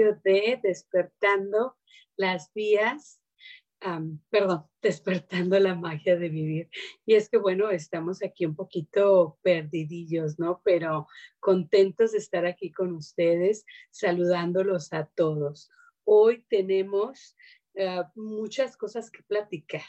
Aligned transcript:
De 0.00 0.60
despertando 0.62 1.76
las 2.16 2.52
vías, 2.54 3.20
perdón, 4.30 4.66
despertando 4.80 5.58
la 5.58 5.74
magia 5.74 6.16
de 6.16 6.28
vivir. 6.28 6.70
Y 7.04 7.14
es 7.14 7.28
que, 7.28 7.38
bueno, 7.38 7.70
estamos 7.70 8.22
aquí 8.22 8.46
un 8.46 8.54
poquito 8.54 9.38
perdidillos, 9.42 10.38
¿no? 10.38 10.60
Pero 10.64 11.08
contentos 11.40 12.12
de 12.12 12.18
estar 12.18 12.46
aquí 12.46 12.70
con 12.70 12.92
ustedes, 12.92 13.64
saludándolos 13.90 14.92
a 14.92 15.06
todos. 15.06 15.70
Hoy 16.04 16.44
tenemos 16.48 17.36
ah, 17.78 18.10
muchas 18.14 18.76
cosas 18.76 19.10
que 19.10 19.22
platicar 19.22 19.82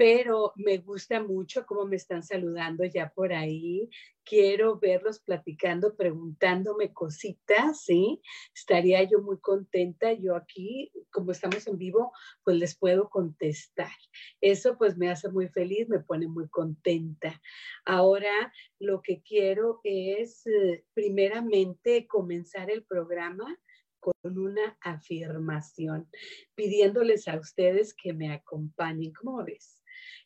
pero 0.00 0.54
me 0.56 0.78
gusta 0.78 1.22
mucho 1.22 1.66
cómo 1.66 1.84
me 1.84 1.96
están 1.96 2.22
saludando 2.22 2.86
ya 2.86 3.12
por 3.14 3.34
ahí. 3.34 3.90
Quiero 4.24 4.78
verlos 4.78 5.20
platicando, 5.20 5.94
preguntándome 5.94 6.94
cositas, 6.94 7.84
¿sí? 7.84 8.22
Estaría 8.54 9.02
yo 9.02 9.20
muy 9.20 9.38
contenta. 9.40 10.14
Yo 10.14 10.36
aquí, 10.36 10.90
como 11.10 11.32
estamos 11.32 11.66
en 11.66 11.76
vivo, 11.76 12.12
pues 12.44 12.56
les 12.56 12.78
puedo 12.78 13.10
contestar. 13.10 13.92
Eso 14.40 14.78
pues 14.78 14.96
me 14.96 15.10
hace 15.10 15.28
muy 15.28 15.48
feliz, 15.48 15.86
me 15.90 16.00
pone 16.00 16.28
muy 16.28 16.48
contenta. 16.48 17.38
Ahora 17.84 18.54
lo 18.78 19.02
que 19.02 19.20
quiero 19.20 19.80
es, 19.84 20.46
eh, 20.46 20.82
primeramente, 20.94 22.06
comenzar 22.06 22.70
el 22.70 22.84
programa 22.84 23.54
con 23.98 24.14
una 24.38 24.78
afirmación, 24.80 26.08
pidiéndoles 26.54 27.28
a 27.28 27.38
ustedes 27.38 27.92
que 27.92 28.14
me 28.14 28.32
acompañen. 28.32 29.12
¿Cómo 29.12 29.44
ves? 29.44 29.79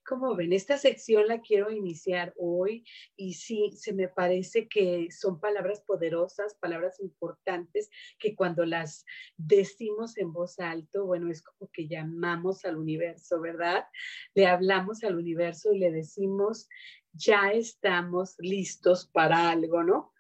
Como 0.07 0.37
ven, 0.37 0.53
esta 0.53 0.77
sección 0.77 1.29
la 1.29 1.41
quiero 1.41 1.71
iniciar 1.71 2.35
hoy 2.37 2.85
y 3.17 3.35
sí, 3.35 3.71
se 3.75 3.95
me 3.95 4.09
parece 4.09 4.69
que 4.69 5.09
son 5.11 5.41
palabras 5.41 5.81
poderosas, 5.81 6.55
palabras 6.57 7.01
importantes 7.01 7.89
que 8.19 8.35
cuando 8.37 8.67
las 8.67 9.07
decimos 9.37 10.19
en 10.19 10.33
voz 10.33 10.59
alto, 10.59 11.07
bueno, 11.07 11.31
es 11.31 11.43
como 11.43 11.71
que 11.73 11.89
llamamos 11.89 12.67
al 12.67 12.77
universo, 12.77 13.41
¿verdad? 13.41 13.87
Le 14.35 14.47
hablamos 14.47 15.03
al 15.05 15.17
universo 15.17 15.73
y 15.73 15.79
le 15.79 15.91
decimos, 15.91 16.69
ya 17.13 17.53
estamos 17.53 18.35
listos 18.39 19.07
para 19.07 19.51
algo, 19.51 19.83
¿no? 19.83 20.13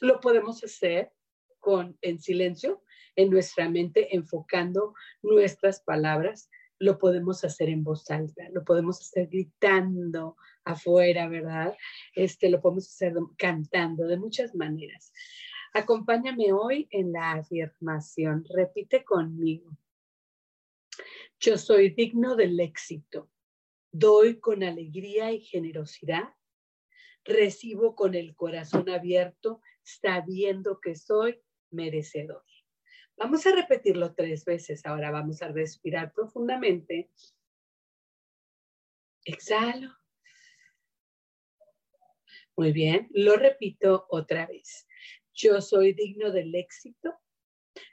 Lo 0.00 0.20
podemos 0.20 0.62
hacer 0.62 1.12
con 1.58 1.98
en 2.00 2.20
silencio 2.20 2.84
en 3.16 3.30
nuestra 3.30 3.68
mente 3.68 4.14
enfocando 4.14 4.94
nuestras 5.22 5.80
palabras 5.80 6.48
lo 6.78 6.98
podemos 6.98 7.42
hacer 7.44 7.68
en 7.68 7.82
voz 7.82 8.10
alta, 8.10 8.48
lo 8.52 8.64
podemos 8.64 9.00
hacer 9.00 9.28
gritando 9.28 10.36
afuera, 10.64 11.28
¿verdad? 11.28 11.74
Este, 12.14 12.50
lo 12.50 12.60
podemos 12.60 12.86
hacer 12.88 13.14
cantando 13.38 14.06
de 14.06 14.18
muchas 14.18 14.54
maneras. 14.54 15.12
Acompáñame 15.72 16.52
hoy 16.52 16.88
en 16.90 17.12
la 17.12 17.32
afirmación. 17.32 18.44
Repite 18.48 19.04
conmigo. 19.04 19.76
Yo 21.38 21.58
soy 21.58 21.90
digno 21.90 22.34
del 22.34 22.58
éxito. 22.60 23.30
Doy 23.92 24.40
con 24.40 24.62
alegría 24.62 25.32
y 25.32 25.40
generosidad. 25.40 26.34
Recibo 27.24 27.94
con 27.94 28.14
el 28.14 28.34
corazón 28.34 28.88
abierto, 28.88 29.60
sabiendo 29.82 30.80
que 30.80 30.94
soy 30.94 31.42
merecedor. 31.70 32.44
Vamos 33.18 33.46
a 33.46 33.52
repetirlo 33.52 34.14
tres 34.14 34.44
veces. 34.44 34.84
Ahora 34.84 35.10
vamos 35.10 35.42
a 35.42 35.48
respirar 35.48 36.12
profundamente. 36.12 37.10
Exhalo. 39.24 39.96
Muy 42.56 42.72
bien, 42.72 43.08
lo 43.12 43.36
repito 43.36 44.06
otra 44.08 44.46
vez. 44.46 44.86
Yo 45.34 45.60
soy 45.60 45.92
digno 45.92 46.30
del 46.30 46.54
éxito, 46.54 47.14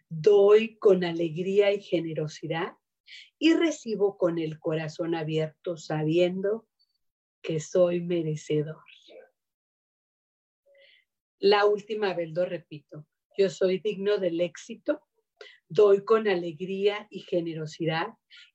doy 0.07 0.77
con 0.77 1.03
alegría 1.03 1.73
y 1.73 1.81
generosidad 1.81 2.77
y 3.37 3.53
recibo 3.53 4.17
con 4.17 4.39
el 4.39 4.59
corazón 4.59 5.15
abierto 5.15 5.75
sabiendo 5.75 6.65
que 7.41 7.59
soy 7.59 7.99
merecedor. 7.99 8.83
La 11.39 11.65
última 11.65 12.13
vez 12.13 12.31
lo 12.31 12.45
repito. 12.45 13.05
Yo 13.37 13.49
soy 13.49 13.79
digno 13.79 14.17
del 14.17 14.39
éxito, 14.39 15.01
doy 15.73 16.05
con 16.05 16.27
alegría 16.27 17.07
y 17.09 17.21
generosidad 17.21 18.07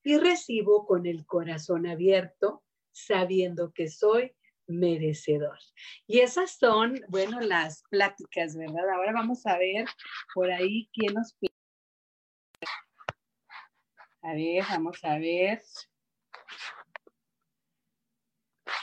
y 0.04 0.18
recibo 0.18 0.86
con 0.86 1.06
el 1.06 1.26
corazón 1.26 1.86
abierto, 1.86 2.62
sabiendo 2.92 3.72
que 3.72 3.88
soy 3.88 4.34
merecedor. 4.66 5.58
Y 6.06 6.20
esas 6.20 6.58
son, 6.58 7.00
bueno, 7.08 7.40
las 7.40 7.82
pláticas, 7.90 8.56
¿verdad? 8.56 8.88
Ahora 8.90 9.12
vamos 9.12 9.44
a 9.46 9.58
ver 9.58 9.86
por 10.34 10.50
ahí 10.50 10.88
quién 10.92 11.14
nos... 11.14 11.36
A 14.22 14.34
ver, 14.34 14.64
vamos 14.68 14.98
a 15.04 15.18
ver. 15.18 15.62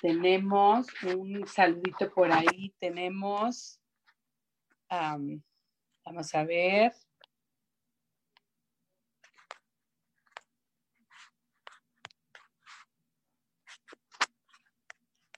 Tenemos 0.01 0.87
un 1.03 1.47
saludito 1.47 2.11
por 2.13 2.31
ahí, 2.31 2.73
tenemos, 2.79 3.79
vamos 4.89 6.35
a 6.35 6.43
ver. 6.43 6.93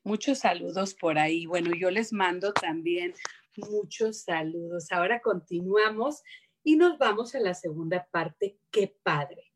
Muchos 0.07 0.37
saludos 0.37 0.93
por 0.93 1.19
ahí. 1.19 1.47
Bueno, 1.47 1.71
yo 1.77 1.91
les 1.91 2.13
mando 2.13 2.53
también 2.53 3.13
muchos 3.57 4.21
saludos. 4.21 4.89
Ahora 4.93 5.19
continuamos 5.19 6.23
y 6.63 6.77
nos 6.77 6.97
vamos 6.97 7.35
a 7.35 7.41
la 7.41 7.53
segunda 7.53 8.07
parte. 8.09 8.57
Qué 8.71 8.97
padre. 9.03 9.51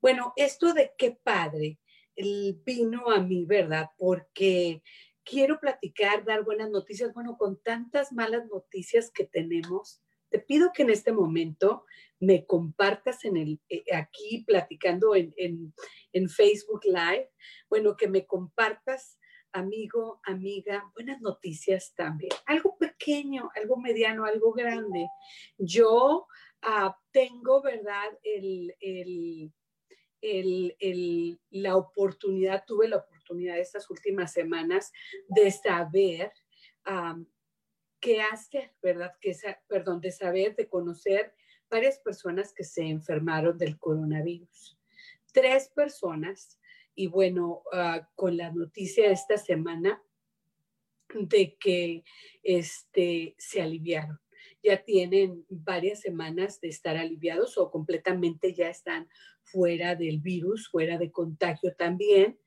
Bueno, 0.00 0.34
esto 0.36 0.72
de 0.72 0.92
qué 0.96 1.18
padre 1.20 1.80
vino 2.14 3.10
a 3.10 3.18
mí, 3.18 3.44
¿verdad? 3.44 3.90
Porque 3.98 4.84
quiero 5.24 5.58
platicar, 5.58 6.24
dar 6.24 6.44
buenas 6.44 6.70
noticias. 6.70 7.12
Bueno, 7.12 7.36
con 7.36 7.60
tantas 7.60 8.12
malas 8.12 8.46
noticias 8.46 9.10
que 9.10 9.24
tenemos, 9.24 10.00
te 10.28 10.38
pido 10.38 10.70
que 10.72 10.82
en 10.82 10.90
este 10.90 11.10
momento 11.10 11.86
me 12.20 12.46
compartas 12.46 13.24
en 13.24 13.36
el, 13.36 13.60
eh, 13.68 13.82
aquí 13.92 14.44
platicando 14.46 15.16
en, 15.16 15.34
en 15.36 16.28
Facebook 16.28 16.82
Live, 16.84 17.32
bueno, 17.68 17.96
que 17.96 18.06
me 18.06 18.26
compartas 18.28 19.18
amigo, 19.52 20.20
amiga, 20.24 20.90
buenas 20.94 21.20
noticias 21.20 21.94
también. 21.94 22.32
Algo 22.46 22.76
pequeño, 22.78 23.50
algo 23.54 23.76
mediano, 23.76 24.24
algo 24.24 24.52
grande. 24.52 25.06
Yo 25.58 26.26
ah, 26.62 26.96
tengo, 27.10 27.62
¿verdad? 27.62 28.18
El, 28.22 28.74
la 31.50 31.76
oportunidad, 31.76 32.64
tuve 32.66 32.88
la 32.88 32.98
oportunidad 32.98 33.58
estas 33.58 33.90
últimas 33.90 34.32
semanas 34.32 34.92
de 35.28 35.50
saber 35.50 36.32
qué 38.00 38.22
hacer, 38.22 38.72
¿verdad? 38.82 39.12
Que, 39.20 39.36
perdón, 39.68 40.00
de 40.00 40.12
saber, 40.12 40.56
de 40.56 40.68
conocer 40.68 41.34
varias 41.70 41.98
personas 41.98 42.52
que 42.52 42.64
se 42.64 42.82
enfermaron 42.82 43.56
del 43.56 43.78
coronavirus. 43.78 44.78
Tres 45.32 45.70
personas 45.74 46.60
y 46.94 47.06
bueno, 47.06 47.62
ah, 47.72 48.08
con 48.14 48.36
la 48.36 48.50
noticia 48.50 49.10
esta 49.10 49.36
semana 49.38 50.02
de 51.14 51.56
que 51.58 52.04
este, 52.42 53.34
se 53.38 53.62
aliviaron. 53.62 54.18
ya 54.64 54.84
tienen 54.84 55.44
varias 55.48 56.00
semanas 56.00 56.60
de 56.60 56.68
estar 56.68 56.96
aliviados 56.96 57.58
o 57.58 57.70
completamente 57.70 58.54
ya 58.54 58.68
están 58.68 59.08
fuera 59.42 59.96
del 59.96 60.20
virus, 60.20 60.68
fuera 60.68 60.98
de 60.98 61.10
contagio 61.10 61.74
también, 61.74 62.38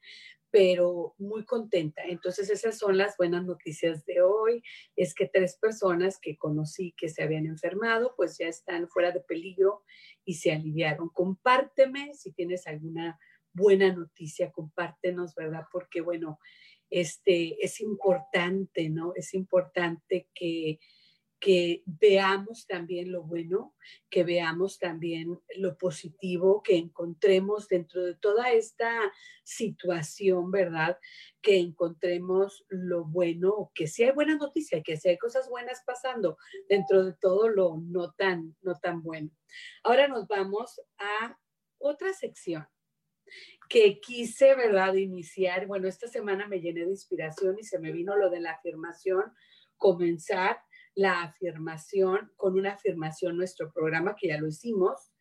pero 0.49 1.13
muy 1.17 1.43
contenta. 1.43 2.03
Entonces 2.05 2.49
esas 2.49 2.77
son 2.77 2.97
las 2.97 3.17
buenas 3.17 3.43
noticias 3.43 4.05
de 4.05 4.21
hoy. 4.21 4.63
Es 4.95 5.13
que 5.13 5.27
tres 5.27 5.57
personas 5.57 6.17
que 6.17 6.37
conocí 6.37 6.93
que 6.95 7.09
se 7.09 7.23
habían 7.23 7.45
enfermado, 7.45 8.13
pues 8.15 8.37
ya 8.37 8.47
están 8.47 8.87
fuera 8.87 9.11
de 9.11 9.19
peligro 9.19 9.83
y 10.23 10.35
se 10.35 10.53
aliviaron. 10.53 11.09
Compárteme 11.09 12.13
si 12.13 12.31
tienes 12.31 12.67
alguna 12.67 13.19
buena 13.55 13.91
noticia, 13.93 14.51
compártenos, 14.51 15.33
¿verdad? 15.35 15.63
Porque 15.71 16.01
bueno, 16.01 16.39
este 16.89 17.63
es 17.65 17.81
importante, 17.81 18.89
¿no? 18.89 19.13
Es 19.15 19.33
importante 19.33 20.29
que 20.33 20.79
que 21.45 21.83
veamos 21.85 22.65
también 22.65 23.11
lo 23.11 23.21
bueno, 23.21 23.75
que 24.09 24.23
veamos 24.23 24.79
también 24.79 25.39
lo 25.57 25.77
positivo, 25.77 26.63
que 26.63 26.75
encontremos 26.75 27.67
dentro 27.67 28.03
de 28.03 28.15
toda 28.15 28.51
esta 28.51 28.99
situación, 29.43 30.49
¿verdad? 30.49 30.97
Que 31.43 31.59
encontremos 31.59 32.65
lo 32.69 33.05
bueno, 33.05 33.71
que 33.75 33.85
si 33.85 34.03
hay 34.03 34.11
buena 34.11 34.35
noticia, 34.37 34.81
que 34.81 34.97
si 34.97 35.09
hay 35.09 35.17
cosas 35.19 35.47
buenas 35.47 35.83
pasando 35.85 36.37
dentro 36.67 37.05
de 37.05 37.13
todo 37.13 37.47
lo 37.49 37.77
no 37.77 38.11
tan, 38.13 38.55
no 38.61 38.75
tan 38.79 39.03
bueno. 39.03 39.29
Ahora 39.83 40.07
nos 40.07 40.27
vamos 40.27 40.81
a 40.97 41.37
otra 41.77 42.13
sección 42.13 42.65
que 43.69 43.99
quise, 43.99 44.55
¿verdad?, 44.55 44.93
iniciar. 44.93 45.67
Bueno, 45.67 45.87
esta 45.87 46.07
semana 46.07 46.47
me 46.47 46.59
llené 46.59 46.81
de 46.81 46.91
inspiración 46.91 47.57
y 47.59 47.63
se 47.63 47.79
me 47.79 47.91
vino 47.91 48.15
lo 48.15 48.29
de 48.29 48.39
la 48.39 48.51
afirmación, 48.51 49.33
comenzar 49.77 50.59
la 50.93 51.23
afirmación, 51.23 52.31
con 52.35 52.57
una 52.57 52.73
afirmación 52.73 53.37
nuestro 53.37 53.71
programa, 53.73 54.15
que 54.15 54.27
ya 54.27 54.37
lo 54.37 54.47
hicimos. 54.47 55.11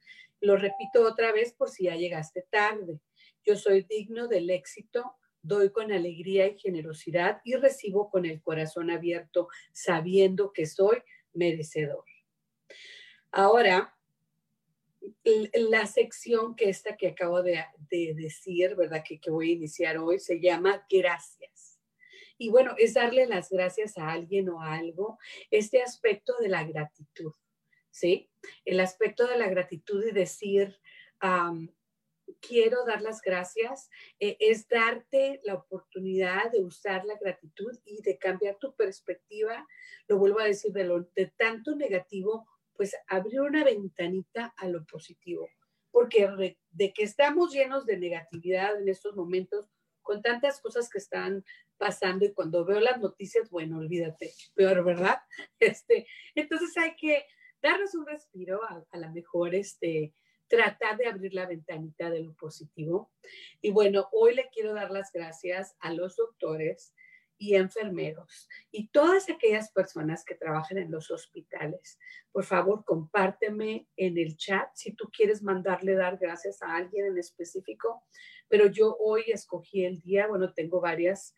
Lo 0.41 0.57
repito 0.57 1.03
otra 1.03 1.33
vez 1.33 1.53
por 1.53 1.71
si 1.71 1.85
ya 1.85 1.97
llegaste 1.97 2.47
tarde. 2.51 3.01
Yo 3.45 3.57
soy 3.57 3.83
digno 3.83 4.29
del 4.29 4.51
éxito, 4.51 5.17
doy 5.43 5.71
con 5.71 5.93
alegría 5.93 6.47
y 6.47 6.59
generosidad 6.59 7.41
y 7.45 7.55
recibo 7.57 8.11
con 8.11 8.25
el 8.25 8.41
corazón 8.41 8.91
abierto, 8.91 9.49
sabiendo 9.73 10.53
que 10.53 10.67
soy 10.67 11.03
merecedor. 11.33 12.05
Ahora, 13.31 13.94
la 15.55 15.87
sección 15.87 16.57
que 16.57 16.69
esta 16.69 16.97
que 16.97 17.09
acabo 17.09 17.43
de, 17.43 17.65
decir, 17.91 18.75
¿verdad? 18.75 19.03
Que, 19.07 19.21
que 19.21 19.31
voy 19.31 19.51
a 19.51 19.55
iniciar 19.55 19.99
hoy, 19.99 20.19
se 20.19 20.41
llama 20.41 20.87
gracias. 20.91 21.79
Y 22.37 22.51
bueno, 22.51 22.75
es 22.79 22.95
darle 22.95 23.27
las 23.27 23.51
gracias 23.51 23.97
a 23.97 24.11
alguien 24.11 24.49
o 24.49 24.61
a 24.61 24.75
algo, 24.75 25.19
este 25.51 25.83
aspecto 25.83 26.35
de 26.41 26.49
la 26.49 26.65
gratitud, 26.65 27.33
¿sí? 27.91 28.31
El 28.65 28.81
aspecto 28.81 29.27
de 29.27 29.39
la 29.39 29.49
gratitud 29.49 30.05
y 30.05 30.11
decir, 30.11 30.81
quiero 32.41 32.85
dar 32.85 33.03
las 33.03 33.21
gracias, 33.21 33.91
eh, 34.19 34.37
es 34.41 34.69
darte 34.69 35.41
la 35.45 35.55
oportunidad 35.55 36.51
de 36.51 36.63
usar 36.63 37.05
la 37.05 37.17
gratitud 37.17 37.77
y 37.85 38.03
de 38.03 38.19
cambiar 38.19 38.57
tu 38.57 38.75
perspectiva, 38.75 39.67
lo 40.09 40.19
vuelvo 40.19 40.41
a 40.41 40.45
decir, 40.45 40.73
de, 40.73 40.85
lo, 40.85 41.03
de 41.15 41.33
tanto 41.37 41.75
negativo, 41.75 42.47
pues 42.77 42.95
abrir 43.07 43.41
una 43.41 43.65
ventanita 43.65 44.53
a 44.57 44.69
lo 44.69 44.85
positivo, 44.85 45.49
porque 45.91 46.57
de 46.71 46.93
que 46.93 47.05
estamos 47.05 47.53
llenos 47.53 47.87
de 47.87 47.99
negatividad 47.99 48.81
en 48.81 48.89
estos 48.89 49.15
momentos, 49.17 49.69
con 50.03 50.23
tantas 50.23 50.61
cosas 50.61 50.91
que 50.91 50.99
están 50.99 51.45
pasando 51.79 52.25
y 52.25 52.33
cuando 52.33 52.65
veo 52.65 52.79
las 52.79 53.01
noticias, 53.01 53.51
bueno, 53.51 53.79
olvídate, 53.79 54.33
peor, 54.55 54.85
¿verdad? 54.85 55.19
Este, 55.59 56.07
entonces 56.35 56.77
hay 56.77 56.95
que 56.95 57.25
darnos 57.63 57.95
un 57.95 58.07
respiro, 58.07 58.63
a, 58.65 58.85
a 58.91 58.99
lo 58.99 59.11
mejor 59.13 59.55
este, 59.55 60.13
tratar 60.47 60.97
de 60.99 61.07
abrir 61.07 61.35
la 61.35 61.47
ventanita 61.47 62.11
de 62.11 62.21
lo 62.21 62.35
positivo. 62.35 63.11
Y 63.61 63.71
bueno, 63.71 64.09
hoy 64.13 64.35
le 64.35 64.49
quiero 64.51 64.75
dar 64.75 64.91
las 64.91 65.11
gracias 65.13 65.75
a 65.81 65.93
los 65.93 66.17
doctores 66.17 66.95
y 67.45 67.57
enfermeros 67.57 68.49
y 68.71 68.89
todas 68.89 69.29
aquellas 69.29 69.71
personas 69.71 70.25
que 70.25 70.35
trabajan 70.35 70.79
en 70.79 70.91
los 70.91 71.11
hospitales. 71.11 71.99
Por 72.33 72.45
favor, 72.45 72.85
compárteme 72.87 73.87
en 73.97 74.17
el 74.17 74.37
chat 74.37 74.69
si 74.75 74.95
tú 74.95 75.11
quieres 75.15 75.43
mandarle 75.43 75.95
dar 75.95 76.17
gracias 76.17 76.63
a 76.63 76.75
alguien 76.75 77.05
en 77.05 77.19
específico, 77.19 78.03
pero 78.49 78.67
yo 78.67 78.97
hoy 78.99 79.25
escogí 79.27 79.85
el 79.85 80.01
día, 80.01 80.27
bueno, 80.27 80.55
tengo 80.55 80.81
varias 80.81 81.35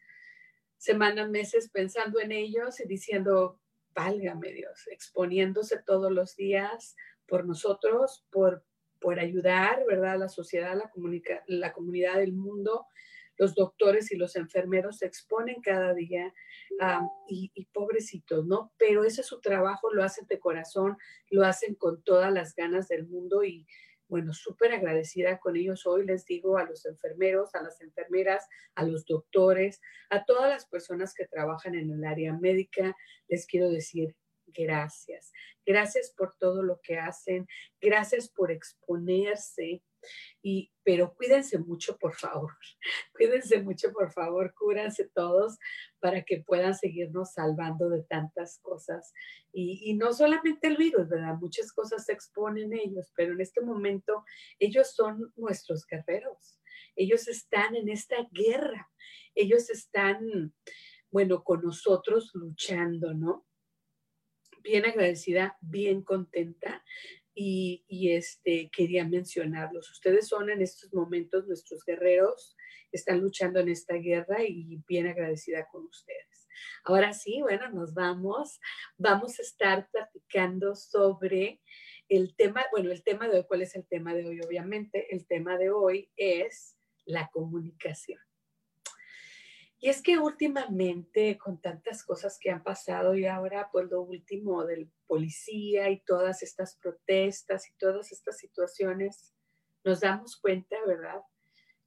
semanas, 0.77 1.29
meses 1.29 1.71
pensando 1.71 2.21
en 2.21 2.31
ellos 2.31 2.79
y 2.79 2.87
diciendo, 2.87 3.59
válgame 3.93 4.53
Dios, 4.53 4.87
exponiéndose 4.93 5.83
todos 5.83 6.13
los 6.13 6.37
días 6.37 6.95
por 7.27 7.47
nosotros, 7.47 8.25
por, 8.31 8.65
por 9.01 9.19
ayudar, 9.19 9.85
¿verdad? 9.89 10.13
A 10.13 10.19
la 10.19 10.29
sociedad, 10.29 10.77
la, 10.77 10.93
la 11.49 11.73
comunidad 11.73 12.19
del 12.19 12.33
mundo. 12.33 12.87
Los 13.39 13.55
doctores 13.55 14.11
y 14.13 14.17
los 14.17 14.37
enfermeros 14.37 14.99
se 14.99 15.07
exponen 15.07 15.61
cada 15.61 15.95
día 15.95 16.33
y, 17.29 17.51
y, 17.55 17.67
pobrecitos, 17.67 18.47
¿no? 18.47 18.73
Pero 18.79 19.05
ese 19.05 19.21
es 19.21 19.27
su 19.27 19.41
trabajo, 19.41 19.93
lo 19.93 20.03
hacen 20.03 20.27
de 20.27 20.39
corazón, 20.39 20.97
lo 21.31 21.45
hacen 21.45 21.75
con 21.75 22.03
todas 22.03 22.33
las 22.33 22.55
ganas 22.55 22.89
del 22.89 23.07
mundo 23.07 23.45
y, 23.45 23.67
bueno, 24.09 24.33
súper 24.33 24.73
agradecida 24.73 25.39
con 25.39 25.57
ellos 25.57 25.87
hoy. 25.87 26.07
Les 26.07 26.25
digo 26.25 26.59
a 26.59 26.65
los 26.65 26.87
enfermeros, 26.87 27.55
a 27.55 27.63
las 27.63 27.81
enfermeras, 27.81 28.47
a 28.75 28.85
los 28.85 29.05
doctores, 29.05 29.81
a 30.11 30.25
todas 30.25 30.49
las 30.49 30.67
personas 30.67 31.15
que 31.15 31.27
trabajan 31.27 31.75
en 31.75 31.91
el 31.91 32.05
área 32.05 32.33
médica, 32.33 32.97
les 33.29 33.47
quiero 33.47 33.69
decir 33.69 34.15
gracias. 34.47 35.33
Gracias 35.65 36.13
por 36.17 36.35
todo 36.39 36.63
lo 36.63 36.81
que 36.83 36.99
hacen. 36.99 37.47
Gracias 37.81 38.29
por 38.29 38.51
exponerse 38.51 39.83
y, 40.43 40.73
pero 40.83 41.15
cuídense 41.15 41.59
mucho, 41.59 41.97
por 41.99 42.15
favor. 42.15 42.53
Cuídense 43.13 43.63
mucho, 43.63 43.93
por 43.93 44.13
favor. 44.13 44.55
Cúranse 44.55 45.09
todos 45.15 45.59
para 45.99 46.23
que 46.23 46.43
puedan 46.47 46.75
seguirnos 46.75 47.33
salvando 47.33 47.89
de 47.89 48.03
tantas 48.05 48.59
cosas. 48.61 49.13
Y, 49.53 49.91
y 49.91 49.95
no 49.95 50.13
solamente 50.13 50.69
el 50.69 50.77
virus, 50.77 51.09
¿verdad? 51.09 51.37
Muchas 51.41 51.73
cosas 51.73 52.05
se 52.05 52.13
exponen 52.13 52.73
ellos, 52.73 53.13
pero 53.17 53.33
en 53.33 53.41
este 53.41 53.61
momento 53.61 54.25
ellos 54.59 54.95
son 54.95 55.33
nuestros 55.37 55.87
guerreros. 55.87 56.61
Ellos 56.95 57.29
están 57.29 57.77
en 57.77 57.89
esta 57.89 58.17
guerra. 58.31 58.91
Ellos 59.35 59.71
están, 59.71 60.55
bueno, 61.11 61.43
con 61.45 61.63
nosotros 61.63 62.31
luchando, 62.35 63.15
¿no? 63.15 63.47
bien 64.67 64.85
agradecida, 64.85 65.57
bien 65.61 66.03
contenta 66.03 66.85
y, 67.39 68.11
este, 68.13 68.71
quería 68.73 69.05
mencionarlos. 69.05 69.91
Ustedes 69.91 70.27
son 70.27 70.49
en 70.49 70.63
estos 70.63 70.93
momentos 70.95 71.47
nuestros 71.47 71.85
guerreros, 71.85 72.57
están 72.91 73.21
luchando 73.21 73.61
en 73.61 73.69
esta 73.69 73.95
guerra 73.95 74.43
y 74.43 74.83
bien 74.89 75.07
agradecida 75.07 75.67
con 75.71 75.85
ustedes. 75.85 76.49
Ahora 76.85 77.13
sí, 77.13 77.43
bueno, 77.43 77.71
nos 77.71 77.93
vamos. 77.93 78.59
Vamos 78.97 79.39
a 79.39 79.43
estar 79.43 79.89
platicando 79.91 80.75
sobre 80.75 81.61
el 82.09 82.35
tema, 82.37 82.65
bueno, 82.73 82.91
el 82.91 83.03
tema 83.03 83.29
de 83.29 83.39
hoy, 83.39 83.45
¿cuál 83.47 83.63
es 83.63 83.77
el 83.77 83.87
tema 83.87 84.15
de 84.15 84.27
hoy? 84.27 84.41
Obviamente, 84.41 85.15
el 85.15 85.27
tema 85.27 85.59
de 85.59 85.71
hoy 85.71 86.11
es 86.17 86.79
la 87.05 87.29
comunicación. 87.29 88.21
Y 89.79 89.91
es 89.91 90.03
que 90.03 90.19
últimamente, 90.19 91.37
con 91.37 91.61
tantas 91.61 92.03
cosas 92.03 92.39
que 92.41 92.51
han 92.51 92.63
pasado 92.63 93.15
y 93.15 93.27
ahora, 93.27 93.69
pues 93.71 93.91
lo 93.91 94.01
último 94.01 94.65
del 94.65 94.91
policía 95.07 95.91
y 95.91 96.01
todas 96.01 96.43
estas 96.43 96.77
protestas 96.77 97.69
y 97.69 97.77
todas 97.77 98.11
estas 98.11 98.39
situaciones, 98.39 99.35
nos 99.85 100.01
damos 100.01 100.37
cuenta, 100.37 100.77
¿verdad? 100.87 101.21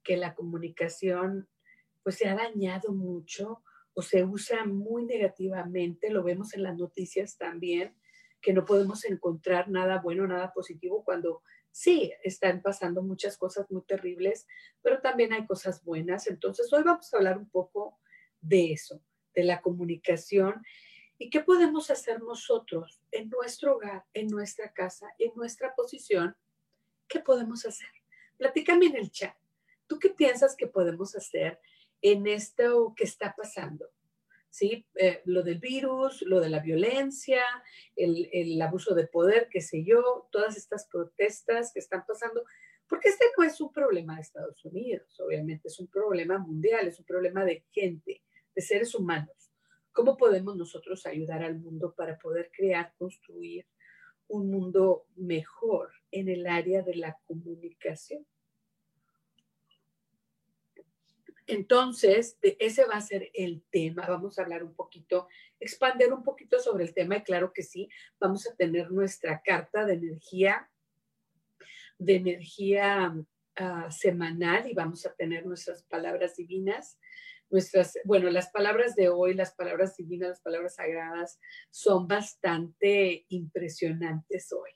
Que 0.04 0.16
la 0.16 0.34
comunicación, 0.34 1.48
pues 2.02 2.16
se 2.16 2.28
ha 2.28 2.34
dañado 2.34 2.92
mucho 2.92 3.62
o 3.92 4.02
se 4.02 4.24
usa 4.24 4.64
muy 4.64 5.04
negativamente, 5.04 6.10
lo 6.10 6.22
vemos 6.22 6.54
en 6.54 6.62
las 6.62 6.76
noticias 6.76 7.36
también, 7.36 7.94
que 8.40 8.52
no 8.52 8.64
podemos 8.64 9.04
encontrar 9.04 9.68
nada 9.68 10.00
bueno, 10.00 10.26
nada 10.26 10.52
positivo 10.52 11.04
cuando 11.04 11.42
sí, 11.70 12.12
están 12.24 12.62
pasando 12.62 13.02
muchas 13.02 13.36
cosas 13.36 13.70
muy 13.70 13.82
terribles, 13.82 14.46
pero 14.82 15.00
también 15.00 15.32
hay 15.32 15.46
cosas 15.46 15.84
buenas. 15.84 16.26
Entonces, 16.26 16.72
hoy 16.72 16.82
vamos 16.82 17.12
a 17.12 17.16
hablar 17.16 17.38
un 17.38 17.48
poco 17.48 17.98
de 18.40 18.72
eso, 18.72 19.02
de 19.34 19.44
la 19.44 19.60
comunicación 19.60 20.62
y 21.18 21.28
qué 21.28 21.40
podemos 21.40 21.90
hacer 21.90 22.22
nosotros 22.22 23.02
en 23.10 23.28
nuestro 23.28 23.76
hogar, 23.76 24.06
en 24.14 24.28
nuestra 24.28 24.72
casa, 24.72 25.06
en 25.18 25.32
nuestra 25.36 25.74
posición. 25.74 26.34
¿Qué 27.08 27.20
podemos 27.20 27.66
hacer? 27.66 27.88
Platícame 28.38 28.86
en 28.86 28.96
el 28.96 29.10
chat. 29.10 29.36
¿Tú 29.86 29.98
qué 29.98 30.08
piensas 30.08 30.56
que 30.56 30.66
podemos 30.66 31.14
hacer 31.14 31.60
en 32.00 32.26
esto 32.26 32.94
que 32.96 33.04
está 33.04 33.34
pasando? 33.36 33.90
¿Sí? 34.50 34.86
Eh, 34.96 35.22
lo 35.24 35.42
del 35.42 35.58
virus, 35.58 36.22
lo 36.22 36.40
de 36.40 36.50
la 36.50 36.60
violencia, 36.60 37.42
el, 37.96 38.60
abuso 38.60 38.94
de 38.94 39.06
poder, 39.06 39.48
qué 39.50 39.60
sé 39.60 39.84
yo, 39.84 40.28
todas 40.30 40.56
estas 40.56 40.86
protestas 40.88 41.72
que 41.72 41.80
están 41.80 42.04
pasando, 42.06 42.44
porque 42.88 43.08
este 43.08 43.26
no 43.38 43.44
es 43.44 43.60
un 43.60 43.72
problema 43.72 44.16
de 44.16 44.22
Estados 44.22 44.64
Unidos, 44.64 45.18
obviamente 45.20 45.68
es 45.68 45.78
un 45.78 45.86
problema 45.86 46.38
mundial, 46.38 46.88
es 46.88 46.98
un 46.98 47.06
problema 47.06 47.44
de 47.44 47.64
gente, 47.70 48.22
de 48.54 48.62
seres 48.62 48.94
humanos. 48.94 49.52
¿Cómo 49.92 50.16
podemos 50.16 50.56
nosotros 50.56 51.06
ayudar 51.06 51.42
al 51.42 51.58
mundo 51.58 51.94
para 51.94 52.18
poder 52.18 52.50
crear, 52.52 52.92
construir 52.98 53.66
un 54.28 54.50
mundo 54.50 55.06
mejor 55.16 55.90
en 56.10 56.28
el 56.28 56.46
área 56.46 56.82
de 56.82 56.96
la 56.96 57.18
comunicación? 57.24 58.26
Entonces, 61.50 62.38
ese 62.42 62.84
va 62.84 62.94
a 62.94 63.00
ser 63.00 63.30
el 63.34 63.62
tema. 63.70 64.06
Vamos 64.06 64.38
a 64.38 64.42
hablar 64.42 64.62
un 64.62 64.74
poquito, 64.74 65.28
expandir 65.58 66.12
un 66.12 66.22
poquito 66.22 66.58
sobre 66.60 66.84
el 66.84 66.94
tema 66.94 67.16
y 67.16 67.22
claro 67.22 67.52
que 67.52 67.62
sí, 67.62 67.88
vamos 68.18 68.46
a 68.46 68.54
tener 68.54 68.90
nuestra 68.90 69.42
carta 69.42 69.84
de 69.84 69.94
energía, 69.94 70.70
de 71.98 72.16
energía 72.16 73.14
ah, 73.56 73.90
semanal 73.90 74.70
y 74.70 74.74
vamos 74.74 75.04
a 75.06 75.14
tener 75.14 75.44
nuestras 75.44 75.82
palabras 75.82 76.36
divinas 76.36 76.98
nuestras, 77.50 77.98
bueno, 78.04 78.30
las 78.30 78.50
palabras 78.50 78.94
de 78.94 79.08
hoy, 79.08 79.34
las 79.34 79.52
palabras 79.54 79.96
divinas, 79.96 80.28
las 80.28 80.40
palabras 80.40 80.76
sagradas 80.76 81.40
son 81.70 82.06
bastante 82.06 83.26
impresionantes 83.28 84.52
hoy. 84.52 84.70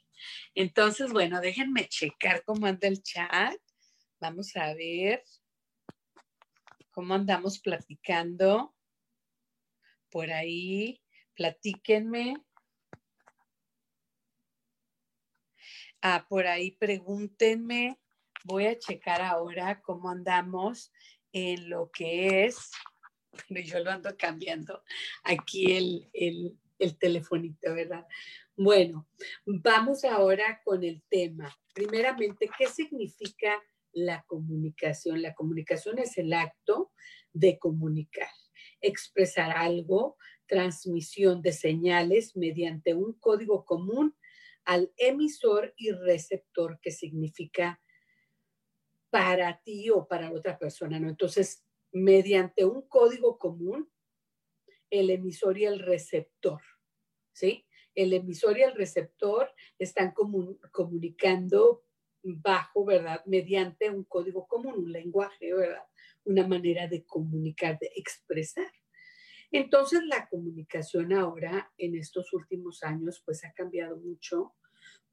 Entonces, 0.54 1.12
bueno, 1.12 1.40
déjenme 1.40 1.88
checar 1.88 2.42
cómo 2.44 2.66
anda 2.66 2.88
el 2.88 3.00
chat. 3.02 3.56
Vamos 4.20 4.56
a 4.56 4.74
ver 4.74 5.22
cómo 6.94 7.14
andamos 7.14 7.58
platicando 7.58 8.74
por 10.10 10.30
ahí. 10.30 11.02
Platíquenme. 11.34 12.36
Ah, 16.00 16.24
por 16.28 16.46
ahí 16.46 16.70
pregúntenme. 16.70 17.98
Voy 18.44 18.66
a 18.66 18.78
checar 18.78 19.22
ahora 19.22 19.80
cómo 19.82 20.10
andamos 20.10 20.92
en 21.32 21.68
lo 21.68 21.90
que 21.90 22.44
es, 22.44 22.70
yo 23.48 23.80
lo 23.80 23.90
ando 23.90 24.16
cambiando 24.16 24.84
aquí 25.24 25.72
el, 25.76 26.08
el, 26.12 26.58
el 26.78 26.96
telefonito, 26.96 27.74
¿verdad? 27.74 28.06
Bueno, 28.56 29.08
vamos 29.44 30.04
ahora 30.04 30.62
con 30.64 30.84
el 30.84 31.02
tema. 31.08 31.52
Primeramente, 31.72 32.48
¿qué 32.56 32.68
significa 32.68 33.60
la 33.94 34.24
comunicación? 34.26 35.22
La 35.22 35.34
comunicación 35.34 35.98
es 35.98 36.18
el 36.18 36.32
acto 36.32 36.92
de 37.32 37.58
comunicar, 37.58 38.28
expresar 38.80 39.56
algo, 39.56 40.16
transmisión 40.46 41.42
de 41.42 41.52
señales 41.52 42.36
mediante 42.36 42.94
un 42.94 43.14
código 43.14 43.64
común 43.64 44.16
al 44.64 44.92
emisor 44.96 45.74
y 45.76 45.92
receptor, 45.92 46.78
que 46.80 46.90
significa 46.90 47.80
para 49.10 49.60
ti 49.62 49.90
o 49.90 50.08
para 50.08 50.32
otra 50.32 50.58
persona, 50.58 50.98
¿no? 50.98 51.08
Entonces, 51.08 51.64
mediante 51.92 52.64
un 52.64 52.82
código 52.88 53.38
común, 53.38 53.90
el 54.90 55.10
emisor 55.10 55.58
y 55.58 55.64
el 55.64 55.78
receptor, 55.78 56.60
¿sí? 57.32 57.66
El 57.94 58.12
emisor 58.12 58.58
y 58.58 58.62
el 58.62 58.74
receptor 58.74 59.52
están 59.78 60.12
comunicando 60.72 61.83
bajo, 62.24 62.84
¿verdad? 62.84 63.22
Mediante 63.26 63.90
un 63.90 64.04
código 64.04 64.46
común, 64.46 64.74
un 64.78 64.92
lenguaje, 64.92 65.54
¿verdad? 65.54 65.84
Una 66.24 66.46
manera 66.46 66.88
de 66.88 67.04
comunicar, 67.04 67.78
de 67.78 67.90
expresar. 67.94 68.72
Entonces, 69.52 70.02
la 70.04 70.28
comunicación 70.28 71.12
ahora, 71.12 71.70
en 71.78 71.94
estos 71.94 72.32
últimos 72.32 72.82
años, 72.82 73.22
pues 73.24 73.44
ha 73.44 73.52
cambiado 73.52 73.96
mucho 73.98 74.54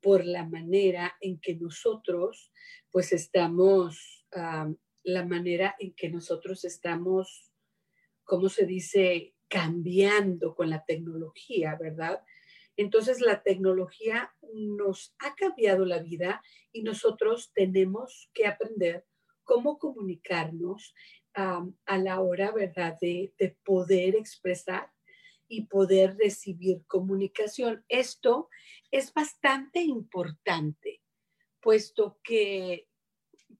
por 0.02 0.26
la 0.26 0.48
manera 0.48 1.16
en 1.22 1.40
que 1.40 1.56
nosotros, 1.56 2.52
pues 2.90 3.14
estamos, 3.14 4.26
la 5.04 5.26
manera 5.26 5.76
en 5.80 5.94
que 5.94 6.10
nosotros 6.10 6.66
estamos, 6.66 7.52
¿cómo 8.24 8.50
se 8.50 8.66
dice? 8.66 9.36
Cambiando 9.48 10.56
con 10.56 10.70
la 10.70 10.86
tecnología, 10.86 11.78
¿verdad? 11.80 12.24
Entonces 12.78 13.22
la 13.22 13.44
tecnología 13.44 14.34
nos 14.54 15.14
ha 15.20 15.36
cambiado 15.36 15.86
la 15.86 16.00
vida 16.00 16.42
y 16.72 16.84
nosotros 16.84 17.52
tenemos 17.54 18.30
que 18.34 18.48
aprender 18.48 19.06
cómo 19.44 19.78
comunicarnos 19.78 20.94
a 21.34 21.98
la 21.98 22.22
hora, 22.22 22.52
¿verdad?, 22.52 22.98
de, 23.00 23.34
de 23.38 23.58
poder 23.64 24.16
expresar 24.16 24.92
y 25.48 25.66
poder 25.66 26.18
recibir 26.18 26.86
comunicación. 26.88 27.84
Esto 27.90 28.50
es 28.90 29.14
bastante 29.14 29.82
importante, 29.82 31.02
puesto 31.62 32.20
que, 32.24 32.88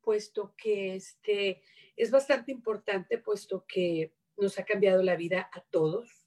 puesto 0.02 0.54
que 0.58 0.96
este, 0.96 1.62
es 1.96 2.12
bastante 2.12 2.52
importante, 2.52 3.18
puesto 3.18 3.66
que 3.68 4.14
nos 4.38 4.58
ha 4.58 4.66
cambiado 4.66 5.04
la 5.04 5.16
vida 5.16 5.50
a 5.54 5.62
todos. 5.70 6.21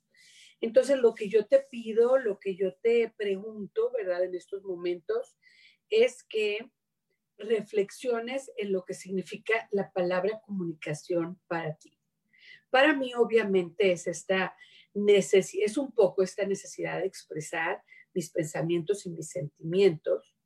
Entonces, 0.61 0.99
lo 0.99 1.15
que 1.15 1.29
yo 1.29 1.47
te 1.47 1.61
pido, 1.61 2.19
lo 2.19 2.39
que 2.39 2.57
yo 2.57 2.75
te 2.77 3.13
pregunto, 3.17 3.91
¿verdad? 3.97 4.25
En 4.25 4.35
estos 4.35 4.65
momentos, 4.65 5.37
es 5.91 6.23
que 6.25 6.71
reflexiones 7.37 8.51
en 8.57 8.73
lo 8.73 8.85
que 8.85 8.95
significa 8.95 9.69
la 9.73 9.93
palabra 9.93 10.41
comunicación 10.45 11.41
para 11.47 11.75
ti. 11.75 11.99
Para 12.71 12.97
mí, 12.97 13.13
obviamente, 13.15 13.93
es 13.93 14.07
esta 14.07 14.57
es 14.95 15.77
un 15.77 15.93
poco 15.93 16.23
esta 16.23 16.47
necesidad 16.47 17.01
de 17.01 17.07
expresar 17.07 17.83
mis 18.13 18.31
pensamientos 18.31 19.05
y 19.07 19.11
mis 19.11 19.29
sentimientos, 19.29 20.37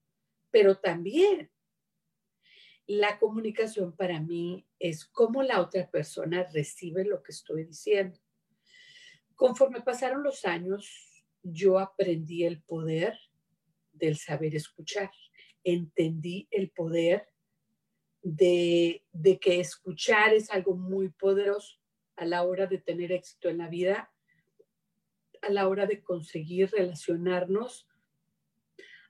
pero 0.50 0.79
también 0.79 1.50
la 2.87 3.19
comunicación 3.19 3.95
para 3.95 4.21
mí 4.21 4.67
es 4.79 5.05
cómo 5.05 5.43
la 5.43 5.61
otra 5.61 5.91
persona 5.91 6.45
recibe 6.45 7.05
lo 7.05 7.23
que 7.23 7.33
estoy 7.33 7.65
diciendo. 7.65 8.19
Conforme 9.38 9.83
pasaron 9.83 10.25
los 10.25 10.45
años, 10.45 11.25
yo 11.45 11.78
aprendí 11.78 12.45
el 12.45 12.61
poder 12.61 13.16
del 13.92 14.16
saber 14.16 14.57
escuchar, 14.57 15.12
entendí 15.62 16.49
el 16.50 16.71
poder 16.71 17.28
de, 18.21 19.04
de 19.12 19.38
que 19.38 19.61
escuchar 19.61 20.35
es 20.35 20.50
algo 20.50 20.75
muy 20.75 21.11
poderoso 21.11 21.78
a 22.16 22.25
la 22.25 22.42
hora 22.42 22.66
de 22.66 22.78
tener 22.78 23.12
éxito 23.12 23.49
en 23.49 23.59
la 23.59 23.68
vida 23.68 24.12
a 25.40 25.50
la 25.50 25.68
hora 25.68 25.87
de 25.87 26.02
conseguir 26.02 26.73
relacionarnos, 26.73 27.87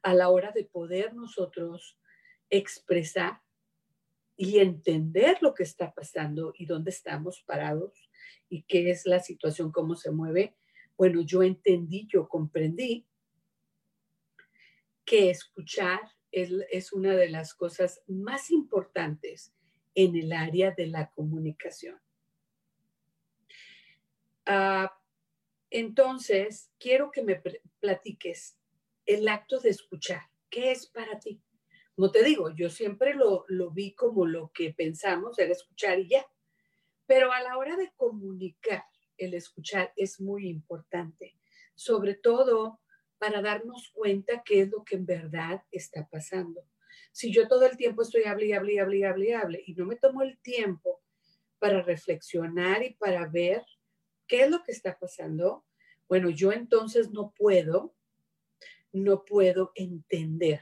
a 0.02 0.12
la 0.12 0.28
hora 0.28 0.52
de 0.52 0.64
poder 0.64 1.14
nosotros 1.14 1.98
expresar 2.50 3.40
y 4.40 4.60
entender 4.60 5.36
lo 5.42 5.52
que 5.52 5.64
está 5.64 5.92
pasando 5.92 6.54
y 6.56 6.64
dónde 6.64 6.90
estamos 6.90 7.42
parados 7.42 8.08
y 8.48 8.62
qué 8.62 8.90
es 8.90 9.04
la 9.04 9.18
situación, 9.18 9.72
cómo 9.72 9.96
se 9.96 10.12
mueve. 10.12 10.56
Bueno, 10.96 11.22
yo 11.22 11.42
entendí, 11.42 12.06
yo 12.06 12.28
comprendí 12.28 13.04
que 15.04 15.30
escuchar 15.30 16.00
es, 16.30 16.92
una 16.92 17.16
de 17.16 17.28
las 17.28 17.52
cosas 17.52 18.00
más 18.06 18.52
importantes 18.52 19.52
en 19.96 20.14
el 20.14 20.32
área 20.32 20.70
de 20.70 20.86
la 20.86 21.10
comunicación. 21.10 22.00
Uh, 24.46 24.86
entonces, 25.70 26.70
quiero 26.78 27.10
que 27.10 27.22
me 27.22 27.42
platiques 27.80 28.56
el 29.04 29.26
acto 29.26 29.58
de 29.58 29.70
escuchar. 29.70 30.22
¿Qué 30.48 30.70
es 30.70 30.86
para 30.86 31.18
ti? 31.18 31.42
Como 31.98 32.12
te 32.12 32.22
digo, 32.22 32.54
yo 32.54 32.70
siempre 32.70 33.12
lo, 33.12 33.44
lo 33.48 33.72
vi 33.72 33.92
como 33.92 34.24
lo 34.24 34.52
que 34.54 34.72
pensamos, 34.72 35.36
era 35.40 35.50
escuchar 35.50 35.98
y 35.98 36.08
ya. 36.08 36.24
Pero 37.06 37.32
a 37.32 37.42
la 37.42 37.58
hora 37.58 37.76
de 37.76 37.90
comunicar, 37.96 38.84
el 39.16 39.34
escuchar 39.34 39.92
es 39.96 40.20
muy 40.20 40.48
importante, 40.48 41.36
sobre 41.74 42.14
todo 42.14 42.78
para 43.18 43.42
darnos 43.42 43.90
cuenta 43.92 44.44
qué 44.44 44.60
es 44.60 44.70
lo 44.70 44.84
que 44.84 44.94
en 44.94 45.06
verdad 45.06 45.64
está 45.72 46.06
pasando. 46.08 46.62
Si 47.10 47.32
yo 47.32 47.48
todo 47.48 47.66
el 47.66 47.76
tiempo 47.76 48.02
estoy 48.02 48.22
hable 48.24 48.46
y 48.46 48.52
hable 48.52 48.74
y 48.74 48.78
hable 48.78 48.98
y 48.98 49.02
hable 49.02 49.34
hable 49.34 49.64
y 49.66 49.74
no 49.74 49.84
me 49.84 49.96
tomo 49.96 50.22
el 50.22 50.38
tiempo 50.38 51.02
para 51.58 51.82
reflexionar 51.82 52.84
y 52.84 52.94
para 52.94 53.26
ver 53.26 53.64
¿Qué 54.28 54.42
es 54.42 54.50
lo 54.50 54.62
que 54.62 54.72
está 54.72 54.96
pasando? 54.98 55.64
Bueno, 56.06 56.28
yo 56.28 56.52
entonces 56.52 57.10
no 57.10 57.32
puedo, 57.34 57.94
no 58.92 59.24
puedo 59.24 59.72
entender 59.74 60.60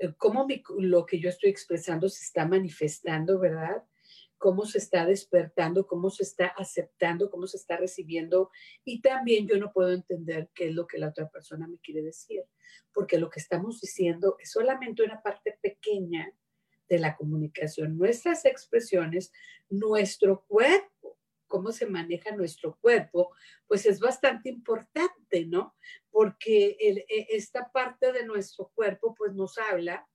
eh, 0.00 0.14
cómo 0.16 0.46
lo 0.78 1.06
que 1.06 1.20
yo 1.20 1.28
estoy 1.28 1.50
expresando 1.50 2.08
se 2.08 2.24
está 2.24 2.46
manifestando, 2.46 3.38
¿verdad? 3.38 3.84
Cómo 4.38 4.64
se 4.64 4.78
está 4.78 5.04
despertando, 5.04 5.86
cómo 5.86 6.08
se 6.08 6.22
está 6.22 6.46
aceptando, 6.46 7.30
cómo 7.30 7.46
se 7.46 7.58
está 7.58 7.76
recibiendo. 7.76 8.50
Y 8.84 9.02
también 9.02 9.46
yo 9.46 9.58
no 9.58 9.72
puedo 9.72 9.92
entender 9.92 10.50
qué 10.54 10.68
es 10.68 10.74
lo 10.74 10.86
que 10.86 10.98
la 10.98 11.08
otra 11.08 11.28
persona 11.28 11.68
me 11.68 11.78
quiere 11.78 12.02
decir, 12.02 12.42
porque 12.94 13.18
lo 13.18 13.28
que 13.28 13.40
estamos 13.40 13.80
diciendo 13.80 14.36
es 14.40 14.50
solamente 14.50 15.02
una 15.02 15.22
parte 15.22 15.58
pequeña 15.60 16.32
de 16.88 16.98
la 16.98 17.14
comunicación. 17.14 17.98
Nuestras 17.98 18.46
expresiones, 18.46 19.30
nuestro 19.68 20.44
cuerpo 20.48 21.18
cómo 21.50 21.72
se 21.72 21.84
maneja 21.84 22.34
nuestro 22.34 22.78
cuerpo, 22.80 23.32
pues 23.66 23.84
es 23.84 23.98
bastante 23.98 24.48
importante, 24.48 25.19
¿no? 25.46 25.74
Porque 26.10 26.76
e, 26.80 27.26
esta 27.30 27.70
parte 27.70 28.12
de 28.12 28.24
nuestro 28.24 28.70
cuerpo, 28.74 29.14
pues 29.14 29.32
nos 29.34 29.58
habla 29.58 30.06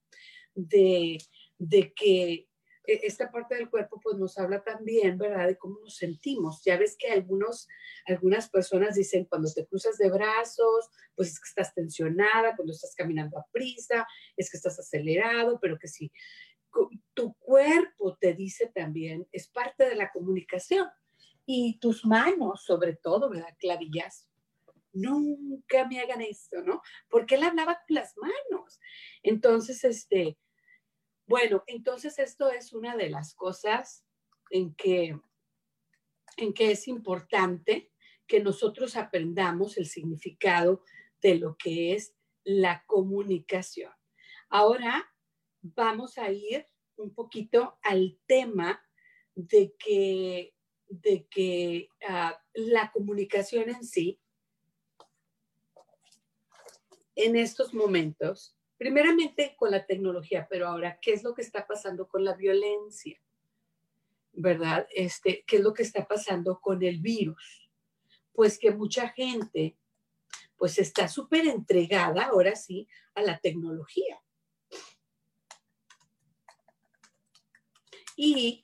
de, 0.54 1.18
de 1.58 1.92
que 1.92 2.48
e, 2.86 3.00
esta 3.02 3.30
parte 3.30 3.56
del 3.56 3.68
cuerpo 3.68 4.00
pues 4.00 4.16
nos 4.16 4.38
habla 4.38 4.62
también, 4.62 5.18
¿verdad? 5.18 5.48
De 5.48 5.58
cómo 5.58 5.78
nos 5.80 5.96
sentimos. 5.96 6.62
Ya 6.64 6.76
ves 6.78 6.96
que 6.98 7.08
algunos, 7.08 7.68
algunas 8.06 8.48
personas 8.48 8.94
dicen 8.94 9.24
cuando 9.24 9.52
te 9.52 9.66
cruzas 9.66 9.98
de 9.98 10.10
brazos, 10.10 10.88
pues 11.14 11.28
es 11.28 11.40
que 11.40 11.48
estás 11.48 11.74
tensionada, 11.74 12.54
cuando 12.56 12.72
estás 12.72 12.94
caminando 12.94 13.38
a 13.38 13.46
prisa, 13.52 14.06
es 14.36 14.50
que 14.50 14.56
estás 14.56 14.78
acelerado, 14.78 15.58
pero 15.60 15.78
que 15.78 15.88
si 15.88 16.12
tu 17.14 17.34
cuerpo 17.34 18.16
te 18.20 18.34
dice 18.34 18.70
también, 18.74 19.26
es 19.32 19.48
parte 19.48 19.88
de 19.88 19.94
la 19.94 20.10
comunicación. 20.12 20.88
Y 21.48 21.78
tus 21.78 22.04
manos, 22.04 22.64
sobre 22.64 22.96
todo, 22.96 23.30
¿verdad? 23.30 23.54
Clavillas. 23.58 24.28
Nunca 24.96 25.86
me 25.86 26.00
hagan 26.00 26.22
esto, 26.22 26.62
¿no? 26.62 26.80
Porque 27.08 27.34
él 27.34 27.42
hablaba 27.42 27.82
con 27.86 27.94
las 27.94 28.14
manos. 28.16 28.80
Entonces, 29.22 29.84
este, 29.84 30.38
bueno, 31.26 31.64
entonces 31.66 32.18
esto 32.18 32.50
es 32.50 32.72
una 32.72 32.96
de 32.96 33.10
las 33.10 33.34
cosas 33.34 34.04
en 34.50 34.74
que, 34.74 35.20
en 36.36 36.54
que 36.54 36.70
es 36.70 36.88
importante 36.88 37.92
que 38.26 38.40
nosotros 38.40 38.96
aprendamos 38.96 39.76
el 39.76 39.86
significado 39.86 40.82
de 41.20 41.36
lo 41.36 41.56
que 41.56 41.94
es 41.94 42.14
la 42.44 42.84
comunicación. 42.86 43.92
Ahora 44.48 45.12
vamos 45.60 46.16
a 46.18 46.30
ir 46.30 46.66
un 46.96 47.12
poquito 47.12 47.78
al 47.82 48.18
tema 48.26 48.82
de 49.34 49.74
que, 49.78 50.54
de 50.88 51.26
que 51.28 51.88
ah, 52.08 52.40
la 52.54 52.90
comunicación 52.92 53.68
en 53.68 53.84
sí, 53.84 54.20
en 57.16 57.34
estos 57.34 57.72
momentos, 57.74 58.54
primeramente 58.76 59.56
con 59.56 59.70
la 59.70 59.86
tecnología, 59.86 60.46
pero 60.48 60.68
ahora, 60.68 60.98
¿qué 61.00 61.14
es 61.14 61.24
lo 61.24 61.34
que 61.34 61.42
está 61.42 61.66
pasando 61.66 62.06
con 62.06 62.24
la 62.24 62.34
violencia? 62.34 63.18
¿Verdad? 64.32 64.86
Este, 64.94 65.42
¿Qué 65.46 65.56
es 65.56 65.62
lo 65.62 65.72
que 65.72 65.82
está 65.82 66.06
pasando 66.06 66.60
con 66.60 66.82
el 66.82 67.00
virus? 67.00 67.70
Pues 68.34 68.58
que 68.58 68.70
mucha 68.70 69.08
gente, 69.08 69.78
pues 70.58 70.78
está 70.78 71.08
súper 71.08 71.46
entregada, 71.46 72.26
ahora 72.26 72.54
sí, 72.54 72.86
a 73.14 73.22
la 73.22 73.38
tecnología. 73.38 74.22
Y 78.14 78.62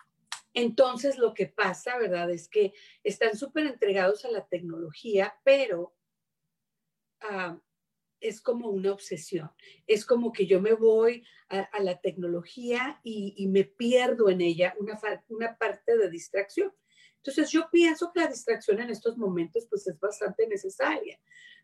entonces 0.53 1.17
lo 1.17 1.33
que 1.33 1.47
pasa, 1.47 1.97
¿verdad? 1.97 2.31
Es 2.31 2.49
que 2.49 2.75
están 3.03 3.35
súper 3.35 3.67
entregados 3.67 4.27
a 4.27 4.31
la 4.31 4.47
tecnología, 4.47 5.35
pero 5.43 5.95
ah, 7.21 7.59
es 8.23 8.41
como 8.41 8.69
una 8.69 8.93
obsesión. 8.93 9.51
Es 9.87 10.07
como 10.07 10.33
que 10.33 10.47
yo 10.47 10.61
me 10.61 10.73
voy 10.73 11.25
a, 11.49 11.69
la 11.81 12.01
tecnología 12.01 13.01
y, 13.03 13.47
me 13.49 13.65
pierdo 13.65 14.31
en 14.31 14.41
ella 14.41 14.75
una, 14.79 14.99
una 15.29 15.59
parte 15.59 15.97
de 15.99 16.09
distracción. 16.09 16.73
Entonces 17.17 17.51
yo 17.51 17.69
pienso 17.71 18.11
que 18.13 18.21
la 18.21 18.29
distracción 18.29 18.81
en 18.81 18.91
estos 18.91 19.19
momentos 19.19 19.67
pues 19.69 19.87
es 19.87 19.99
bastante 20.01 20.47
necesaria, 20.47 21.21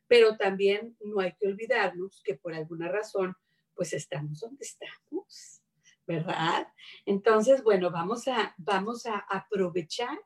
pero 0.06 0.36
también 0.36 0.96
no 1.00 1.20
hay 1.20 1.34
que 1.34 1.48
olvidarnos 1.48 2.20
que 2.22 2.34
por 2.34 2.54
alguna 2.54 2.88
razón 2.88 3.34
pues 3.74 3.92
estamos 3.92 4.40
donde 4.40 4.64
estamos, 4.64 5.62
¿verdad? 6.06 6.68
Entonces, 7.06 7.62
bueno, 7.62 7.90
vamos 7.90 8.28
a, 8.28 8.54
vamos 8.58 9.06
a 9.06 9.18
aprovechar 9.18 10.18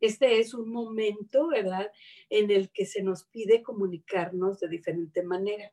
este 0.00 0.40
es 0.40 0.54
un 0.54 0.70
momento, 0.70 1.48
¿verdad?, 1.48 1.92
en 2.28 2.50
el 2.50 2.70
que 2.70 2.86
se 2.86 3.02
nos 3.02 3.24
pide 3.24 3.62
comunicarnos 3.62 4.60
de 4.60 4.68
diferente 4.68 5.22
manera. 5.22 5.72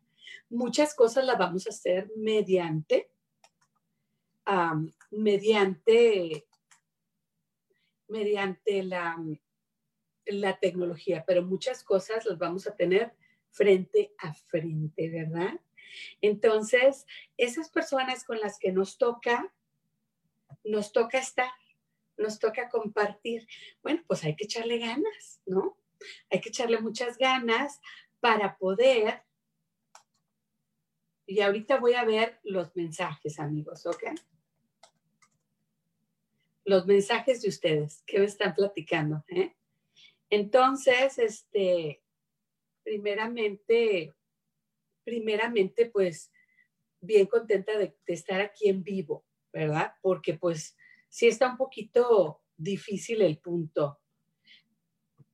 Muchas 0.50 0.94
cosas 0.94 1.26
las 1.26 1.38
vamos 1.38 1.68
a 1.68 1.70
hacer 1.70 2.12
mediante, 2.16 3.10
mediante, 5.12 6.46
mediante 8.08 8.84
la, 8.84 9.18
la 10.26 10.60
tecnología, 10.60 11.24
pero 11.26 11.44
muchas 11.44 11.84
cosas 11.84 12.26
las 12.26 12.38
vamos 12.38 12.68
a 12.68 12.76
tener 12.76 13.14
frente 13.52 14.14
a 14.20 14.34
frente, 14.34 15.10
¿verdad? 15.10 15.60
Entonces, 16.22 17.06
esas 17.38 17.70
personas 17.70 18.24
con 18.24 18.40
las 18.40 18.60
que 18.60 18.72
nos 18.72 18.98
toca, 18.98 19.54
nos 20.64 20.92
toca 20.92 21.18
estar 21.18 21.50
nos 22.18 22.40
toca 22.40 22.70
compartir. 22.70 23.48
Bueno, 23.82 24.04
pues 24.08 24.24
hay 24.24 24.36
que 24.36 24.46
echarle 24.46 24.80
ganas, 24.80 25.42
¿no? 25.46 25.78
Hay 26.30 26.42
que 26.42 26.50
echarle 26.50 26.80
muchas 26.80 27.18
ganas 27.18 27.80
para 28.20 28.58
poder. 28.58 29.24
Y 31.26 31.42
ahorita 31.42 31.80
voy 31.80 31.94
a 31.94 32.06
ver 32.06 32.40
los 32.44 32.76
mensajes, 32.76 33.40
amigos, 33.40 33.86
¿ok? 33.86 34.04
Los 36.66 36.86
mensajes 36.86 37.42
de 37.42 37.50
ustedes, 37.50 38.04
¿qué 38.06 38.20
me 38.20 38.26
están 38.26 38.54
platicando? 38.56 39.24
Eh? 39.28 39.56
Entonces, 40.30 41.18
este, 41.20 42.04
primeramente, 42.84 44.14
primeramente, 45.04 45.86
pues, 45.86 46.32
bien 47.00 47.28
contenta 47.28 47.78
de, 47.78 47.96
de 48.06 48.14
estar 48.14 48.42
aquí 48.42 48.70
en 48.70 48.84
vivo, 48.84 49.26
¿verdad? 49.54 49.94
Porque 50.02 50.34
pues 50.34 50.76
sí 51.08 51.28
está 51.28 51.50
un 51.52 51.58
poquito 51.58 52.42
difícil 52.56 53.22
el 53.22 53.40
punto. 53.40 54.00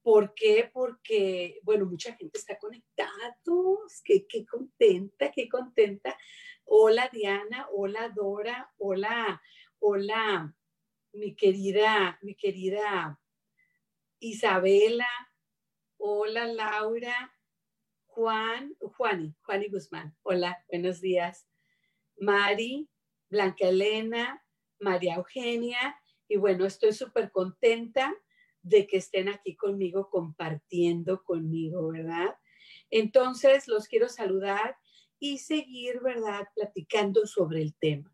¿Por 0.01 0.33
qué? 0.33 0.69
Porque, 0.73 1.59
bueno, 1.63 1.85
mucha 1.85 2.13
gente 2.15 2.37
está 2.37 2.57
conectada, 2.57 3.37
qué, 4.03 4.27
qué 4.27 4.45
contenta, 4.45 5.31
qué 5.31 5.47
contenta. 5.47 6.17
Hola 6.65 7.09
Diana, 7.11 7.67
hola 7.71 8.09
Dora, 8.09 8.71
hola, 8.77 9.41
hola 9.79 10.53
mi 11.13 11.35
querida, 11.35 12.17
mi 12.21 12.35
querida 12.35 13.19
Isabela, 14.19 15.07
hola 15.97 16.47
Laura, 16.47 17.33
Juan, 18.07 18.75
Juani, 18.79 19.35
Juani 19.43 19.69
Guzmán, 19.69 20.15
hola, 20.23 20.63
buenos 20.67 21.01
días. 21.01 21.47
Mari, 22.17 22.89
Blanca 23.29 23.67
Elena, 23.67 24.42
María 24.83 25.15
Eugenia, 25.15 25.99
y 26.27 26.37
bueno, 26.37 26.65
estoy 26.65 26.93
súper 26.93 27.31
contenta 27.31 28.13
de 28.61 28.87
que 28.87 28.97
estén 28.97 29.29
aquí 29.29 29.55
conmigo, 29.55 30.09
compartiendo 30.09 31.23
conmigo, 31.23 31.89
¿verdad? 31.89 32.37
Entonces, 32.89 33.67
los 33.67 33.87
quiero 33.87 34.07
saludar 34.09 34.77
y 35.19 35.39
seguir, 35.39 36.01
¿verdad?, 36.01 36.47
platicando 36.55 37.25
sobre 37.25 37.61
el 37.61 37.75
tema. 37.75 38.13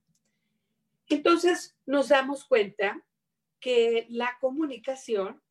Entonces, 1.07 1.77
nos 1.85 2.09
damos 2.09 2.45
cuenta 2.45 3.03
que 3.59 4.05
la 4.09 4.37
comunicación 4.39 5.41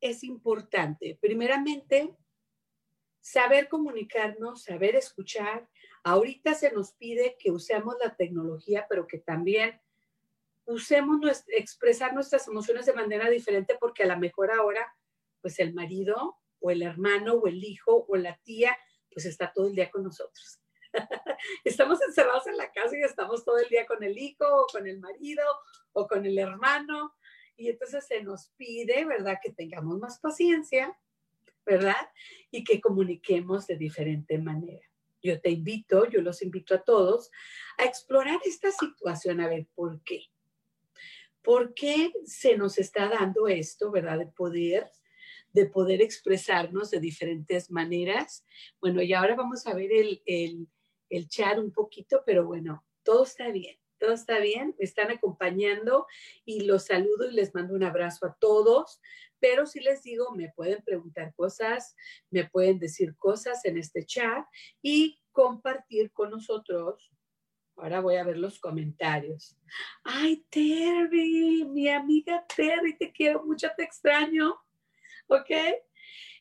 es 0.00 0.22
importante. 0.24 1.18
Primeramente, 1.20 2.14
saber 3.20 3.68
comunicarnos, 3.68 4.64
saber 4.64 4.96
escuchar. 4.96 5.68
Ahorita 6.02 6.54
se 6.54 6.72
nos 6.72 6.92
pide 6.92 7.36
que 7.38 7.50
usemos 7.50 7.96
la 8.02 8.16
tecnología, 8.16 8.86
pero 8.88 9.06
que 9.06 9.18
también 9.18 9.80
usemos 10.66 11.20
expresar 11.48 12.14
nuestras 12.14 12.46
emociones 12.48 12.86
de 12.86 12.92
manera 12.92 13.28
diferente 13.28 13.76
porque 13.80 14.04
a 14.04 14.06
lo 14.06 14.18
mejor 14.18 14.50
ahora, 14.50 14.94
pues 15.40 15.58
el 15.58 15.74
marido 15.74 16.38
o 16.60 16.70
el 16.70 16.82
hermano 16.82 17.34
o 17.34 17.46
el 17.46 17.62
hijo 17.62 18.06
o 18.08 18.16
la 18.16 18.38
tía, 18.44 18.76
pues 19.10 19.26
está 19.26 19.52
todo 19.52 19.66
el 19.66 19.74
día 19.74 19.90
con 19.90 20.04
nosotros. 20.04 20.60
estamos 21.64 22.00
encerrados 22.02 22.46
en 22.46 22.56
la 22.56 22.70
casa 22.70 22.96
y 22.96 23.02
estamos 23.02 23.44
todo 23.44 23.58
el 23.58 23.68
día 23.68 23.86
con 23.86 24.02
el 24.02 24.16
hijo 24.18 24.44
o 24.46 24.66
con 24.66 24.86
el 24.86 25.00
marido 25.00 25.44
o 25.92 26.06
con 26.06 26.24
el 26.26 26.38
hermano. 26.38 27.14
Y 27.56 27.68
entonces 27.68 28.06
se 28.06 28.22
nos 28.22 28.48
pide, 28.56 29.04
¿verdad?, 29.04 29.38
que 29.42 29.52
tengamos 29.52 29.98
más 29.98 30.18
paciencia, 30.20 30.98
¿verdad? 31.64 32.10
Y 32.50 32.64
que 32.64 32.80
comuniquemos 32.80 33.66
de 33.66 33.76
diferente 33.76 34.38
manera. 34.38 34.86
Yo 35.22 35.40
te 35.40 35.50
invito, 35.50 36.06
yo 36.06 36.20
los 36.20 36.42
invito 36.42 36.74
a 36.74 36.82
todos 36.82 37.30
a 37.78 37.84
explorar 37.84 38.40
esta 38.44 38.72
situación, 38.72 39.40
a 39.40 39.48
ver 39.48 39.68
por 39.74 40.02
qué. 40.02 40.31
¿Por 41.42 41.74
qué 41.74 42.12
se 42.24 42.56
nos 42.56 42.78
está 42.78 43.08
dando 43.08 43.48
esto, 43.48 43.90
verdad? 43.90 44.18
De 44.18 44.26
poder, 44.26 44.90
de 45.52 45.66
poder 45.66 46.00
expresarnos 46.00 46.90
de 46.90 47.00
diferentes 47.00 47.70
maneras. 47.70 48.44
Bueno, 48.80 49.02
y 49.02 49.12
ahora 49.12 49.34
vamos 49.34 49.66
a 49.66 49.74
ver 49.74 49.92
el, 49.92 50.22
el, 50.26 50.68
el 51.10 51.28
chat 51.28 51.58
un 51.58 51.72
poquito, 51.72 52.22
pero 52.24 52.46
bueno, 52.46 52.84
todo 53.02 53.24
está 53.24 53.50
bien 53.50 53.76
todo 54.02 54.14
está 54.14 54.40
bien, 54.40 54.74
me 54.80 54.84
están 54.84 55.12
acompañando 55.12 56.08
y 56.44 56.62
los 56.64 56.86
saludo 56.86 57.30
y 57.30 57.34
les 57.34 57.54
mando 57.54 57.74
un 57.74 57.84
abrazo 57.84 58.26
a 58.26 58.36
todos, 58.40 59.00
pero 59.38 59.64
si 59.64 59.78
les 59.78 60.02
digo, 60.02 60.32
me 60.32 60.52
pueden 60.56 60.82
preguntar 60.82 61.32
cosas, 61.36 61.94
me 62.28 62.48
pueden 62.50 62.80
decir 62.80 63.16
cosas 63.16 63.64
en 63.64 63.78
este 63.78 64.04
chat 64.04 64.44
y 64.82 65.20
compartir 65.30 66.10
con 66.10 66.30
nosotros 66.30 67.12
Ahora 67.76 68.00
voy 68.00 68.16
a 68.16 68.24
ver 68.24 68.38
los 68.38 68.58
comentarios. 68.58 69.56
Ay, 70.04 70.44
Terry, 70.50 71.64
mi 71.64 71.88
amiga 71.88 72.44
Terry, 72.54 72.96
te 72.96 73.12
quiero 73.12 73.44
mucho, 73.44 73.68
te 73.76 73.82
extraño. 73.82 74.54
¿Ok? 75.26 75.50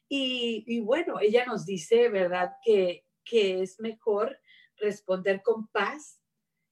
Y, 0.10 0.82
bueno, 0.82 1.20
ella 1.22 1.46
nos 1.46 1.66
dice, 1.66 2.10
¿verdad? 2.10 2.52
Que, 2.66 3.06
que 3.24 3.62
es 3.62 3.80
mejor 3.80 4.38
responder 4.76 5.42
con 5.42 5.68
paz 5.68 6.20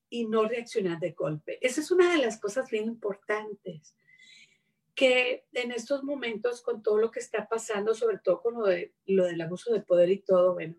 y 0.09 0.27
no 0.27 0.45
reaccionar 0.45 0.99
de 0.99 1.11
golpe. 1.11 1.57
Esa 1.65 1.79
es 1.79 1.89
una 1.89 2.11
de 2.11 2.17
las 2.17 2.39
cosas 2.39 2.69
bien 2.69 2.85
importantes 2.85 3.95
que 4.99 5.45
en 5.53 5.71
estos 5.71 6.03
momentos 6.03 6.61
con 6.61 6.83
todo 6.83 6.97
lo 6.97 7.09
que 7.09 7.21
está 7.21 7.47
pasando, 7.47 7.93
sobre 7.95 8.17
todo 8.17 8.41
con 8.41 8.55
lo, 8.55 8.65
de, 8.65 8.93
lo 9.05 9.23
del 9.23 9.39
abuso 9.39 9.71
de 9.71 9.79
poder 9.79 10.09
y 10.09 10.19
todo, 10.19 10.55
bueno, 10.55 10.75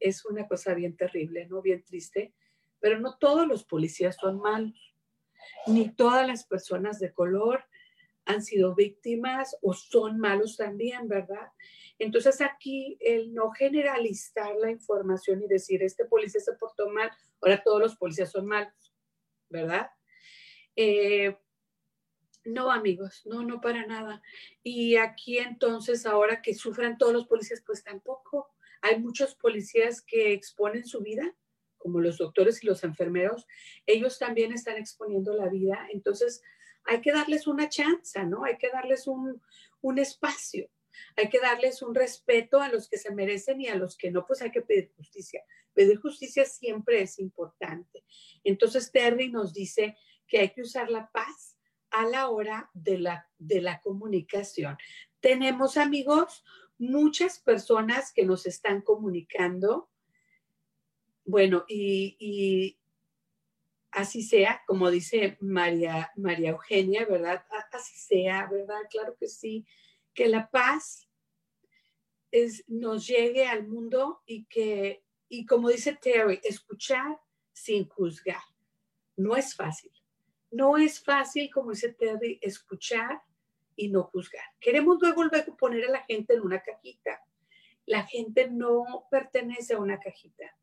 es 0.00 0.24
una 0.24 0.48
cosa 0.48 0.74
bien 0.74 0.96
terrible, 0.96 1.46
¿no? 1.46 1.62
Bien 1.62 1.84
triste, 1.84 2.34
pero 2.80 3.00
no 3.00 3.16
todos 3.18 3.46
los 3.46 3.64
policías 3.64 4.16
son 4.16 4.38
malos, 4.40 4.94
ni 5.66 5.90
todas 5.90 6.26
las 6.26 6.44
personas 6.44 6.98
de 6.98 7.12
color 7.12 7.64
han 8.24 8.42
sido 8.42 8.74
víctimas 8.74 9.56
o 9.62 9.72
son 9.72 10.18
malos 10.18 10.56
también, 10.56 11.08
¿verdad? 11.08 11.52
Entonces 11.98 12.40
aquí 12.40 12.96
el 13.00 13.34
no 13.34 13.50
generalizar 13.50 14.54
la 14.56 14.70
información 14.70 15.42
y 15.42 15.48
decir, 15.48 15.82
este 15.82 16.04
policía 16.04 16.40
se 16.40 16.52
portó 16.52 16.90
mal, 16.90 17.10
ahora 17.40 17.62
todos 17.62 17.80
los 17.80 17.96
policías 17.96 18.30
son 18.30 18.46
malos, 18.46 18.92
¿verdad? 19.48 19.90
Eh, 20.76 21.36
no, 22.44 22.70
amigos, 22.70 23.22
no, 23.26 23.42
no 23.42 23.60
para 23.60 23.86
nada. 23.86 24.22
Y 24.62 24.96
aquí 24.96 25.38
entonces, 25.38 26.06
ahora 26.06 26.40
que 26.40 26.54
sufran 26.54 26.98
todos 26.98 27.12
los 27.12 27.26
policías, 27.26 27.62
pues 27.66 27.82
tampoco. 27.82 28.48
Hay 28.80 29.00
muchos 29.00 29.34
policías 29.34 30.00
que 30.00 30.32
exponen 30.32 30.86
su 30.86 31.00
vida, 31.00 31.34
como 31.78 32.00
los 32.00 32.18
doctores 32.18 32.62
y 32.62 32.66
los 32.66 32.84
enfermeros. 32.84 33.46
Ellos 33.86 34.18
también 34.18 34.52
están 34.52 34.76
exponiendo 34.76 35.34
la 35.34 35.48
vida. 35.48 35.88
Entonces, 35.92 36.42
hay 36.84 37.00
que 37.00 37.12
darles 37.12 37.46
una 37.46 37.68
chance, 37.68 38.24
¿no? 38.24 38.44
Hay 38.44 38.58
que 38.58 38.70
darles 38.70 39.06
un, 39.06 39.40
un 39.80 39.98
espacio. 39.98 40.68
Hay 41.16 41.28
que 41.28 41.38
darles 41.38 41.82
un 41.82 41.94
respeto 41.94 42.60
a 42.60 42.68
los 42.68 42.88
que 42.88 42.98
se 42.98 43.14
merecen 43.14 43.60
y 43.60 43.68
a 43.68 43.76
los 43.76 43.96
que 43.96 44.10
no, 44.10 44.26
pues 44.26 44.42
hay 44.42 44.50
que 44.50 44.62
pedir 44.62 44.92
justicia. 44.96 45.42
Pedir 45.72 45.98
justicia 46.00 46.44
siempre 46.44 47.02
es 47.02 47.18
importante. 47.18 48.04
Entonces, 48.44 48.90
Terry 48.90 49.30
nos 49.30 49.52
dice 49.52 49.96
que 50.26 50.40
hay 50.40 50.50
que 50.50 50.62
usar 50.62 50.90
la 50.90 51.10
paz 51.10 51.56
a 51.90 52.06
la 52.06 52.28
hora 52.28 52.70
de 52.74 52.98
la, 52.98 53.28
de 53.38 53.60
la 53.60 53.80
comunicación. 53.80 54.76
Tenemos 55.20 55.76
amigos, 55.76 56.44
muchas 56.78 57.38
personas 57.40 58.12
que 58.12 58.24
nos 58.24 58.46
están 58.46 58.82
comunicando. 58.82 59.90
Bueno, 61.28 61.66
y, 61.68 62.78
así 63.90 64.22
sea, 64.22 64.62
como 64.66 64.90
dice 64.90 65.36
María, 65.42 66.10
María 66.16 66.52
Eugenia, 66.52 67.04
¿verdad? 67.04 67.44
Así 67.70 67.98
sea, 67.98 68.48
¿verdad? 68.50 68.80
Claro 68.88 69.14
que 69.20 69.28
sí, 69.28 69.66
que 70.14 70.26
la 70.26 70.50
paz 70.50 71.06
nos 72.66 73.06
llegue 73.06 73.46
al 73.46 73.68
mundo 73.68 74.22
y 74.24 74.46
que, 74.46 75.04
y 75.28 75.44
como 75.44 75.68
dice 75.68 75.98
Terry, 76.00 76.40
escuchar 76.44 77.20
sin 77.52 77.86
juzgar. 77.86 78.40
No 79.14 79.36
es 79.36 79.54
fácil. 79.54 79.92
No 80.50 80.78
es 80.78 80.98
fácil, 81.04 81.50
como 81.52 81.72
dice 81.72 81.92
Terry, 81.92 82.38
escuchar 82.40 83.20
y 83.76 83.90
no 83.90 84.04
juzgar. 84.04 84.46
Queremos 84.58 84.96
luego, 84.98 85.24
luego 85.24 85.58
poner 85.58 85.84
a 85.88 85.90
la 85.90 86.04
gente 86.04 86.32
en 86.32 86.40
una 86.40 86.62
cajita. 86.62 87.22
La 87.84 88.04
gente 88.04 88.48
no 88.48 89.06
pertenece 89.10 89.74
a 89.74 89.78
una 89.78 90.00
cajita. 90.00 90.54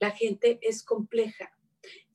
La 0.00 0.10
gente 0.10 0.58
es 0.62 0.82
compleja, 0.82 1.56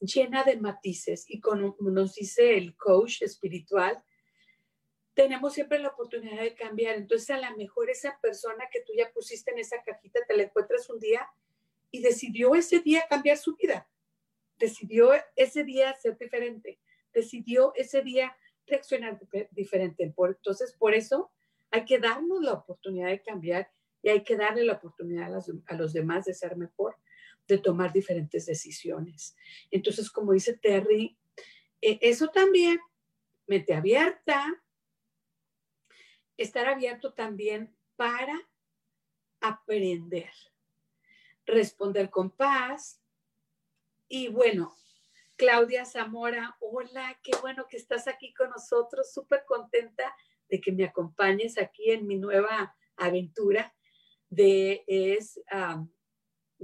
llena 0.02 0.44
de 0.44 0.58
matices 0.58 1.26
y 1.30 1.40
como 1.40 1.78
nos 1.80 2.16
dice 2.16 2.58
el 2.58 2.76
coach 2.76 3.22
espiritual, 3.22 4.04
tenemos 5.14 5.54
siempre 5.54 5.80
la 5.80 5.88
oportunidad 5.88 6.42
de 6.42 6.56
cambiar. 6.56 6.98
Entonces, 6.98 7.30
a 7.30 7.38
lo 7.38 7.56
mejor 7.56 7.90
esa 7.90 8.20
persona 8.22 8.66
que 8.70 8.82
tú 8.82 8.92
ya 8.98 9.10
pusiste 9.14 9.52
en 9.52 9.60
esa 9.60 9.82
cajita, 9.82 10.20
te 10.28 10.36
la 10.36 10.44
encuentras 10.44 10.90
un 10.90 11.00
día 11.00 11.26
y 11.90 12.02
decidió 12.02 12.54
ese 12.54 12.82
día 12.82 13.06
cambiar 13.10 13.38
su 13.38 13.56
vida. 13.56 13.88
Decidió 14.58 15.12
ese 15.38 15.64
día 15.64 15.96
ser 15.96 16.18
diferente 16.18 16.80
decidió 17.16 17.74
ese 17.76 18.04
día 18.04 18.38
reaccionar 18.68 19.20
diferente. 19.52 20.04
entonces, 20.04 20.76
por 20.78 20.94
eso 20.94 21.32
hay 21.72 21.86
que 21.86 21.98
darnos 21.98 22.42
la 22.42 22.54
oportunidad 22.54 23.08
de 23.08 23.22
cambiar 23.22 23.72
y 24.04 24.10
hay 24.10 24.24
que 24.24 24.36
darle 24.36 24.64
la 24.66 24.74
oportunidad 24.74 25.32
a, 25.68 25.76
los 25.76 25.94
demás 25.94 26.26
de 26.26 26.34
ser 26.34 26.56
mejor, 26.58 26.96
de 27.48 27.58
tomar 27.58 27.94
diferentes 27.94 28.46
decisiones. 28.46 29.36
Entonces, 29.72 30.10
como 30.10 30.34
dice 30.34 30.58
Terry, 30.58 31.18
e, 31.82 32.00
eso 32.02 32.30
también, 32.30 32.80
mente 33.48 33.74
abierta, 33.74 34.64
estar 36.38 36.68
abierto 36.68 37.14
también 37.14 37.76
para 37.96 38.50
aprender, 39.40 40.32
responder 41.46 42.10
con 42.10 42.32
paz 42.32 43.02
y 44.08 44.28
bueno, 44.28 44.76
Claudia 45.36 45.86
Zamora, 45.86 46.56
hola, 46.60 47.20
qué 47.24 47.32
bueno 47.42 47.68
que 47.70 47.78
estás 47.78 48.08
aquí 48.08 48.34
con 48.34 48.50
nosotros, 48.50 49.12
súper 49.14 49.44
contenta 49.46 50.16
de 50.50 50.62
que 50.62 50.72
me 50.72 50.86
acompañes 50.86 51.58
aquí 51.58 51.92
en 51.92 52.08
mi 52.08 52.18
nueva 52.18 52.76
aventura 52.96 53.74
de 54.30 54.84
es, 54.88 55.40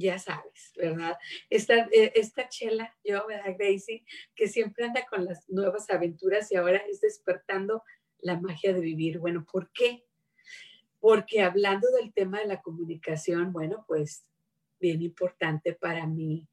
ya 0.01 0.19
sabes, 0.19 0.73
¿verdad? 0.75 1.17
Esta, 1.49 1.87
eh, 1.91 2.11
esta 2.15 2.49
chela, 2.49 2.95
yo, 3.03 3.25
¿verdad, 3.27 3.55
Gracie? 3.57 4.03
Que 4.35 4.47
siempre 4.47 4.85
anda 4.85 5.05
con 5.05 5.25
las 5.25 5.49
nuevas 5.49 5.89
aventuras 5.89 6.51
y 6.51 6.55
ahora 6.55 6.77
es 6.89 7.01
despertando 7.01 7.83
la 8.19 8.39
magia 8.39 8.73
de 8.73 8.81
vivir. 8.81 9.19
Bueno, 9.19 9.45
¿por 9.49 9.71
qué? 9.71 10.05
Porque 10.99 11.41
hablando 11.41 11.89
del 11.91 12.13
tema 12.13 12.39
de 12.39 12.47
la 12.47 12.61
comunicación, 12.61 13.51
bueno, 13.51 13.85
pues 13.87 14.25
bien 14.79 15.01
importante 15.01 15.73
para 15.73 16.07
mí 16.07 16.47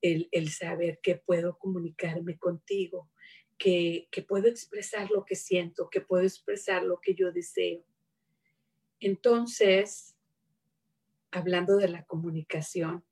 el, 0.00 0.50
saber 0.50 1.00
que 1.02 1.16
puedo 1.16 1.58
comunicarme 1.58 2.36
contigo, 2.38 3.10
que, 3.56 4.08
que 4.10 4.22
puedo 4.22 4.48
expresar 4.48 5.10
lo 5.10 5.24
que 5.24 5.34
siento, 5.34 5.88
que 5.88 6.00
puedo 6.00 6.24
expresar 6.24 6.82
lo 6.82 7.00
que 7.00 7.14
yo 7.14 7.32
deseo. 7.32 7.84
Entonces, 9.00 10.13
hablando 11.34 11.76
de 11.76 11.88
la 11.88 12.04
comunicación, 12.04 13.04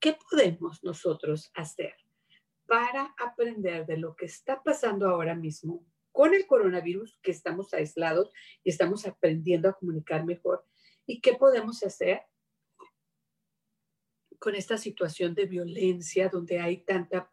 ¿qué 0.00 0.16
podemos 0.30 0.82
nosotros 0.82 1.50
hacer 1.54 1.94
para 2.66 3.14
aprender 3.18 3.86
de 3.86 3.96
lo 3.96 4.14
que 4.16 4.26
está 4.26 4.62
pasando 4.62 5.08
ahora 5.08 5.34
mismo 5.34 5.84
con 6.12 6.34
el 6.34 6.46
coronavirus, 6.46 7.18
que 7.22 7.30
estamos 7.30 7.72
aislados 7.72 8.32
y 8.64 8.70
estamos 8.70 9.06
aprendiendo 9.06 9.68
a 9.68 9.74
comunicar 9.74 10.24
mejor? 10.24 10.66
¿Y 11.06 11.20
qué 11.20 11.34
podemos 11.34 11.82
hacer 11.82 12.22
con 14.38 14.54
esta 14.54 14.76
situación 14.76 15.34
de 15.34 15.46
violencia, 15.46 16.28
donde 16.28 16.60
hay 16.60 16.78
tanta, 16.78 17.30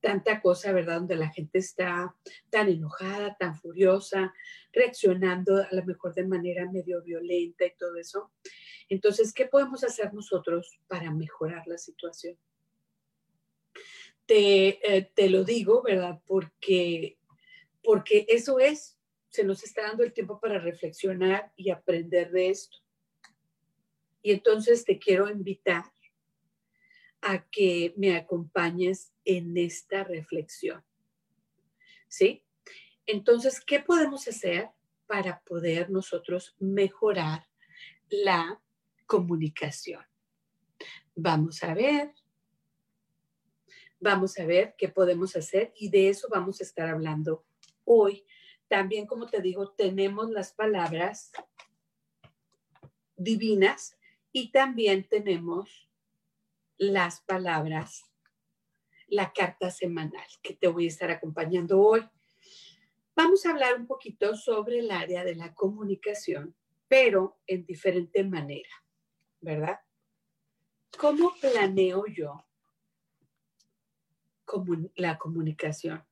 tanta 0.00 0.40
cosa, 0.40 0.72
¿verdad? 0.72 0.98
Donde 0.98 1.16
la 1.16 1.30
gente 1.30 1.58
está 1.58 2.14
tan 2.50 2.68
enojada, 2.68 3.36
tan 3.36 3.56
furiosa, 3.56 4.34
reaccionando 4.72 5.56
a 5.56 5.68
lo 5.72 5.84
mejor 5.84 6.14
de 6.14 6.26
manera 6.26 6.70
medio 6.70 7.02
violenta 7.02 7.64
y 7.66 7.76
todo 7.76 7.96
eso. 7.96 8.32
Entonces, 8.88 9.32
¿qué 9.32 9.46
podemos 9.46 9.82
hacer 9.84 10.12
nosotros 10.14 10.78
para 10.86 11.10
mejorar 11.10 11.66
la 11.66 11.78
situación? 11.78 12.38
Te, 14.26 14.96
eh, 14.96 15.10
te 15.14 15.28
lo 15.28 15.44
digo, 15.44 15.82
¿verdad? 15.82 16.20
Porque, 16.26 17.18
porque 17.82 18.26
eso 18.28 18.58
es, 18.58 18.98
se 19.28 19.44
nos 19.44 19.64
está 19.64 19.82
dando 19.82 20.02
el 20.02 20.12
tiempo 20.12 20.40
para 20.40 20.58
reflexionar 20.58 21.52
y 21.56 21.70
aprender 21.70 22.30
de 22.30 22.50
esto. 22.50 22.78
Y 24.22 24.32
entonces 24.32 24.84
te 24.84 24.98
quiero 24.98 25.28
invitar 25.30 25.84
a 27.20 27.44
que 27.48 27.92
me 27.96 28.16
acompañes 28.16 29.12
en 29.24 29.56
esta 29.56 30.04
reflexión. 30.04 30.84
¿Sí? 32.08 32.44
Entonces, 33.04 33.60
¿qué 33.60 33.80
podemos 33.80 34.26
hacer 34.28 34.70
para 35.06 35.40
poder 35.40 35.90
nosotros 35.90 36.54
mejorar 36.58 37.46
la 38.08 38.60
comunicación? 39.06 40.04
Vamos 41.14 41.62
a 41.62 41.72
ver, 41.74 42.12
vamos 44.00 44.38
a 44.38 44.44
ver 44.44 44.74
qué 44.76 44.88
podemos 44.88 45.34
hacer 45.36 45.72
y 45.76 45.88
de 45.88 46.08
eso 46.10 46.28
vamos 46.30 46.60
a 46.60 46.64
estar 46.64 46.88
hablando 46.88 47.44
hoy. 47.84 48.24
También, 48.68 49.06
como 49.06 49.26
te 49.26 49.40
digo, 49.40 49.70
tenemos 49.70 50.30
las 50.30 50.52
palabras 50.52 51.30
divinas 53.16 53.96
y 54.32 54.50
también 54.50 55.08
tenemos 55.08 55.88
las 56.76 57.22
palabras, 57.22 58.04
la 59.06 59.32
carta 59.32 59.70
semanal 59.70 60.26
que 60.42 60.54
te 60.54 60.68
voy 60.68 60.84
a 60.84 60.88
estar 60.88 61.10
acompañando 61.10 61.80
hoy. 61.80 62.06
Vamos 63.14 63.46
a 63.46 63.50
hablar 63.50 63.76
un 63.76 63.86
poquito 63.86 64.36
sobre 64.36 64.80
el 64.80 64.90
área 64.90 65.24
de 65.24 65.34
la 65.34 65.54
comunicación, 65.54 66.54
pero 66.86 67.38
en 67.46 67.64
diferente 67.64 68.24
manera, 68.24 68.68
¿verdad? 69.40 69.80
¿Cómo 70.98 71.32
planeo 71.40 72.06
yo 72.06 72.44
la 74.94 75.18
comunicación? 75.18 76.04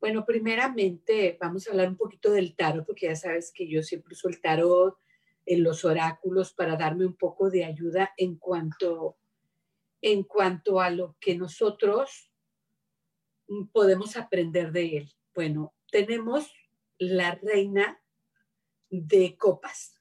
Bueno, 0.00 0.24
primeramente 0.24 1.36
vamos 1.40 1.66
a 1.66 1.70
hablar 1.70 1.88
un 1.88 1.96
poquito 1.96 2.32
del 2.32 2.56
tarot, 2.56 2.86
porque 2.86 3.06
ya 3.06 3.16
sabes 3.16 3.52
que 3.52 3.68
yo 3.68 3.82
siempre 3.82 4.14
uso 4.14 4.28
el 4.28 4.40
tarot 4.40 4.98
en 5.44 5.62
los 5.62 5.84
oráculos 5.84 6.54
para 6.54 6.76
darme 6.76 7.04
un 7.04 7.16
poco 7.16 7.50
de 7.50 7.64
ayuda 7.64 8.12
en 8.16 8.36
cuanto 8.36 9.18
en 10.02 10.22
cuanto 10.22 10.80
a 10.80 10.90
lo 10.90 11.16
que 11.20 11.36
nosotros 11.36 12.30
podemos 13.72 14.16
aprender 14.16 14.72
de 14.72 14.96
él? 14.96 15.12
Bueno, 15.34 15.74
tenemos 15.90 16.52
la 16.98 17.34
reina 17.34 18.02
de 18.88 19.36
copas, 19.36 19.99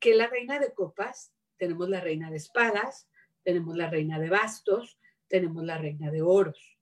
que 0.00 0.14
la 0.14 0.26
reina 0.26 0.58
de 0.58 0.72
copas, 0.72 1.32
tenemos 1.56 1.88
la 1.88 2.00
reina 2.00 2.30
de 2.30 2.38
espadas, 2.38 3.08
tenemos 3.44 3.76
la 3.76 3.88
reina 3.88 4.18
de 4.18 4.30
bastos, 4.30 4.98
tenemos 5.28 5.62
la 5.62 5.78
reina 5.78 6.10
de 6.10 6.22
oros. 6.22 6.78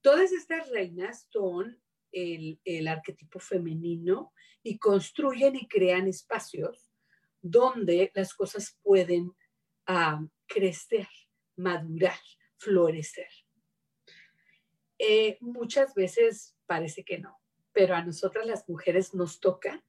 Todas 0.00 0.32
estas 0.32 0.68
reinas 0.70 1.28
son 1.30 1.80
el, 2.12 2.88
arquetipo 2.88 3.38
femenino 3.38 4.32
y 4.62 4.78
construyen 4.78 5.56
y 5.56 5.68
crean 5.68 6.08
espacios 6.08 6.90
donde 7.42 8.10
las 8.14 8.34
cosas 8.34 8.78
pueden 8.82 9.32
crecer, 10.46 11.08
madurar, 11.56 12.18
florecer. 12.56 13.28
Eh, 14.98 15.36
muchas 15.40 15.94
veces 15.94 16.56
parece 16.66 17.04
que 17.04 17.18
no, 17.18 17.38
pero 17.72 17.94
a 17.94 18.04
nosotras 18.04 18.46
las 18.46 18.68
mujeres 18.68 19.12
nos 19.14 19.40
toca, 19.40 19.84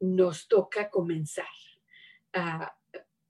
nos 0.00 0.48
toca 0.48 0.90
comenzar, 0.90 1.46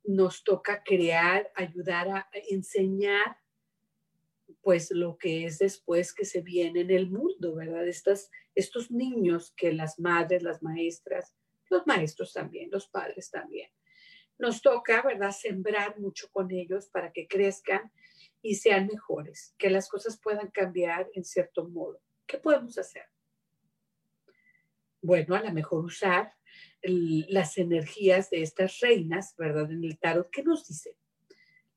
nos 0.05 0.43
toca 0.45 0.83
crear, 0.83 1.51
ayudar 1.55 2.09
a 2.09 2.29
enseñar, 2.51 3.39
pues 4.63 4.91
lo 4.91 5.17
que 5.19 5.45
es 5.45 5.59
después 5.59 6.13
que 6.13 6.25
se 6.25 6.41
viene 6.41 6.81
en 6.81 6.91
el 6.91 7.11
mundo, 7.11 7.55
¿verdad? 7.55 7.87
Estas, 7.87 8.31
estos 8.55 8.91
niños 8.91 9.53
que 9.57 9.73
las 9.73 9.99
madres, 9.99 10.43
las 10.43 10.63
maestras, 10.63 11.35
los 11.71 11.87
maestros 11.87 12.33
también, 12.33 12.71
los 12.71 12.89
padres 12.89 13.31
también, 13.31 13.71
nos 14.39 14.63
toca, 14.63 15.03
¿verdad? 15.03 15.33
Sembrar 15.33 15.99
mucho 15.99 16.31
con 16.31 16.51
ellos 16.51 16.89
para 16.89 17.13
que 17.13 17.27
crezcan 17.27 17.93
y 18.41 18.55
sean 18.55 18.87
mejores, 18.87 19.55
que 19.59 19.71
las 19.71 19.89
cosas 19.89 20.19
puedan 20.21 20.51
cambiar 20.51 21.09
en 21.15 21.25
cierto 21.25 21.69
modo. 21.69 22.01
¿Qué 22.27 22.39
podemos 22.39 22.79
hacer? 22.79 23.05
Bueno, 25.01 25.37
a 25.37 25.43
lo 25.43 25.53
mejor 25.53 25.85
usar 25.85 26.35
las 26.83 27.59
energías 27.59 28.31
de 28.31 28.43
estas 28.43 28.81
reinas, 28.81 29.35
¿verdad? 29.37 29.71
En 29.71 29.85
el 29.85 29.99
tarot, 29.99 30.31
¿qué 30.31 30.43
nos 30.43 30.67
dice? 30.67 30.97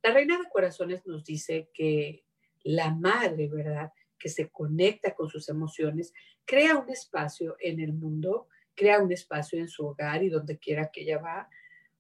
La 0.02 0.12
reina 0.12 0.38
de 0.38 0.50
corazones 0.50 1.06
nos 1.06 1.24
dice 1.24 1.70
que 1.74 2.26
la 2.64 2.92
madre, 2.92 3.48
¿verdad? 3.48 3.92
Que 4.18 4.30
se 4.30 4.50
conecta 4.50 5.14
con 5.14 5.30
sus 5.30 5.50
emociones, 5.50 6.14
crea 6.46 6.78
un 6.78 6.90
espacio 6.90 7.56
en 7.60 7.80
el 7.80 7.94
mundo, 7.94 8.48
crea 8.76 9.00
un 9.00 9.12
espacio 9.12 9.60
en 9.60 9.68
su 9.68 9.86
hogar 9.86 10.24
y 10.24 10.30
donde 10.30 10.58
quiera 10.58 10.90
que 10.92 11.02
ella 11.02 11.20
va, 11.20 11.50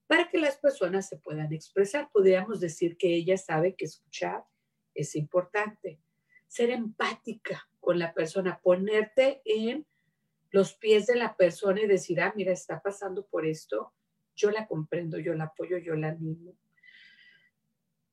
para 0.07 0.29
que 0.29 0.39
las 0.39 0.57
personas 0.57 1.07
se 1.07 1.17
puedan 1.17 1.53
expresar. 1.53 2.09
Podríamos 2.11 2.59
decir 2.59 2.97
que 2.97 3.13
ella 3.13 3.37
sabe 3.37 3.75
que 3.75 3.85
escuchar 3.85 4.43
es 4.93 5.15
importante. 5.15 5.99
Ser 6.47 6.69
empática 6.71 7.69
con 7.79 7.97
la 7.97 8.13
persona, 8.13 8.59
ponerte 8.61 9.41
en 9.45 9.85
los 10.51 10.73
pies 10.73 11.07
de 11.07 11.15
la 11.15 11.35
persona 11.35 11.81
y 11.81 11.87
decir, 11.87 12.21
ah, 12.21 12.33
mira, 12.35 12.51
está 12.51 12.81
pasando 12.81 13.25
por 13.25 13.45
esto, 13.45 13.93
yo 14.35 14.51
la 14.51 14.67
comprendo, 14.67 15.17
yo 15.17 15.33
la 15.33 15.45
apoyo, 15.45 15.77
yo 15.77 15.95
la 15.95 16.09
animo. 16.09 16.55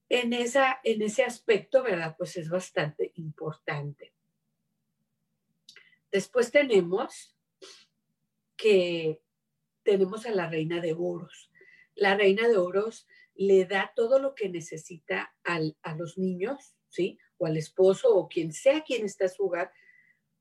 En, 0.08 0.32
esa, 0.32 0.80
en 0.84 1.02
ese 1.02 1.24
aspecto, 1.24 1.82
¿verdad? 1.82 2.14
Pues 2.16 2.36
es 2.36 2.48
bastante 2.48 3.12
importante. 3.16 4.14
Después 6.10 6.50
tenemos 6.50 7.36
que 8.56 9.20
tenemos 9.82 10.26
a 10.26 10.30
la 10.30 10.48
reina 10.48 10.80
de 10.80 10.94
oros. 10.94 11.50
La 11.94 12.16
reina 12.16 12.48
de 12.48 12.56
oros 12.56 13.06
le 13.34 13.64
da 13.66 13.92
todo 13.94 14.18
lo 14.18 14.34
que 14.34 14.48
necesita 14.48 15.34
a 15.44 15.94
los 15.94 16.18
niños, 16.18 16.74
¿sí? 16.88 17.18
O 17.38 17.46
al 17.46 17.56
esposo 17.56 18.14
o 18.14 18.28
quien 18.28 18.52
sea 18.52 18.82
quien 18.82 19.04
está 19.04 19.24
en 19.24 19.30
su 19.30 19.44
hogar 19.46 19.72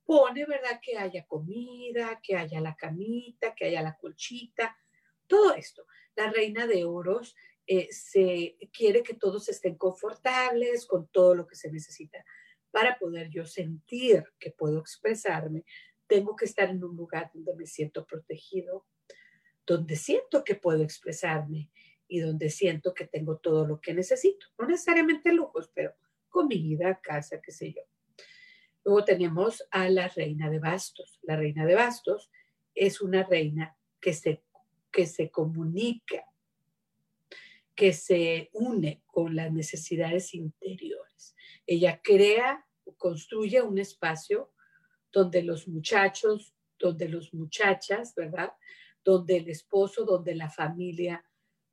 pone, 0.08 0.46
¿verdad? 0.46 0.80
Que 0.82 0.98
haya 0.98 1.26
comida, 1.28 2.20
que 2.24 2.38
haya 2.38 2.62
la 2.62 2.76
camita, 2.76 3.54
que 3.54 3.66
haya 3.66 3.82
la 3.82 3.98
colchita, 3.98 4.76
todo 5.28 5.54
esto. 5.54 5.86
La 6.16 6.32
reina 6.32 6.66
de 6.66 6.86
oros 6.86 7.36
eh, 7.68 7.90
se 7.92 8.58
quiere 8.72 9.04
que 9.04 9.14
todos 9.14 9.50
estén 9.50 9.76
confortables 9.76 10.86
con 10.86 11.08
todo 11.10 11.36
lo 11.36 11.46
que 11.46 11.58
se 11.58 11.70
necesita. 11.70 12.24
Para 12.72 12.98
poder 12.98 13.30
yo 13.30 13.46
sentir 13.46 14.24
que 14.40 14.52
puedo 14.52 14.80
expresarme, 14.80 15.66
tengo 16.08 16.38
que 16.38 16.46
estar 16.46 16.70
en 16.70 16.82
un 16.86 16.96
lugar 16.96 17.30
donde 17.34 17.54
me 17.56 17.66
siento 17.66 18.06
protegido, 18.06 18.88
donde 19.66 19.98
siento 19.98 20.46
que 20.46 20.56
puedo 20.56 20.84
expresarme 20.84 21.70
y 22.08 22.22
donde 22.22 22.50
siento 22.50 22.94
que 22.94 23.06
tengo 23.06 23.40
todo 23.40 23.68
lo 23.68 23.82
que 23.82 23.94
necesito. 23.94 24.48
No 24.58 24.68
necesariamente 24.68 25.34
lujos, 25.34 25.70
pero 25.74 25.94
comida, 26.30 27.02
casa, 27.02 27.42
qué 27.42 27.52
sé 27.52 27.74
yo. 27.74 27.82
Luego 28.88 29.04
tenemos 29.04 29.68
a 29.70 29.90
la 29.90 30.08
reina 30.08 30.50
de 30.50 30.60
bastos. 30.60 31.20
La 31.24 31.36
reina 31.36 31.66
de 31.66 31.76
bastos 31.76 32.32
es 32.74 33.02
una 33.02 33.24
reina 33.24 33.76
que 34.00 34.14
se, 34.14 34.46
que 34.90 35.06
se 35.06 35.30
comunica, 35.30 36.24
que 37.76 37.92
se 37.92 38.50
une 38.54 39.04
con 39.06 39.36
las 39.36 39.52
necesidades 39.52 40.34
interiores. 40.34 41.36
Ella 41.66 42.00
crea, 42.02 42.66
construye 42.96 43.62
un 43.62 43.78
espacio 43.78 44.54
donde 45.12 45.44
los 45.44 45.68
muchachos, 45.68 46.56
donde 46.80 47.10
los 47.10 47.34
muchachas, 47.34 48.16
¿verdad? 48.16 48.54
Donde 49.04 49.36
el 49.36 49.50
esposo, 49.50 50.06
donde 50.06 50.34
la 50.34 50.50
familia 50.50 51.26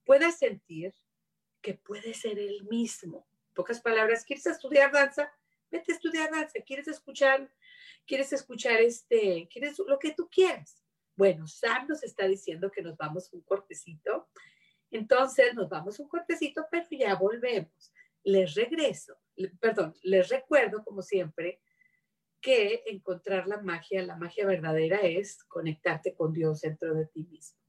pueda 0.04 0.32
sentir 0.32 0.92
que 1.62 1.74
puede 1.74 2.12
ser 2.12 2.40
el 2.40 2.64
mismo. 2.64 3.28
En 3.50 3.54
pocas 3.54 3.80
palabras, 3.80 4.24
¿quieres 4.24 4.46
estudiar 4.46 4.90
danza? 4.90 5.32
Vete 5.74 5.92
a 5.92 5.94
estudiar 5.96 6.30
quieres 6.64 6.88
escuchar, 6.88 7.50
quieres 8.06 8.32
escuchar 8.32 8.80
este, 8.80 9.48
quieres 9.50 9.78
lo 9.78 9.98
que 9.98 10.12
tú 10.12 10.28
quieras. 10.30 10.82
Bueno, 11.16 11.46
Sam 11.46 11.88
nos 11.88 12.02
está 12.02 12.26
diciendo 12.26 12.70
que 12.70 12.82
nos 12.82 12.96
vamos 12.96 13.32
un 13.32 13.42
cortecito. 13.42 14.28
Entonces 14.90 15.54
nos 15.54 15.68
vamos 15.68 15.98
un 15.98 16.08
cortecito, 16.08 16.66
pero 16.70 16.86
ya 16.90 17.16
volvemos. 17.16 17.92
Les 18.22 18.54
regreso, 18.54 19.18
perdón, 19.60 19.94
les 20.02 20.28
recuerdo 20.28 20.84
como 20.84 21.02
siempre 21.02 21.60
que 22.40 22.82
encontrar 22.86 23.48
la 23.48 23.60
magia, 23.60 24.02
la 24.02 24.16
magia 24.16 24.46
verdadera 24.46 24.98
es 25.00 25.42
conectarte 25.44 26.14
con 26.14 26.32
Dios 26.32 26.60
dentro 26.60 26.94
de 26.94 27.06
ti 27.06 27.24
mismo. 27.24 27.63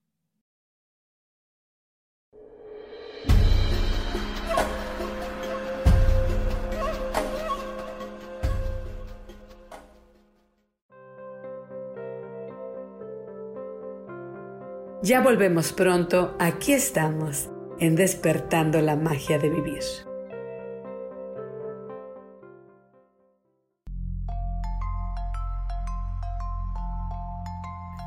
Ya 15.06 15.22
volvemos 15.22 15.72
pronto, 15.72 16.36
aquí 16.40 16.74
estamos, 16.74 17.48
en 17.80 17.96
despertando 17.96 18.82
la 18.82 18.96
magia 18.96 19.38
de 19.38 19.52
vivir. 19.52 19.84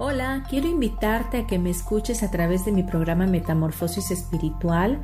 Hola, 0.00 0.44
quiero 0.50 0.66
invitarte 0.66 1.36
a 1.36 1.46
que 1.46 1.60
me 1.60 1.70
escuches 1.70 2.24
a 2.24 2.32
través 2.32 2.64
de 2.64 2.72
mi 2.72 2.82
programa 2.82 3.28
Metamorfosis 3.28 4.10
Espiritual 4.10 5.00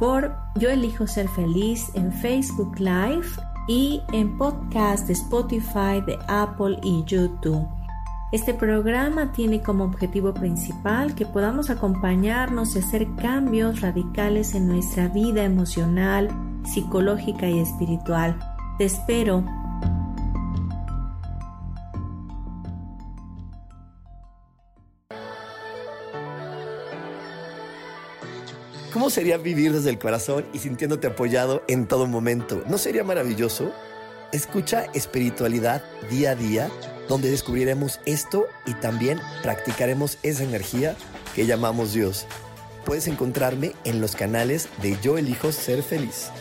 por 0.00 0.34
Yo 0.56 0.70
elijo 0.70 1.06
ser 1.06 1.28
feliz 1.28 1.90
en 1.92 2.10
Facebook 2.10 2.80
Live 2.80 3.28
y 3.68 4.00
en 4.14 4.38
podcast 4.38 5.06
de 5.06 5.12
Spotify, 5.12 6.00
de 6.06 6.18
Apple 6.26 6.78
y 6.82 7.04
YouTube. 7.04 7.68
Este 8.34 8.52
programa 8.52 9.30
tiene 9.30 9.62
como 9.62 9.84
objetivo 9.84 10.34
principal 10.34 11.14
que 11.14 11.24
podamos 11.24 11.70
acompañarnos 11.70 12.74
y 12.74 12.80
hacer 12.80 13.06
cambios 13.14 13.80
radicales 13.80 14.56
en 14.56 14.66
nuestra 14.66 15.06
vida 15.06 15.44
emocional, 15.44 16.30
psicológica 16.64 17.48
y 17.48 17.60
espiritual. 17.60 18.36
Te 18.76 18.86
espero. 18.86 19.44
¿Cómo 28.92 29.10
sería 29.10 29.36
vivir 29.38 29.72
desde 29.72 29.90
el 29.90 30.00
corazón 30.00 30.44
y 30.52 30.58
sintiéndote 30.58 31.06
apoyado 31.06 31.62
en 31.68 31.86
todo 31.86 32.08
momento? 32.08 32.64
¿No 32.68 32.78
sería 32.78 33.04
maravilloso? 33.04 33.72
Escucha 34.34 34.86
espiritualidad 34.94 35.84
día 36.10 36.32
a 36.32 36.34
día 36.34 36.68
donde 37.08 37.30
descubriremos 37.30 38.00
esto 38.04 38.46
y 38.66 38.74
también 38.74 39.20
practicaremos 39.44 40.18
esa 40.24 40.42
energía 40.42 40.96
que 41.36 41.46
llamamos 41.46 41.92
Dios. 41.92 42.26
Puedes 42.84 43.06
encontrarme 43.06 43.74
en 43.84 44.00
los 44.00 44.16
canales 44.16 44.68
de 44.82 44.98
Yo 45.00 45.18
elijo 45.18 45.52
ser 45.52 45.84
feliz. 45.84 46.32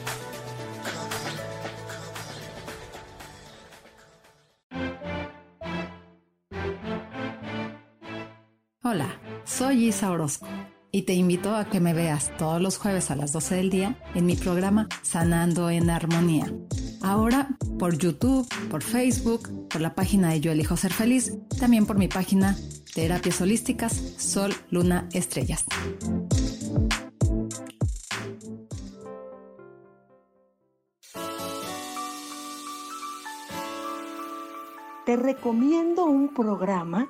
Hola, 8.82 9.20
soy 9.46 9.90
Isa 9.90 10.10
Orozco 10.10 10.48
y 10.90 11.04
te 11.04 11.14
invito 11.14 11.56
a 11.56 11.70
que 11.70 11.80
me 11.80 11.94
veas 11.94 12.36
todos 12.40 12.60
los 12.60 12.80
jueves 12.80 13.12
a 13.12 13.16
las 13.16 13.32
12 13.34 13.54
del 13.54 13.70
día 13.70 13.96
en 14.16 14.26
mi 14.26 14.36
programa 14.36 14.90
Sanando 15.04 15.70
en 15.70 15.92
Armonía 15.92 16.52
Ahora 17.04 17.50
por 17.78 17.98
YouTube, 17.98 18.48
por 18.72 18.82
Facebook, 18.82 19.68
por 19.68 19.82
la 19.82 19.94
página 19.94 20.30
de 20.30 20.40
Yo 20.40 20.54
Elijo 20.54 20.78
Ser 20.78 20.94
Feliz, 20.94 21.38
también 21.60 21.86
por 21.86 21.98
mi 21.98 22.08
página 22.08 22.56
Terapias 22.96 23.42
Holísticas 23.42 23.94
Sol, 24.18 24.54
Luna, 24.72 25.10
Estrellas. 25.12 25.66
Te 35.06 35.18
recomiendo 35.18 36.06
un 36.06 36.34
programa 36.34 37.10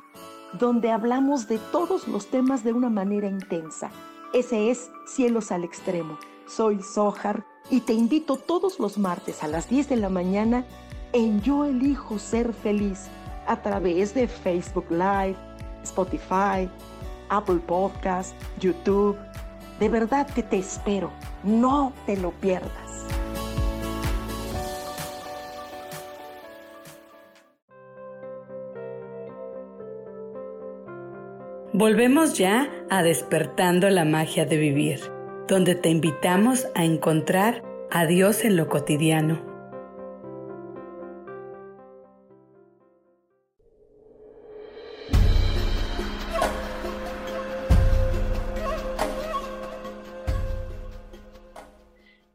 donde 0.60 0.90
hablamos 0.90 1.48
de 1.48 1.60
todos 1.72 2.08
los 2.08 2.32
temas 2.32 2.64
de 2.64 2.74
una 2.74 2.90
manera 2.90 3.28
intensa. 3.28 3.92
Ese 4.34 4.72
es 4.72 4.90
Cielos 5.06 5.52
al 5.52 5.64
Extremo. 5.64 6.18
Soy 6.48 6.82
Sohar 6.82 7.46
y 7.70 7.82
te 7.82 7.94
invito 7.94 8.36
todos 8.36 8.80
los 8.80 8.98
martes 8.98 9.44
a 9.44 9.48
las 9.48 9.70
10 9.70 9.90
de 9.90 9.96
la 9.98 10.10
mañana 10.10 10.66
en 11.14 11.42
Yo 11.42 11.66
elijo 11.66 12.20
ser 12.20 12.54
feliz 12.54 13.08
a 13.48 13.62
través 13.62 14.14
de 14.14 14.28
Facebook 14.28 14.86
Live, 14.90 15.36
Spotify, 15.84 16.70
Apple 17.30 17.60
Podcast, 17.66 18.36
YouTube. 18.60 19.18
De 19.80 19.90
verdad 19.90 20.28
que 20.28 20.44
te 20.44 20.58
espero. 20.58 21.12
No 21.44 21.94
te 22.06 22.18
lo 22.18 22.32
pierdas. 22.32 22.72
Volvemos 31.74 32.38
ya 32.38 32.70
a 32.92 33.02
despertando 33.02 33.90
la 33.90 34.06
magia 34.06 34.46
de 34.46 34.58
vivir 34.58 35.23
donde 35.48 35.76
te 35.76 35.90
invitamos 35.90 36.68
a 36.74 36.86
encontrar 36.86 37.64
a 37.92 38.06
Dios 38.06 38.46
en 38.46 38.56
lo 38.56 38.70
cotidiano. 38.70 39.52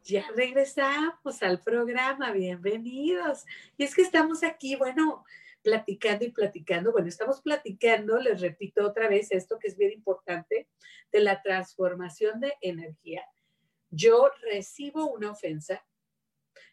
Ya 0.05 0.25
regresamos 0.35 1.43
al 1.43 1.61
programa, 1.61 2.33
bienvenidos. 2.33 3.45
Y 3.77 3.85
es 3.85 3.95
que 3.95 4.03
estamos 4.03 4.43
aquí, 4.43 4.75
bueno, 4.75 5.25
platicando 5.63 6.25
y 6.25 6.31
platicando. 6.31 6.93
Bueno, 6.93 7.09
estamos 7.09 7.41
platicando, 7.41 8.19
les 8.19 8.41
repito 8.41 8.87
otra 8.87 9.09
vez 9.09 9.33
esto 9.33 9.59
que 9.59 9.69
es 9.69 9.77
bien 9.77 9.93
importante, 9.93 10.69
de 11.13 11.21
la 11.21 11.43
transformación 11.43 12.41
de 12.41 12.55
energía. 12.61 13.25
Yo 13.91 14.31
recibo 14.43 15.11
una 15.11 15.31
ofensa, 15.31 15.85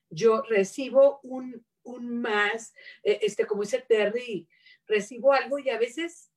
yo 0.09 0.41
recibo 0.43 1.19
un, 1.23 1.65
un 1.83 2.21
más, 2.21 2.73
eh, 3.03 3.19
este, 3.21 3.45
como 3.45 3.63
dice 3.63 3.85
Terry, 3.87 4.47
recibo 4.85 5.33
algo 5.33 5.59
y 5.59 5.69
a 5.69 5.79
veces 5.79 6.31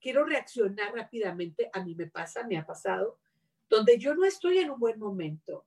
quiero 0.00 0.24
reaccionar 0.24 0.94
rápidamente, 0.94 1.70
a 1.72 1.82
mí 1.82 1.94
me 1.94 2.06
pasa, 2.06 2.46
me 2.46 2.56
ha 2.56 2.66
pasado, 2.66 3.18
donde 3.68 3.98
yo 3.98 4.14
no 4.14 4.24
estoy 4.24 4.58
en 4.58 4.70
un 4.70 4.78
buen 4.78 4.98
momento 4.98 5.66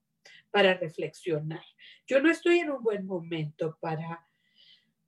para 0.50 0.74
reflexionar, 0.76 1.64
yo 2.06 2.22
no 2.22 2.30
estoy 2.30 2.60
en 2.60 2.72
un 2.72 2.84
buen 2.84 3.06
momento 3.06 3.78
para 3.80 4.28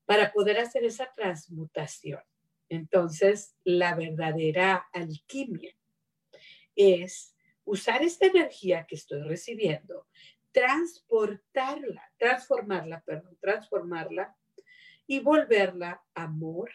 para 0.06 0.32
poder 0.32 0.60
hacer 0.60 0.84
esa 0.84 1.12
transmutación. 1.16 2.22
Entonces, 2.70 3.56
la 3.64 3.96
verdadera 3.96 4.88
alquimia 4.94 5.76
es 6.76 7.36
usar 7.66 8.02
esta 8.02 8.26
energía 8.26 8.86
que 8.88 8.96
estoy 8.96 9.22
recibiendo, 9.22 10.08
transportarla, 10.52 12.12
transformarla, 12.18 13.02
perdón, 13.02 13.38
transformarla 13.40 14.36
y 15.08 15.20
volverla 15.20 16.04
amor. 16.14 16.72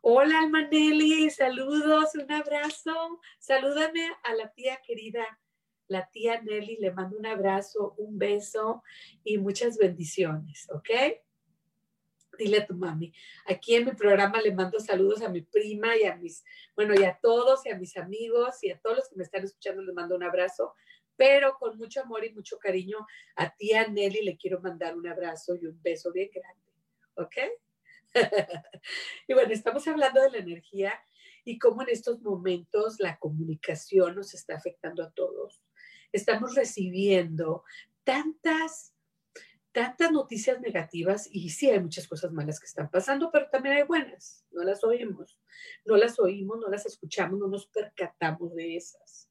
Hola, 0.00 0.40
Almanelli, 0.40 1.28
saludos, 1.30 2.14
un 2.14 2.30
abrazo. 2.30 3.20
Salúdame 3.38 4.08
a 4.24 4.34
la 4.34 4.52
tía 4.52 4.80
querida, 4.84 5.40
la 5.88 6.08
tía 6.10 6.40
Nelly, 6.40 6.76
le 6.76 6.92
mando 6.92 7.18
un 7.18 7.26
abrazo, 7.26 7.94
un 7.98 8.18
beso 8.18 8.82
y 9.24 9.38
muchas 9.38 9.76
bendiciones, 9.76 10.68
¿ok? 10.70 10.90
Dile 12.38 12.58
a 12.58 12.66
tu 12.66 12.74
mami. 12.74 13.12
Aquí 13.46 13.74
en 13.74 13.84
mi 13.84 13.92
programa 13.92 14.40
le 14.40 14.54
mando 14.54 14.80
saludos 14.80 15.22
a 15.22 15.28
mi 15.28 15.42
prima 15.42 15.96
y 15.96 16.04
a 16.04 16.16
mis, 16.16 16.44
bueno, 16.74 16.94
y 16.94 17.04
a 17.04 17.18
todos 17.20 17.66
y 17.66 17.70
a 17.70 17.76
mis 17.76 17.96
amigos 17.96 18.62
y 18.62 18.70
a 18.70 18.78
todos 18.78 18.96
los 18.96 19.08
que 19.08 19.16
me 19.16 19.24
están 19.24 19.44
escuchando 19.44 19.82
les 19.82 19.94
mando 19.94 20.16
un 20.16 20.22
abrazo, 20.22 20.74
pero 21.16 21.56
con 21.58 21.76
mucho 21.76 22.00
amor 22.00 22.24
y 22.24 22.32
mucho 22.32 22.58
cariño 22.58 23.06
a 23.36 23.54
tía 23.54 23.88
Nelly 23.88 24.22
le 24.22 24.36
quiero 24.36 24.60
mandar 24.60 24.96
un 24.96 25.06
abrazo 25.06 25.56
y 25.56 25.66
un 25.66 25.82
beso 25.82 26.12
bien 26.12 26.30
grande, 26.32 26.64
¿ok? 27.16 27.36
y 29.28 29.34
bueno, 29.34 29.52
estamos 29.52 29.86
hablando 29.88 30.22
de 30.22 30.30
la 30.30 30.38
energía 30.38 30.94
y 31.44 31.58
cómo 31.58 31.82
en 31.82 31.88
estos 31.90 32.20
momentos 32.22 33.00
la 33.00 33.18
comunicación 33.18 34.14
nos 34.14 34.34
está 34.34 34.54
afectando 34.56 35.02
a 35.02 35.10
todos. 35.10 35.62
Estamos 36.12 36.54
recibiendo 36.54 37.64
tantas 38.04 38.94
tantas 39.72 40.10
noticias 40.12 40.60
negativas 40.60 41.28
y 41.30 41.50
sí 41.50 41.70
hay 41.70 41.80
muchas 41.80 42.08
cosas 42.08 42.32
malas 42.32 42.58
que 42.58 42.66
están 42.66 42.90
pasando, 42.90 43.30
pero 43.30 43.48
también 43.50 43.76
hay 43.76 43.82
buenas, 43.84 44.44
no 44.50 44.62
las 44.62 44.82
oímos, 44.84 45.38
no 45.84 45.96
las 45.96 46.18
oímos, 46.18 46.58
no 46.58 46.68
las 46.68 46.86
escuchamos, 46.86 47.38
no 47.38 47.48
nos 47.48 47.66
percatamos 47.66 48.54
de 48.54 48.76
esas. 48.76 49.28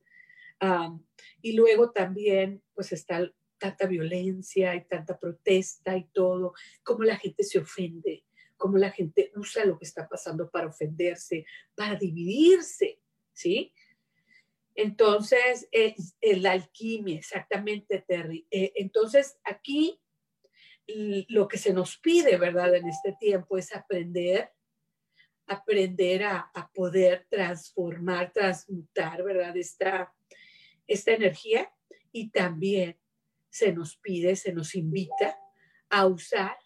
y 1.42 1.54
luego 1.54 1.92
también 1.92 2.64
pues 2.74 2.92
está 2.92 3.32
tanta 3.58 3.88
violencia 3.88 4.76
y 4.76 4.86
tanta 4.86 5.20
protesta 5.20 5.98
y 5.98 6.06
todo, 6.14 6.54
cómo 6.84 7.04
la 7.04 7.18
gente 7.18 7.44
se 7.44 7.60
ofende, 7.60 8.24
cómo 8.56 8.78
la 8.78 8.92
gente 8.92 9.32
usa 9.36 9.66
lo 9.66 9.78
que 9.78 9.86
está 9.86 10.08
pasando 10.08 10.50
para 10.50 10.68
ofenderse, 10.68 11.46
para 11.76 11.96
dividirse, 11.96 13.00
¿sí? 13.34 13.74
Entonces, 14.76 15.68
es, 15.72 16.16
la 16.22 16.52
alquimia, 16.52 17.18
exactamente, 17.18 18.06
Terry. 18.08 18.48
Eh, 18.52 18.74
entonces, 18.76 19.40
aquí 19.44 20.00
lo 20.88 21.48
que 21.48 21.58
se 21.58 21.74
nos 21.74 21.98
pide, 21.98 22.38
¿verdad? 22.38 22.76
En 22.76 22.88
este 22.88 23.14
tiempo 23.20 23.58
es 23.58 23.76
aprender, 23.76 24.52
aprender 25.46 26.24
a, 26.24 26.52
poder 26.74 27.26
transformar, 27.30 28.32
transmutar, 28.32 29.24
¿verdad? 29.24 29.56
Esta, 29.58 30.14
esta 30.88 31.12
energía 31.12 31.72
y 32.12 32.30
también 32.30 32.98
se 33.50 33.74
nos 33.74 33.98
pide, 33.98 34.36
se 34.36 34.54
nos 34.54 34.76
invita 34.76 35.38
a 35.90 36.06
usar 36.06 36.58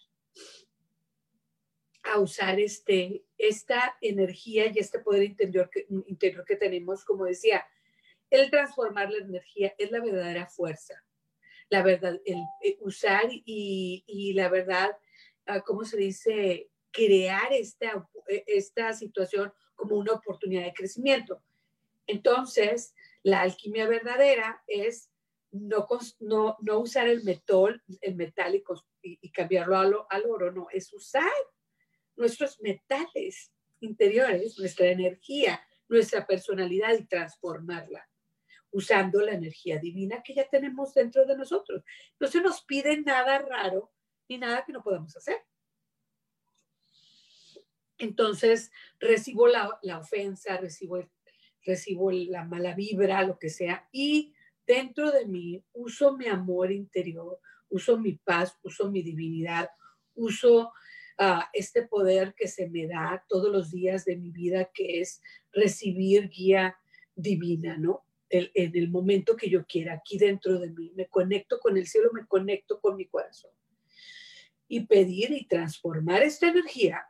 a 2.04 2.20
usar 2.20 2.60
este, 2.60 3.24
esta 3.38 3.96
energía 4.02 4.66
y 4.74 4.80
este 4.80 5.00
poder 5.00 5.22
interior 5.22 5.70
que, 5.70 5.86
interior 6.08 6.44
que 6.46 6.56
tenemos, 6.56 7.06
como 7.06 7.26
decía, 7.26 7.64
el 8.32 8.50
transformar 8.50 9.12
la 9.12 9.24
energía 9.24 9.76
es 9.78 9.92
la 9.92 10.02
verdadera 10.02 10.48
fuerza 10.48 11.04
la 11.72 11.82
verdad, 11.84 12.20
el, 12.26 12.44
eh, 12.62 12.78
usar 12.82 13.30
y, 13.32 14.34
la 14.36 14.50
verdad, 14.50 14.92
ah, 15.46 15.62
¿cómo 15.62 15.86
se 15.86 15.98
dice? 15.98 16.70
Crear 16.92 17.54
esta, 17.54 18.08
eh, 18.28 18.44
esta 18.46 18.92
situación 18.92 19.54
como 19.76 19.96
una 19.96 20.12
oportunidad 20.12 20.66
de 20.66 20.74
crecimiento. 20.74 21.42
Entonces, 22.08 22.94
la 23.24 23.40
alquimia 23.42 23.88
verdadera 23.88 24.62
es 24.68 25.10
no, 25.52 25.88
no, 26.20 26.58
no 26.60 26.80
usar 26.80 27.08
el 27.08 27.24
metal, 27.24 27.82
el 28.02 28.16
metálico 28.16 28.84
y, 29.02 29.32
cambiarlo 29.32 30.08
al 30.10 30.26
oro, 30.26 30.52
no, 30.52 30.68
es 30.74 30.92
usar 30.92 31.32
nuestros 32.18 32.60
metales 32.60 33.54
interiores, 33.80 34.60
nuestra 34.60 34.88
energía, 34.88 35.62
nuestra 35.88 36.28
personalidad 36.28 36.94
y 37.00 37.06
transformarla 37.06 38.11
usando 38.72 39.22
la 39.22 39.34
energía 39.34 39.80
divina 39.80 40.24
que 40.24 40.34
ya 40.34 40.48
tenemos 40.48 40.94
dentro 40.94 41.26
de 41.26 41.38
nosotros. 41.38 41.84
No 42.20 42.28
se 42.28 42.42
nos 42.42 42.64
pide 42.64 43.02
nada 43.02 43.40
raro 43.40 43.92
ni 44.30 44.38
nada 44.38 44.64
que 44.66 44.74
no 44.74 44.82
podamos 44.82 45.16
hacer. 45.18 45.38
Entonces, 47.98 48.72
recibo 49.00 49.48
la, 49.48 49.80
ofensa, 50.00 50.58
recibo, 50.58 51.08
recibo 51.64 52.12
la 52.12 52.46
mala 52.46 52.74
vibra, 52.74 53.24
lo 53.24 53.38
que 53.38 53.50
sea, 53.50 53.88
y 53.92 54.34
dentro 54.66 55.12
de 55.12 55.28
mí 55.28 55.64
uso 55.74 56.18
mi 56.18 56.28
amor 56.28 56.72
interior, 56.72 57.40
uso 57.70 58.00
mi 58.00 58.14
paz, 58.14 58.58
uso 58.64 58.90
mi 58.90 59.04
divinidad, 59.04 59.70
uso 60.16 60.72
ah, 61.20 61.50
este 61.54 61.88
poder 61.88 62.34
que 62.34 62.48
se 62.48 62.70
me 62.70 62.88
da 62.88 63.24
todos 63.30 63.52
los 63.52 63.70
días 63.70 64.06
de 64.06 64.18
mi 64.18 64.32
vida, 64.32 64.72
que 64.74 65.02
es 65.02 65.22
recibir 65.52 66.30
guía 66.30 66.78
divina, 67.16 67.78
¿no? 67.78 68.06
En 68.32 68.76
el 68.76 68.90
momento 68.90 69.36
que 69.36 69.50
yo 69.50 69.66
quiera, 69.66 69.94
aquí 69.94 70.18
dentro 70.18 70.58
de 70.60 70.70
mí. 70.72 70.92
Me 70.96 71.08
conecto 71.08 71.60
con 71.60 71.78
el 71.78 71.86
cielo, 71.86 72.12
me 72.14 72.26
conecto 72.26 72.80
con 72.80 72.96
mi 72.96 73.06
corazón. 73.08 73.52
Y 74.68 74.86
pedir 74.86 75.32
y 75.32 75.46
transformar 75.46 76.24
esta 76.24 76.48
energía 76.48 77.06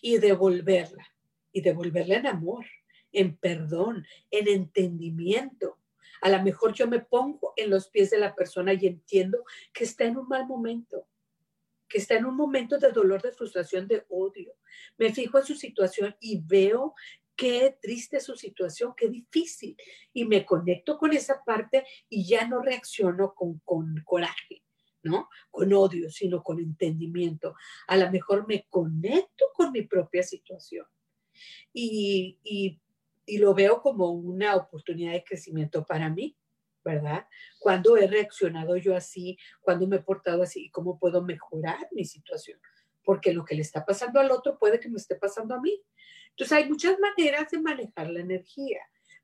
y 0.00 0.18
devolverla. 0.18 1.06
Y 1.52 1.60
devolverla 1.60 2.16
en 2.16 2.26
amor, 2.26 2.64
en 3.12 3.36
perdón, 3.36 4.06
en 4.30 4.48
entendimiento. 4.48 5.78
A 6.22 6.30
lo 6.30 6.42
mejor 6.42 6.72
yo 6.72 6.88
me 6.88 7.00
pongo 7.00 7.52
en 7.56 7.68
los 7.68 7.88
pies 7.88 8.10
de 8.10 8.18
la 8.18 8.34
persona 8.34 8.72
y 8.72 8.86
entiendo 8.86 9.44
que 9.74 9.84
está 9.84 10.04
en 10.04 10.16
un 10.16 10.26
mal 10.26 10.46
momento, 10.46 11.06
que 11.86 11.98
está 11.98 12.16
en 12.16 12.24
un 12.24 12.34
momento 12.34 12.78
de 12.78 12.92
dolor, 12.92 13.20
de 13.20 13.32
frustración, 13.32 13.86
de 13.86 14.06
odio. 14.08 14.54
Me 14.96 15.12
fijo 15.12 15.38
en 15.38 15.44
su 15.44 15.54
situación 15.54 16.16
y 16.18 16.40
veo 16.40 16.94
qué 17.36 17.76
triste 17.80 18.20
su 18.20 18.36
situación, 18.36 18.94
qué 18.96 19.08
difícil. 19.08 19.76
Y 20.12 20.24
me 20.24 20.44
conecto 20.44 20.98
con 20.98 21.12
esa 21.12 21.42
parte 21.44 21.84
y 22.08 22.26
ya 22.26 22.46
no 22.46 22.60
reacciono 22.60 23.34
con, 23.34 23.60
con 23.64 24.02
coraje, 24.04 24.62
¿no? 25.02 25.28
Con 25.50 25.72
odio, 25.72 26.10
sino 26.10 26.42
con 26.42 26.58
entendimiento. 26.60 27.54
A 27.88 27.96
lo 27.96 28.10
mejor 28.10 28.46
me 28.46 28.66
conecto 28.68 29.46
con 29.54 29.72
mi 29.72 29.82
propia 29.82 30.22
situación 30.22 30.86
y, 31.72 32.38
y, 32.44 32.80
y 33.26 33.38
lo 33.38 33.54
veo 33.54 33.80
como 33.82 34.10
una 34.10 34.56
oportunidad 34.56 35.12
de 35.12 35.24
crecimiento 35.24 35.84
para 35.84 36.08
mí, 36.10 36.36
¿verdad? 36.84 37.26
Cuando 37.58 37.96
he 37.96 38.06
reaccionado 38.06 38.76
yo 38.76 38.94
así, 38.94 39.38
cuando 39.60 39.86
me 39.86 39.96
he 39.96 40.02
portado 40.02 40.42
así 40.42 40.66
y 40.66 40.70
cómo 40.70 40.98
puedo 40.98 41.22
mejorar 41.22 41.88
mi 41.92 42.04
situación, 42.04 42.60
porque 43.04 43.32
lo 43.32 43.44
que 43.44 43.54
le 43.54 43.62
está 43.62 43.84
pasando 43.84 44.20
al 44.20 44.30
otro 44.30 44.58
puede 44.58 44.80
que 44.80 44.88
me 44.88 44.96
esté 44.96 45.16
pasando 45.16 45.54
a 45.54 45.60
mí. 45.60 45.80
Entonces 46.30 46.56
hay 46.56 46.68
muchas 46.68 46.98
maneras 46.98 47.50
de 47.50 47.60
manejar 47.60 48.10
la 48.10 48.20
energía, 48.20 48.80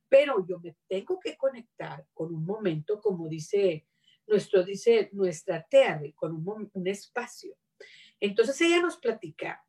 pero 0.08 0.46
yo 0.46 0.60
me 0.60 0.76
tengo 0.88 1.18
que 1.18 1.36
conectar 1.36 2.06
con 2.12 2.34
un 2.34 2.44
momento, 2.44 3.00
como 3.00 3.28
dice 3.28 3.86
nuestro, 4.26 4.62
dice 4.62 5.08
nuestra 5.12 5.66
Terry, 5.68 6.12
con 6.12 6.34
un, 6.34 6.70
un 6.72 6.86
espacio. 6.86 7.56
Entonces 8.20 8.60
ella 8.60 8.80
nos 8.80 8.98
platica 8.98 9.64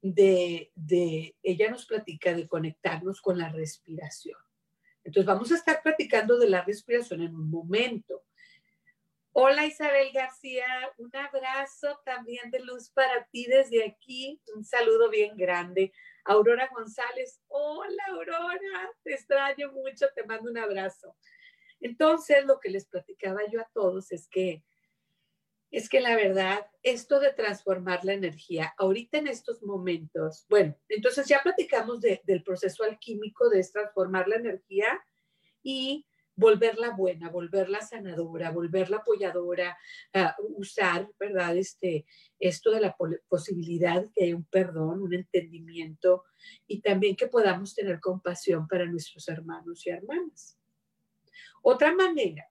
de, 0.00 0.72
de, 0.74 1.36
ella 1.42 1.70
nos 1.70 1.86
platica 1.86 2.34
de 2.34 2.48
conectarnos 2.48 3.20
con 3.20 3.38
la 3.38 3.50
respiración. 3.50 4.38
Entonces 5.04 5.26
vamos 5.26 5.52
a 5.52 5.56
estar 5.56 5.82
platicando 5.82 6.38
de 6.38 6.48
la 6.48 6.62
respiración 6.62 7.22
en 7.22 7.34
un 7.34 7.50
momento. 7.50 8.24
Hola 9.36 9.66
Isabel 9.66 10.12
García, 10.12 10.64
un 10.96 11.10
abrazo 11.16 12.00
también 12.04 12.52
de 12.52 12.60
luz 12.60 12.90
para 12.90 13.26
ti 13.32 13.46
desde 13.46 13.84
aquí, 13.84 14.40
un 14.54 14.64
saludo 14.64 15.10
bien 15.10 15.36
grande. 15.36 15.92
Aurora 16.24 16.70
González, 16.72 17.40
hola 17.48 18.04
Aurora, 18.10 18.92
te 19.02 19.12
extraño 19.12 19.72
mucho, 19.72 20.06
te 20.14 20.22
mando 20.22 20.48
un 20.52 20.58
abrazo. 20.58 21.16
Entonces, 21.80 22.44
lo 22.44 22.60
que 22.60 22.70
les 22.70 22.86
platicaba 22.86 23.40
yo 23.50 23.60
a 23.60 23.68
todos 23.74 24.12
es 24.12 24.28
que 24.28 24.62
es 25.72 25.88
que 25.88 26.00
la 26.00 26.14
verdad, 26.14 26.70
esto 26.84 27.18
de 27.18 27.32
transformar 27.32 28.04
la 28.04 28.12
energía, 28.12 28.72
ahorita 28.78 29.18
en 29.18 29.26
estos 29.26 29.64
momentos, 29.64 30.46
bueno, 30.48 30.78
entonces 30.88 31.26
ya 31.26 31.42
platicamos 31.42 32.00
del 32.00 32.44
proceso 32.44 32.84
alquímico 32.84 33.48
de 33.48 33.64
transformar 33.64 34.28
la 34.28 34.36
energía 34.36 35.04
y 35.60 36.06
volverla 36.36 36.90
buena, 36.90 37.30
volverla 37.30 37.80
sanadora, 37.80 38.50
volverla 38.50 38.98
apoyadora, 38.98 39.78
usar, 40.56 41.08
¿verdad? 41.18 41.56
Este, 41.56 42.06
esto 42.38 42.70
de 42.70 42.80
la 42.80 42.96
posibilidad 43.28 44.02
de 44.02 44.10
que 44.12 44.24
haya 44.24 44.36
un 44.36 44.44
perdón, 44.44 45.02
un 45.02 45.14
entendimiento 45.14 46.24
y 46.66 46.80
también 46.80 47.16
que 47.16 47.28
podamos 47.28 47.74
tener 47.74 48.00
compasión 48.00 48.66
para 48.66 48.86
nuestros 48.86 49.28
hermanos 49.28 49.86
y 49.86 49.90
hermanas. 49.90 50.58
Otra 51.62 51.94
manera 51.94 52.46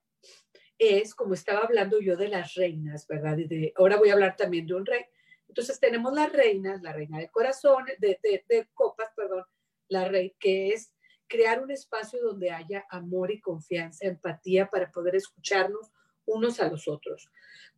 es, 0.78 1.14
como 1.14 1.34
estaba 1.34 1.60
hablando 1.60 2.00
yo 2.00 2.16
de 2.16 2.28
las 2.28 2.54
reinas, 2.54 3.06
¿verdad? 3.06 3.36
De, 3.36 3.72
ahora 3.76 3.96
voy 3.96 4.10
a 4.10 4.14
hablar 4.14 4.36
también 4.36 4.66
de 4.66 4.74
un 4.74 4.86
rey. 4.86 5.04
Entonces 5.46 5.78
tenemos 5.78 6.12
las 6.12 6.32
reinas, 6.32 6.82
la 6.82 6.92
reina 6.92 7.18
de 7.18 7.30
corazones, 7.30 8.00
de, 8.00 8.18
de 8.22 8.68
copas, 8.74 9.10
perdón, 9.14 9.44
la 9.88 10.08
rey, 10.08 10.34
que 10.40 10.70
es 10.70 10.93
crear 11.28 11.62
un 11.62 11.70
espacio 11.70 12.22
donde 12.22 12.50
haya 12.50 12.84
amor 12.90 13.30
y 13.30 13.40
confianza, 13.40 14.06
empatía 14.06 14.68
para 14.68 14.90
poder 14.90 15.16
escucharnos 15.16 15.90
unos 16.26 16.60
a 16.60 16.68
los 16.68 16.88
otros, 16.88 17.30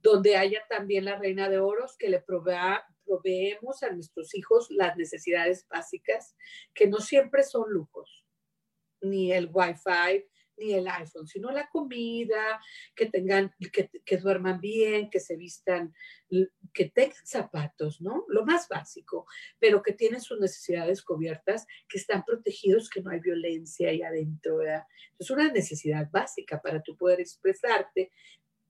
donde 0.02 0.36
haya 0.36 0.62
también 0.68 1.04
la 1.04 1.18
reina 1.18 1.48
de 1.48 1.58
oros 1.58 1.96
que 1.96 2.08
le 2.08 2.20
provea, 2.20 2.84
proveemos 3.04 3.82
a 3.82 3.90
nuestros 3.90 4.34
hijos 4.34 4.68
las 4.70 4.96
necesidades 4.96 5.66
básicas, 5.68 6.36
que 6.74 6.86
no 6.86 6.98
siempre 6.98 7.42
son 7.42 7.70
lujos, 7.70 8.24
ni 9.00 9.32
el 9.32 9.50
wifi, 9.52 10.24
ni 10.56 10.72
el 10.72 10.88
iPhone, 10.88 11.26
sino 11.26 11.50
la 11.50 11.68
comida, 11.68 12.60
que 12.94 13.06
tengan, 13.06 13.54
que, 13.72 14.16
duerman 14.16 14.60
bien, 14.60 15.10
que 15.10 15.20
se 15.20 15.36
vistan, 15.36 15.94
que 16.72 16.90
tengan 16.90 17.16
zapatos, 17.24 18.00
¿no? 18.00 18.24
Lo 18.28 18.44
más 18.44 18.68
básico, 18.68 19.26
pero 19.58 19.82
que 19.82 19.92
tienen 19.92 20.20
sus 20.20 20.40
necesidades 20.40 21.02
cubiertas, 21.02 21.66
que 21.88 21.98
están 21.98 22.24
protegidos, 22.24 22.90
que 22.90 23.02
no 23.02 23.10
hay 23.10 23.20
violencia 23.20 23.90
ahí 23.90 24.02
adentro, 24.02 24.58
¿verdad? 24.58 24.84
Es 25.18 25.30
una 25.30 25.50
necesidad 25.50 26.10
básica 26.10 26.60
para 26.60 26.82
tú 26.82 26.96
poder 26.96 27.20
expresarte 27.20 28.12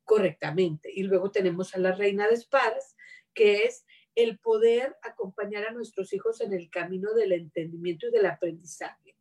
correctamente. 0.05 0.91
Y 0.95 1.03
luego 1.03 1.31
tenemos 1.31 1.75
a 1.75 1.79
la 1.79 1.93
reina 1.93 2.29
de 2.29 2.35
espadas, 2.35 2.97
que 3.35 3.65
es 3.65 3.85
el 4.15 4.39
poder 4.39 4.97
acompañar 5.03 5.67
a 5.67 5.73
nuestros 5.73 6.13
hijos 6.13 6.41
en 6.41 6.53
el 6.53 6.71
camino 6.71 7.13
del 7.13 7.33
entendimiento 7.33 8.07
y 8.07 8.11
del 8.11 8.27
aprendizaje 8.27 9.16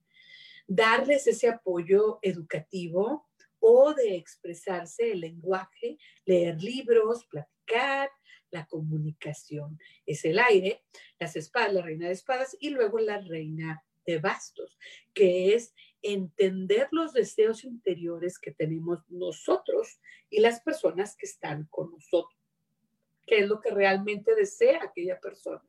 darles 0.67 1.27
ese 1.27 1.47
apoyo 1.47 2.19
educativo 2.21 3.27
o 3.59 3.93
de 3.93 4.15
expresarse 4.15 5.11
el 5.11 5.21
lenguaje, 5.21 5.97
leer 6.25 6.61
libros, 6.61 7.25
platicar, 7.25 8.09
la 8.51 8.65
comunicación. 8.67 9.79
Es 10.05 10.23
el 10.25 10.39
aire, 10.39 10.83
las 11.19 11.35
espadas, 11.35 11.73
la 11.73 11.81
reina 11.81 12.07
de 12.07 12.13
espadas 12.13 12.55
y 12.59 12.69
luego 12.69 12.99
la 12.99 13.19
reina 13.19 13.83
de 14.05 14.19
bastos, 14.19 14.77
que 15.13 15.55
es 15.55 15.73
entender 16.01 16.87
los 16.91 17.13
deseos 17.13 17.63
interiores 17.63 18.37
que 18.37 18.51
tenemos 18.51 18.99
nosotros 19.09 19.99
y 20.29 20.39
las 20.39 20.61
personas 20.61 21.15
que 21.17 21.25
están 21.25 21.65
con 21.65 21.91
nosotros. 21.91 22.39
¿Qué 23.25 23.39
es 23.39 23.47
lo 23.47 23.59
que 23.59 23.71
realmente 23.71 24.35
desea 24.35 24.83
aquella 24.83 25.19
persona? 25.19 25.63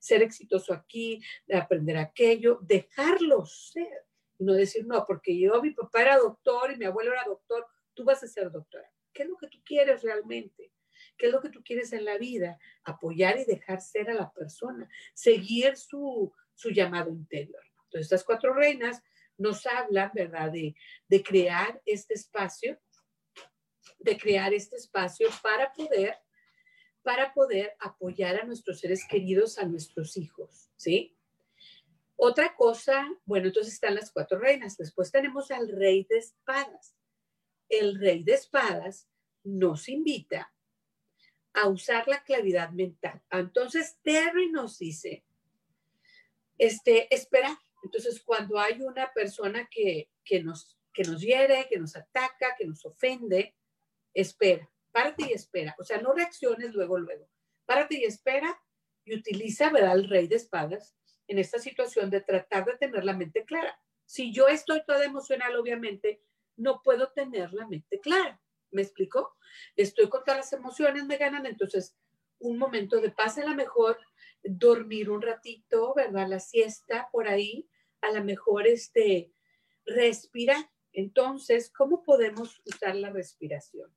Ser 0.00 0.22
exitoso 0.22 0.72
aquí, 0.72 1.22
aprender 1.52 1.98
aquello, 1.98 2.58
dejarlos 2.62 3.70
ser 3.72 4.07
y 4.38 4.44
no 4.44 4.54
decir, 4.54 4.86
no, 4.86 5.04
porque 5.04 5.38
yo, 5.38 5.60
mi 5.60 5.72
papá 5.72 6.02
era 6.02 6.16
doctor 6.18 6.70
y 6.72 6.76
mi 6.76 6.84
abuelo 6.84 7.12
era 7.12 7.24
doctor, 7.24 7.66
tú 7.94 8.04
vas 8.04 8.22
a 8.22 8.28
ser 8.28 8.50
doctora. 8.50 8.90
¿Qué 9.12 9.24
es 9.24 9.28
lo 9.28 9.36
que 9.36 9.48
tú 9.48 9.58
quieres 9.64 10.02
realmente? 10.02 10.72
¿Qué 11.16 11.26
es 11.26 11.32
lo 11.32 11.40
que 11.40 11.50
tú 11.50 11.62
quieres 11.64 11.92
en 11.92 12.04
la 12.04 12.16
vida? 12.18 12.58
Apoyar 12.84 13.38
y 13.38 13.44
dejar 13.44 13.80
ser 13.80 14.10
a 14.10 14.14
la 14.14 14.32
persona, 14.32 14.88
seguir 15.14 15.76
su, 15.76 16.32
su 16.54 16.70
llamado 16.70 17.10
interior. 17.10 17.62
Entonces, 17.84 18.06
estas 18.06 18.24
cuatro 18.24 18.54
reinas 18.54 19.02
nos 19.36 19.66
hablan, 19.66 20.12
¿verdad?, 20.14 20.52
de, 20.52 20.76
de 21.08 21.22
crear 21.22 21.80
este 21.84 22.14
espacio, 22.14 22.78
de 23.98 24.16
crear 24.16 24.54
este 24.54 24.76
espacio 24.76 25.28
para 25.42 25.72
poder, 25.72 26.16
para 27.02 27.32
poder 27.32 27.74
apoyar 27.80 28.40
a 28.40 28.44
nuestros 28.44 28.78
seres 28.80 29.04
queridos, 29.08 29.58
a 29.58 29.64
nuestros 29.64 30.16
hijos, 30.16 30.70
¿sí? 30.76 31.17
Otra 32.20 32.56
cosa, 32.56 33.08
bueno, 33.26 33.46
entonces 33.46 33.74
están 33.74 33.94
las 33.94 34.10
cuatro 34.10 34.40
reinas. 34.40 34.76
Después 34.76 35.12
tenemos 35.12 35.52
al 35.52 35.68
rey 35.68 36.04
de 36.10 36.18
espadas. 36.18 36.96
El 37.68 37.96
rey 37.96 38.24
de 38.24 38.34
espadas 38.34 39.08
nos 39.44 39.88
invita 39.88 40.52
a 41.52 41.68
usar 41.68 42.08
la 42.08 42.24
claridad 42.24 42.70
mental. 42.70 43.22
Entonces, 43.30 44.00
Terry 44.02 44.50
nos 44.50 44.80
dice, 44.80 45.24
este, 46.58 47.14
esperar. 47.14 47.56
Entonces, 47.84 48.20
cuando 48.20 48.58
hay 48.58 48.82
una 48.82 49.12
persona 49.12 49.68
que, 49.70 50.10
que, 50.24 50.42
nos, 50.42 50.76
que 50.92 51.04
nos 51.04 51.20
hiere, 51.20 51.68
que 51.70 51.78
nos 51.78 51.94
ataca, 51.94 52.56
que 52.58 52.66
nos 52.66 52.84
ofende, 52.84 53.54
espera, 54.12 54.68
párate 54.90 55.28
y 55.30 55.34
espera. 55.34 55.76
O 55.78 55.84
sea, 55.84 56.02
no 56.02 56.12
reacciones 56.12 56.74
luego, 56.74 56.98
luego. 56.98 57.28
Párate 57.64 58.00
y 58.00 58.04
espera 58.06 58.60
y 59.04 59.14
utiliza, 59.14 59.70
¿verdad? 59.70 59.94
El 59.94 60.08
rey 60.08 60.26
de 60.26 60.34
espadas 60.34 60.96
en 61.28 61.38
esta 61.38 61.58
situación 61.58 62.10
de 62.10 62.20
tratar 62.20 62.64
de 62.64 62.76
tener 62.76 63.04
la 63.04 63.12
mente 63.12 63.44
clara. 63.44 63.80
Si 64.04 64.32
yo 64.32 64.48
estoy 64.48 64.82
toda 64.86 65.04
emocional, 65.04 65.54
obviamente, 65.56 66.22
no 66.56 66.82
puedo 66.82 67.12
tener 67.12 67.52
la 67.52 67.66
mente 67.66 68.00
clara. 68.00 68.40
¿Me 68.70 68.82
explico? 68.82 69.36
Estoy 69.76 70.08
con 70.08 70.24
todas 70.24 70.38
las 70.38 70.52
emociones, 70.52 71.06
me 71.06 71.16
ganan, 71.16 71.46
entonces 71.46 71.96
un 72.40 72.58
momento 72.58 73.00
de 73.00 73.10
paz, 73.10 73.38
a 73.38 73.46
lo 73.46 73.54
mejor 73.54 73.98
dormir 74.42 75.10
un 75.10 75.22
ratito, 75.22 75.94
¿verdad? 75.94 76.28
La 76.28 76.40
siesta 76.40 77.08
por 77.10 77.28
ahí, 77.28 77.68
a 78.00 78.12
lo 78.12 78.24
mejor 78.24 78.66
este, 78.66 79.32
respirar. 79.84 80.70
Entonces, 80.92 81.70
¿cómo 81.70 82.02
podemos 82.02 82.60
usar 82.64 82.96
la 82.96 83.10
respiración? 83.10 83.92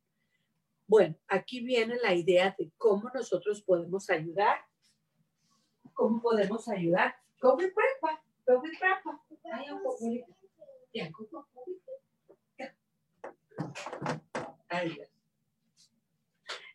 Bueno, 0.87 1.15
aquí 1.27 1.61
viene 1.61 1.97
la 2.01 2.13
idea 2.13 2.55
de 2.57 2.71
cómo 2.77 3.09
nosotros 3.13 3.61
podemos 3.61 4.09
ayudar. 4.09 4.59
¿Cómo 5.93 6.21
podemos 6.21 6.67
ayudar? 6.67 7.20
Go 7.41 7.55
with 7.55 7.73
grandpa. 7.73 8.21
Go 8.45 8.61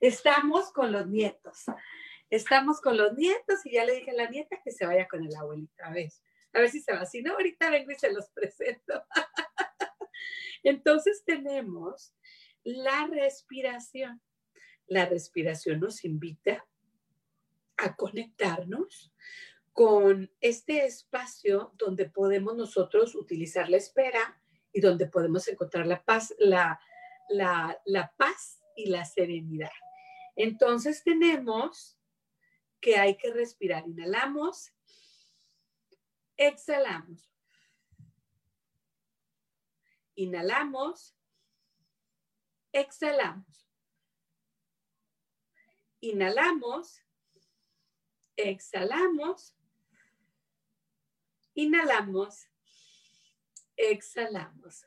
Estamos 0.00 0.72
con 0.72 0.92
los 0.92 1.06
nietos. 1.06 1.66
Estamos 2.28 2.80
con 2.80 2.96
los 2.96 3.14
nietos 3.14 3.64
y 3.64 3.74
ya 3.74 3.84
le 3.84 3.94
dije 3.94 4.10
a 4.10 4.14
la 4.14 4.28
nieta 4.28 4.60
que 4.62 4.72
se 4.72 4.84
vaya 4.84 5.06
con 5.06 5.24
el 5.24 5.34
abuelito. 5.36 5.84
A 5.84 5.90
ver, 5.90 6.10
a 6.52 6.60
ver 6.60 6.70
si 6.70 6.80
se 6.80 6.92
va. 6.92 7.06
Si 7.06 7.22
no, 7.22 7.34
ahorita 7.34 7.70
vengo 7.70 7.92
y 7.92 7.94
se 7.94 8.12
los 8.12 8.28
presento. 8.30 9.04
Entonces 10.64 11.22
tenemos 11.24 12.12
la 12.64 13.06
respiración. 13.06 14.20
La 14.88 15.06
respiración 15.06 15.78
nos 15.78 16.04
invita 16.04 16.66
a 17.76 17.94
conectarnos 17.94 19.12
con 19.76 20.32
este 20.40 20.86
espacio 20.86 21.74
donde 21.76 22.08
podemos 22.08 22.56
nosotros 22.56 23.14
utilizar 23.14 23.68
la 23.68 23.76
espera 23.76 24.42
y 24.72 24.80
donde 24.80 25.06
podemos 25.06 25.46
encontrar 25.48 25.86
la 25.86 26.02
paz, 26.02 26.34
la, 26.38 26.80
la, 27.28 28.14
paz 28.16 28.62
y 28.74 28.86
la 28.86 29.04
serenidad. 29.04 29.70
Entonces 30.34 31.04
tenemos 31.04 32.00
que 32.80 32.96
hay 32.96 33.18
que 33.18 33.30
respirar. 33.34 33.86
Inhalamos, 33.86 34.72
exhalamos. 36.38 37.30
Inhalamos, 40.14 41.14
exhalamos. 42.72 43.68
Inhalamos, 46.00 47.02
exhalamos. 48.36 49.55
Inhalamos, 51.58 52.50
exhalamos. 53.76 54.86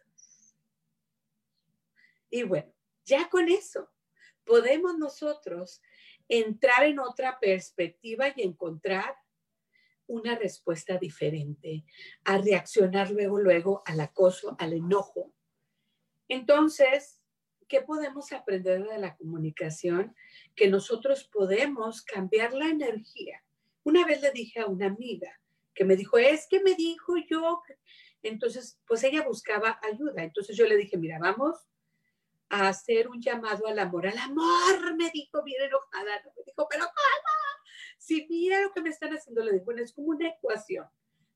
Y 2.30 2.43
bueno, 2.43 2.72
ya 3.05 3.28
con 3.28 3.49
eso 3.49 3.89
podemos 4.43 4.95
nosotros 4.95 5.82
entrar 6.28 6.84
en 6.84 6.99
otra 6.99 7.39
perspectiva 7.39 8.28
y 8.36 8.43
encontrar 8.43 9.15
una 10.05 10.36
respuesta 10.36 10.99
diferente, 10.99 11.86
a 12.24 12.38
reaccionar 12.38 13.09
luego, 13.09 13.39
luego 13.39 13.82
al 13.88 13.99
acoso, 13.99 14.55
al 14.59 14.74
enojo. 14.74 15.34
Entonces, 16.28 17.20
¿qué 17.67 17.82
podemos 17.82 18.32
aprender 18.32 18.88
de 18.88 18.99
la 18.99 19.15
comunicación? 19.15 20.15
Que 20.55 20.67
nosotros 20.67 21.24
podemos 21.24 22.03
cambiar 22.03 22.53
la 22.53 22.67
energía. 22.67 23.43
Una 23.82 24.05
vez 24.05 24.22
le 24.22 24.30
dije 24.30 24.59
a 24.59 24.67
una 24.67 24.86
amiga 24.86 25.39
que 25.74 25.86
me 25.86 25.95
dijo, 25.95 26.17
es 26.17 26.47
que 26.49 26.61
me 26.61 26.76
dijo 26.76 27.15
yo, 27.30 27.61
entonces, 28.22 28.80
pues 28.86 29.03
ella 29.03 29.24
buscaba 29.24 29.80
ayuda. 29.82 30.24
Entonces 30.24 30.57
yo 30.57 30.65
le 30.65 30.78
dije, 30.78 30.97
mira, 30.97 31.17
vamos 31.20 31.57
a 32.49 32.67
hacer 32.67 33.07
un 33.07 33.22
llamado 33.22 33.67
al 33.67 33.80
amor. 33.80 34.07
Al 34.07 34.17
amor, 34.17 34.95
me 34.97 35.09
dijo, 35.11 35.43
bien 35.43 35.63
enojada. 35.63 36.22
Me 36.36 36.43
dijo, 36.45 36.67
pero 36.70 36.86
¿cómo? 36.86 37.39
Si 37.97 38.26
mira 38.30 38.61
lo 38.61 38.72
que 38.72 38.82
me 38.82 38.89
están 38.89 39.13
haciendo, 39.13 39.43
le 39.43 39.53
digo, 39.53 39.65
bueno, 39.65 39.82
es 39.82 39.93
como 39.93 40.09
una 40.09 40.28
ecuación. 40.28 40.86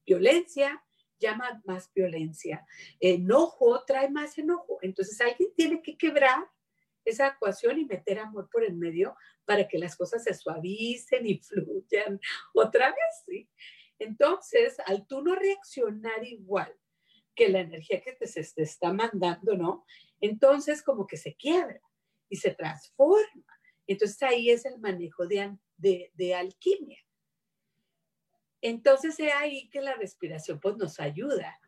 Violencia 0.06 0.84
llama 1.20 1.62
más 1.66 1.92
violencia. 1.94 2.66
Enojo 3.00 3.84
trae 3.86 4.10
más 4.10 4.38
enojo. 4.38 4.80
Entonces 4.82 5.20
alguien 5.22 5.54
tiene 5.56 5.82
que 5.82 5.98
quebrar 5.98 6.50
esa 7.06 7.28
ecuación 7.28 7.80
y 7.80 7.86
meter 7.86 8.20
amor 8.20 8.50
por 8.50 8.64
el 8.64 8.76
medio 8.76 9.16
para 9.46 9.68
que 9.68 9.78
las 9.78 9.96
cosas 9.96 10.24
se 10.24 10.34
suavicen 10.34 11.26
y 11.26 11.40
fluyan 11.40 12.20
otra 12.54 12.90
vez, 12.90 13.24
¿sí? 13.26 13.50
Entonces, 14.00 14.78
al 14.86 15.08
tú 15.08 15.22
no 15.22 15.36
reaccionar 15.36 16.24
igual 16.26 16.74
que 17.36 17.50
la 17.50 17.62
energía 17.62 18.02
que 18.02 18.14
te, 18.14 18.28
se 18.28 18.41
está 18.58 18.94
mandando, 18.94 19.56
¿no? 19.56 19.86
Entonces 20.22 20.82
como 20.84 21.08
que 21.08 21.18
se 21.18 21.36
quiebra 21.36 21.82
y 22.30 22.38
se 22.38 22.54
transforma. 22.54 23.46
Entonces 23.88 24.22
ahí 24.24 24.50
es 24.50 24.66
el 24.66 24.80
manejo 24.80 25.28
de, 25.28 25.58
de, 25.78 26.36
alquimia. 26.36 27.00
Entonces 28.62 29.20
es 29.20 29.34
ahí 29.34 29.70
que 29.70 29.82
la 29.82 29.96
respiración 29.96 30.60
pues 30.60 30.78
nos 30.78 31.00
ayuda. 31.00 31.60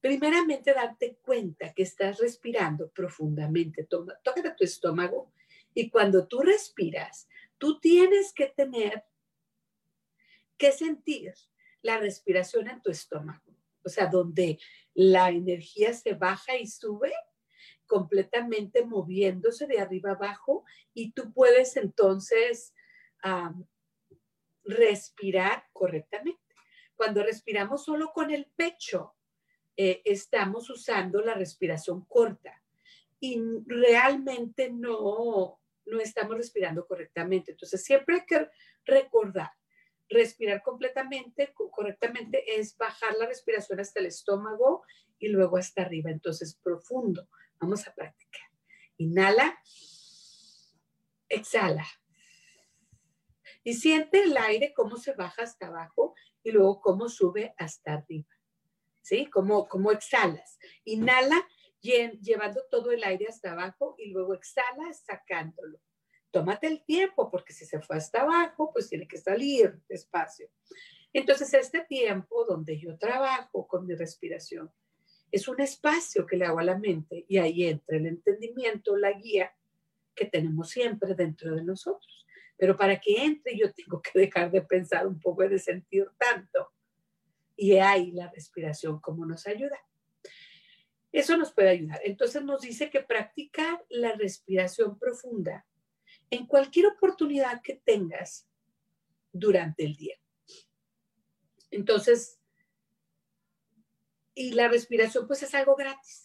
Primeramente 0.00 0.72
darte 0.72 1.18
cuenta 1.22 1.72
que 1.72 1.82
estás 1.82 2.18
respirando 2.18 2.90
profundamente. 2.90 3.84
Toma, 3.84 4.14
toca 4.24 4.56
tu 4.56 4.64
estómago 4.64 5.32
y 5.74 5.90
cuando 5.90 6.26
tú 6.26 6.40
respiras, 6.40 7.28
tú 7.58 7.78
tienes 7.78 8.32
que 8.32 8.46
tener 8.46 9.04
que 10.60 10.72
sentir 10.72 11.32
la 11.80 11.96
respiración 11.96 12.68
en 12.68 12.82
tu 12.82 12.90
estómago. 12.90 13.56
O 13.82 13.88
sea, 13.88 14.06
donde 14.06 14.58
la 14.92 15.30
energía 15.30 15.94
se 15.94 16.12
baja 16.12 16.58
y 16.58 16.66
sube 16.66 17.14
completamente 17.86 18.84
moviéndose 18.84 19.66
de 19.66 19.80
arriba 19.80 20.10
abajo 20.10 20.64
y 20.92 21.12
tú 21.12 21.32
puedes 21.32 21.78
entonces 21.78 22.74
respirar 24.62 25.64
correctamente. 25.72 26.54
Cuando 26.94 27.22
respiramos 27.22 27.86
solo 27.86 28.12
con 28.12 28.30
el 28.30 28.44
pecho, 28.54 29.14
eh, 29.78 30.02
estamos 30.04 30.68
usando 30.68 31.22
la 31.22 31.32
respiración 31.32 32.04
corta 32.04 32.62
y 33.18 33.42
realmente 33.64 34.70
no, 34.70 35.58
no 35.86 36.00
estamos 36.00 36.36
respirando 36.36 36.86
correctamente. 36.86 37.52
Entonces, 37.52 37.82
siempre 37.82 38.16
hay 38.16 38.26
que 38.26 38.46
recordar, 38.84 39.50
respirar 40.10 40.62
completamente, 40.62 41.54
correctamente, 41.54 42.58
es 42.58 42.76
bajar 42.76 43.14
la 43.16 43.26
respiración 43.26 43.80
hasta 43.80 44.00
el 44.00 44.06
estómago 44.06 44.82
y 45.18 45.28
luego 45.28 45.56
hasta 45.56 45.82
arriba. 45.82 46.10
Entonces, 46.10 46.58
profundo. 46.62 47.28
Vamos 47.60 47.86
a 47.86 47.94
practicar. 47.94 48.50
Inhala, 48.96 49.58
exhala. 51.28 51.86
Y 53.62 53.74
siente 53.74 54.22
el 54.22 54.36
aire 54.36 54.72
cómo 54.74 54.96
se 54.96 55.12
baja 55.12 55.42
hasta 55.42 55.68
abajo 55.68 56.14
y 56.42 56.50
luego 56.50 56.80
cómo 56.80 57.08
sube 57.08 57.54
hasta 57.56 57.94
arriba. 57.94 58.28
¿Sí? 59.02 59.26
Cómo, 59.26 59.68
cómo 59.68 59.92
exhalas. 59.92 60.58
Inhala 60.84 61.46
llevando 61.80 62.62
todo 62.70 62.90
el 62.90 63.04
aire 63.04 63.26
hasta 63.28 63.52
abajo 63.52 63.94
y 63.98 64.10
luego 64.10 64.34
exhala 64.34 64.92
sacándolo. 64.92 65.80
Tómate 66.30 66.68
el 66.68 66.84
tiempo 66.84 67.30
porque 67.30 67.52
si 67.52 67.64
se 67.64 67.80
fue 67.80 67.96
hasta 67.96 68.22
abajo, 68.22 68.72
pues 68.72 68.88
tiene 68.88 69.08
que 69.08 69.18
salir 69.18 69.80
despacio. 69.88 70.48
Entonces, 71.12 71.52
este 71.54 71.80
tiempo 71.80 72.44
donde 72.44 72.78
yo 72.78 72.96
trabajo 72.96 73.66
con 73.66 73.86
mi 73.86 73.94
respiración, 73.94 74.70
es 75.32 75.48
un 75.48 75.60
espacio 75.60 76.26
que 76.26 76.36
le 76.36 76.44
hago 76.44 76.58
a 76.60 76.64
la 76.64 76.78
mente 76.78 77.24
y 77.28 77.38
ahí 77.38 77.64
entra 77.64 77.96
el 77.96 78.06
entendimiento, 78.06 78.96
la 78.96 79.12
guía 79.12 79.52
que 80.14 80.26
tenemos 80.26 80.70
siempre 80.70 81.14
dentro 81.14 81.54
de 81.54 81.64
nosotros. 81.64 82.26
Pero 82.56 82.76
para 82.76 83.00
que 83.00 83.24
entre 83.24 83.56
yo 83.56 83.72
tengo 83.72 84.02
que 84.02 84.18
dejar 84.18 84.50
de 84.50 84.62
pensar 84.62 85.06
un 85.06 85.18
poco 85.18 85.44
y 85.44 85.48
de 85.48 85.58
sentir 85.58 86.06
tanto. 86.18 86.72
Y 87.56 87.76
ahí 87.76 88.12
la 88.12 88.30
respiración 88.30 89.00
como 89.00 89.24
nos 89.26 89.46
ayuda. 89.46 89.78
Eso 91.12 91.36
nos 91.36 91.52
puede 91.52 91.70
ayudar. 91.70 92.00
Entonces 92.04 92.42
nos 92.42 92.60
dice 92.60 92.90
que 92.90 93.00
practicar 93.00 93.84
la 93.88 94.12
respiración 94.12 94.98
profunda 94.98 95.66
en 96.30 96.46
cualquier 96.46 96.86
oportunidad 96.86 97.60
que 97.62 97.74
tengas 97.84 98.48
durante 99.32 99.84
el 99.84 99.96
día. 99.96 100.16
Entonces, 101.70 102.40
y 104.34 104.52
la 104.52 104.68
respiración 104.68 105.26
pues 105.26 105.42
es 105.42 105.54
algo 105.54 105.76
gratis, 105.76 106.24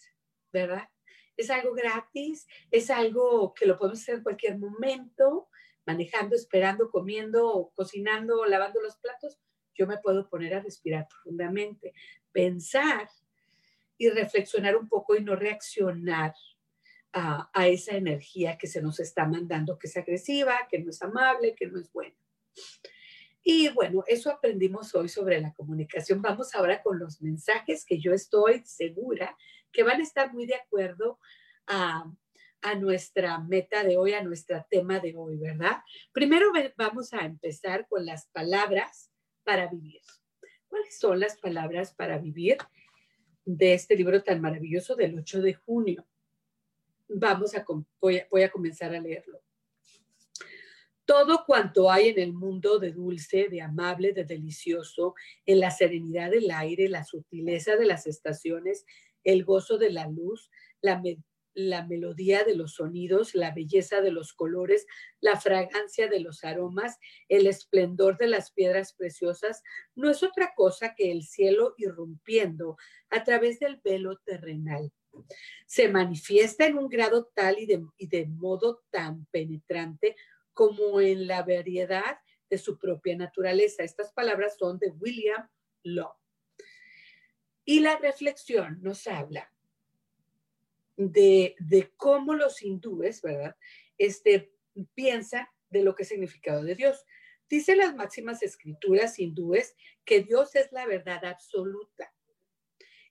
¿verdad? 0.54 0.90
Es 1.38 1.50
algo 1.50 1.74
gratis, 1.74 2.48
es 2.72 2.90
algo 2.90 3.54
que 3.54 3.66
lo 3.66 3.78
podemos 3.78 4.02
hacer 4.02 4.16
en 4.16 4.24
cualquier 4.24 4.58
momento, 4.58 5.50
manejando, 5.86 6.36
esperando, 6.36 6.90
comiendo, 6.90 7.72
cocinando, 7.76 8.46
lavando 8.46 8.82
los 8.82 8.96
platos. 8.98 9.40
Yo 9.74 9.86
me 9.86 9.98
puedo 9.98 10.30
poner 10.30 10.54
a 10.54 10.62
respirar 10.62 11.08
profundamente, 11.08 11.94
pensar 12.32 13.10
y 13.98 14.10
reflexionar 14.10 14.76
un 14.76 14.88
poco 14.88 15.16
y 15.16 15.24
no 15.24 15.36
reaccionar 15.36 16.34
a, 17.16 17.50
a, 17.52 17.68
esa 17.68 17.96
energía 17.96 18.58
que 18.58 18.68
se 18.68 18.82
nos 18.82 19.00
está 19.00 19.26
mandando, 19.26 19.80
que 19.80 19.88
es 19.88 19.98
agresiva, 19.98 20.68
que 20.70 20.78
no 20.80 20.92
es 20.92 21.02
amable, 21.02 21.56
que 21.56 21.66
no 21.66 21.80
es 21.80 21.92
buena. 21.92 22.16
Y 23.48 23.70
bueno, 23.70 24.04
eso 24.08 24.32
aprendimos 24.32 24.96
hoy 24.96 25.08
sobre 25.08 25.40
la 25.40 25.54
comunicación. 25.54 26.20
Vamos 26.20 26.56
ahora 26.56 26.82
con 26.82 26.98
los 26.98 27.22
mensajes 27.22 27.86
que 27.86 28.00
yo 28.00 28.12
estoy 28.12 28.64
segura 28.66 29.38
que 29.72 29.84
van 29.84 30.00
a 30.00 30.04
estar 30.04 30.34
muy 30.34 30.48
de 30.48 30.56
acuerdo 30.56 31.20
a, 31.68 32.12
nuestra 32.80 33.38
meta 33.38 33.84
de 33.84 33.96
hoy, 33.96 34.14
a 34.14 34.24
nuestro 34.24 34.66
tema 34.72 35.00
de 35.00 35.16
hoy, 35.16 35.38
¿verdad? 35.38 35.84
Primero 36.12 36.48
vamos 36.76 37.14
a 37.14 37.24
empezar 37.24 37.88
con 37.88 38.08
las 38.08 38.26
palabras 38.30 39.12
para 39.44 39.68
vivir. 39.68 40.02
¿Cuáles 40.68 40.98
son 40.98 41.20
las 41.20 41.38
palabras 41.38 41.94
para 41.94 42.18
vivir 42.18 42.58
de 43.46 43.76
este 43.76 43.96
libro 43.96 44.24
tan 44.24 44.42
maravilloso 44.42 44.96
del 44.96 45.20
8 45.20 45.44
de 45.44 45.54
junio? 45.54 46.08
Vamos 47.08 47.56
a, 47.56 47.66
voy 48.02 48.44
a 48.44 48.52
comenzar 48.52 48.94
a 48.96 49.00
leerlo. 49.00 49.42
Todo 51.06 51.44
cuanto 51.46 51.92
hay 51.92 52.10
en 52.10 52.20
el 52.20 52.34
mundo 52.34 52.80
de 52.80 52.92
dulce, 52.92 53.48
de 53.48 53.62
amable, 53.62 54.12
de 54.12 54.24
delicioso, 54.24 55.14
en 55.46 55.60
la 55.60 55.70
serenidad 55.70 56.32
del 56.32 56.50
aire, 56.50 56.90
la 56.90 57.04
sutileza 57.04 57.76
de 57.76 57.86
las 57.86 58.08
estaciones, 58.08 58.86
el 59.24 59.46
gozo 59.46 59.78
de 59.78 59.92
la 59.92 60.08
luz, 60.08 60.50
la, 60.82 61.04
la 61.54 61.86
melodía 61.86 62.44
de 62.44 62.56
los 62.56 62.74
sonidos, 62.74 63.36
la 63.36 63.52
belleza 63.52 64.02
de 64.02 64.12
los 64.12 64.34
colores, 64.34 64.88
la 65.22 65.40
fragancia 65.40 66.08
de 66.08 66.22
los 66.22 66.44
aromas, 66.44 66.98
el 67.30 67.46
esplendor 67.46 68.18
de 68.18 68.28
las 68.28 68.52
piedras 68.52 68.94
preciosas, 68.94 69.62
no 69.94 70.10
es 70.10 70.24
otra 70.24 70.54
cosa 70.56 70.96
que 70.96 71.12
el 71.12 71.22
cielo 71.22 71.76
irrumpiendo 71.78 72.78
a 73.12 73.24
través 73.24 73.60
del 73.60 73.80
velo 73.84 74.18
terrenal 74.26 74.92
Se 75.66 75.90
manifiesta 75.90 76.66
en 76.66 76.78
un 76.78 76.88
grado 76.88 77.32
tal 77.34 77.58
y 77.60 77.66
de, 77.66 78.26
modo 78.28 78.84
tan 78.90 79.26
penetrante 79.28 80.16
como 80.54 81.02
en 81.02 81.28
la 81.28 81.44
variedad 81.44 82.20
de 82.50 82.58
su 82.58 82.78
propia 82.78 83.16
naturaleza. 83.18 83.84
Estas 83.84 84.14
palabras 84.14 84.58
son 84.58 84.80
de 84.80 84.92
William 84.92 85.50
Law. 85.84 86.14
Y 87.66 87.80
la 87.80 87.98
reflexión 87.98 88.80
nos 88.82 89.08
habla 89.08 89.52
de, 90.98 91.56
cómo 91.98 92.36
los 92.36 92.62
hindúes, 92.62 93.22
¿verdad? 93.22 93.56
Este, 93.98 94.54
piensa 94.94 95.52
de 95.70 95.84
lo 95.84 95.96
que 95.96 96.04
es 96.04 96.10
significado 96.10 96.64
de 96.64 96.76
Dios. 96.76 97.06
Dice 97.50 97.76
las 97.76 97.96
máximas 97.96 98.42
escrituras 98.44 99.20
hindúes 99.20 99.76
que 100.04 100.22
Dios 100.22 100.56
es 100.56 100.72
la 100.72 100.86
verdad 100.86 101.26
absoluta, 101.26 102.14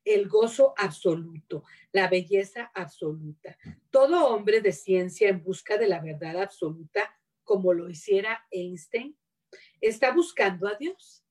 el 0.05 0.28
gozo 0.28 0.74
absoluto, 0.76 1.64
la 1.92 2.09
belleza 2.09 2.70
absoluta. 2.74 3.57
Todo 3.90 4.28
hombre 4.28 4.61
de 4.61 4.72
ciencia 4.72 5.28
en 5.28 5.42
busca 5.42 5.78
de 5.78 5.88
la 5.88 6.00
verdad 6.00 6.42
absoluta, 6.42 7.18
como 7.42 7.72
lo 7.72 7.88
hiciera 7.88 8.46
Einstein, 8.50 9.16
está 9.80 10.12
buscando 10.12 10.68
a 10.68 10.74
Dios. 10.74 11.24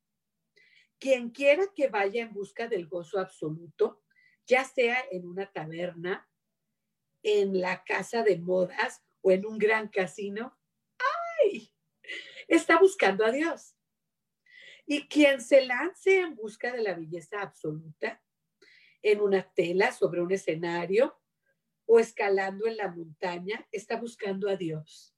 Quien 1.00 1.30
quiera 1.32 1.64
que 1.76 1.88
vaya 1.88 2.24
en 2.24 2.34
busca 2.34 2.68
del 2.68 2.88
gozo 2.88 3.20
absoluto, 3.20 4.02
ya 4.46 4.64
sea 4.64 4.98
en 5.12 5.28
una 5.28 5.52
taberna, 5.52 6.30
en 7.22 7.60
la 7.62 7.84
casa 7.84 8.24
de 8.24 8.38
modas 8.38 9.04
o 9.22 9.32
en 9.32 9.46
un 9.46 9.58
gran 9.58 9.88
casino, 9.88 10.58
¡ay! 11.44 11.72
Está 12.48 12.80
buscando 12.80 13.26
a 13.26 13.32
Dios. 13.32 13.76
Y 14.86 15.08
quien 15.08 15.42
se 15.42 15.66
lance 15.66 16.20
en 16.20 16.36
busca 16.36 16.72
de 16.72 16.82
la 16.82 16.94
belleza 16.94 17.42
absoluta, 17.42 18.23
en 19.04 19.22
una 19.22 19.44
tela 19.54 19.92
sobre 19.92 20.22
un 20.22 20.32
escenario 20.32 21.16
o 21.86 22.00
escalando 22.00 22.66
en 22.66 22.78
la 22.78 22.88
montaña, 22.88 23.68
está 23.72 23.98
buscando 23.98 24.50
a 24.50 24.56
Dios. 24.56 25.14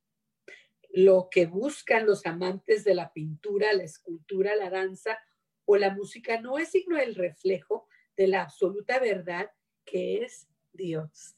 Lo 0.90 1.30
que 1.30 1.46
buscan 1.46 2.06
los 2.06 2.26
amantes 2.26 2.84
de 2.84 2.96
la 2.96 3.14
pintura, 3.14 3.72
la 3.74 3.84
escultura, 3.84 4.56
la 4.56 4.70
danza 4.70 5.20
o 5.66 5.78
la 5.78 5.94
música 5.94 6.42
no 6.42 6.58
es 6.58 6.70
sino 6.70 6.98
el 6.98 7.16
reflejo 7.16 7.88
de 8.18 8.28
la 8.28 8.42
absoluta 8.42 9.00
verdad 9.00 9.52
que 9.84 10.24
es 10.24 10.48
Dios. 10.74 11.36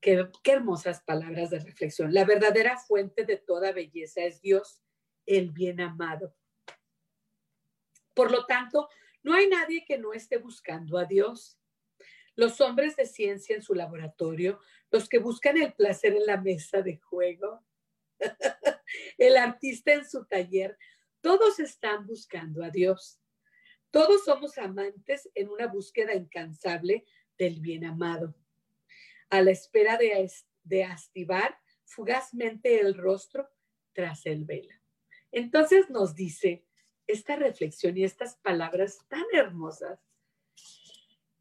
Qué, 0.00 0.28
hermosas 0.44 1.02
palabras 1.02 1.50
de 1.50 1.60
reflexión. 1.60 2.12
La 2.12 2.24
verdadera 2.24 2.76
fuente 2.78 3.24
de 3.24 3.38
toda 3.38 3.72
belleza 3.72 4.22
es 4.22 4.42
Dios, 4.42 4.82
el 5.24 5.50
bien 5.50 5.80
amado. 5.80 6.34
Por 8.12 8.30
lo 8.30 8.44
tanto, 8.44 8.88
no 9.24 9.34
hay 9.34 9.48
nadie 9.48 9.84
que 9.84 9.98
no 9.98 10.12
esté 10.12 10.38
buscando 10.38 10.96
a 10.98 11.04
Dios. 11.04 11.58
Los 12.36 12.60
hombres 12.60 12.94
de 12.94 13.06
ciencia 13.06 13.56
en 13.56 13.62
su 13.62 13.74
laboratorio, 13.74 14.60
los 14.90 15.08
que 15.08 15.18
buscan 15.18 15.56
el 15.56 15.72
placer 15.72 16.14
en 16.14 16.26
la 16.26 16.40
mesa 16.40 16.82
de 16.82 16.98
juego, 16.98 17.64
el 19.18 19.36
artista 19.36 19.92
en 19.92 20.08
su 20.08 20.24
taller, 20.26 20.78
todos 21.20 21.58
están 21.58 22.06
buscando 22.06 22.62
a 22.62 22.70
Dios. 22.70 23.20
Todos 23.90 24.24
somos 24.24 24.58
amantes 24.58 25.28
en 25.34 25.48
una 25.48 25.66
búsqueda 25.66 26.14
incansable 26.14 27.04
del 27.38 27.60
bien 27.60 27.84
amado 27.84 28.34
a 29.30 29.42
la 29.42 29.50
espera 29.50 29.96
de, 29.96 30.30
de 30.62 30.86
fugazmente 31.84 32.80
el 32.80 32.94
rostro 32.94 33.48
tras 33.92 34.26
el 34.26 34.44
velo. 34.44 34.74
Entonces 35.32 35.90
nos 35.90 36.14
dice 36.14 36.64
esta 37.06 37.36
reflexión 37.36 37.96
y 37.96 38.04
estas 38.04 38.36
palabras 38.36 38.98
tan 39.08 39.24
hermosas 39.32 39.98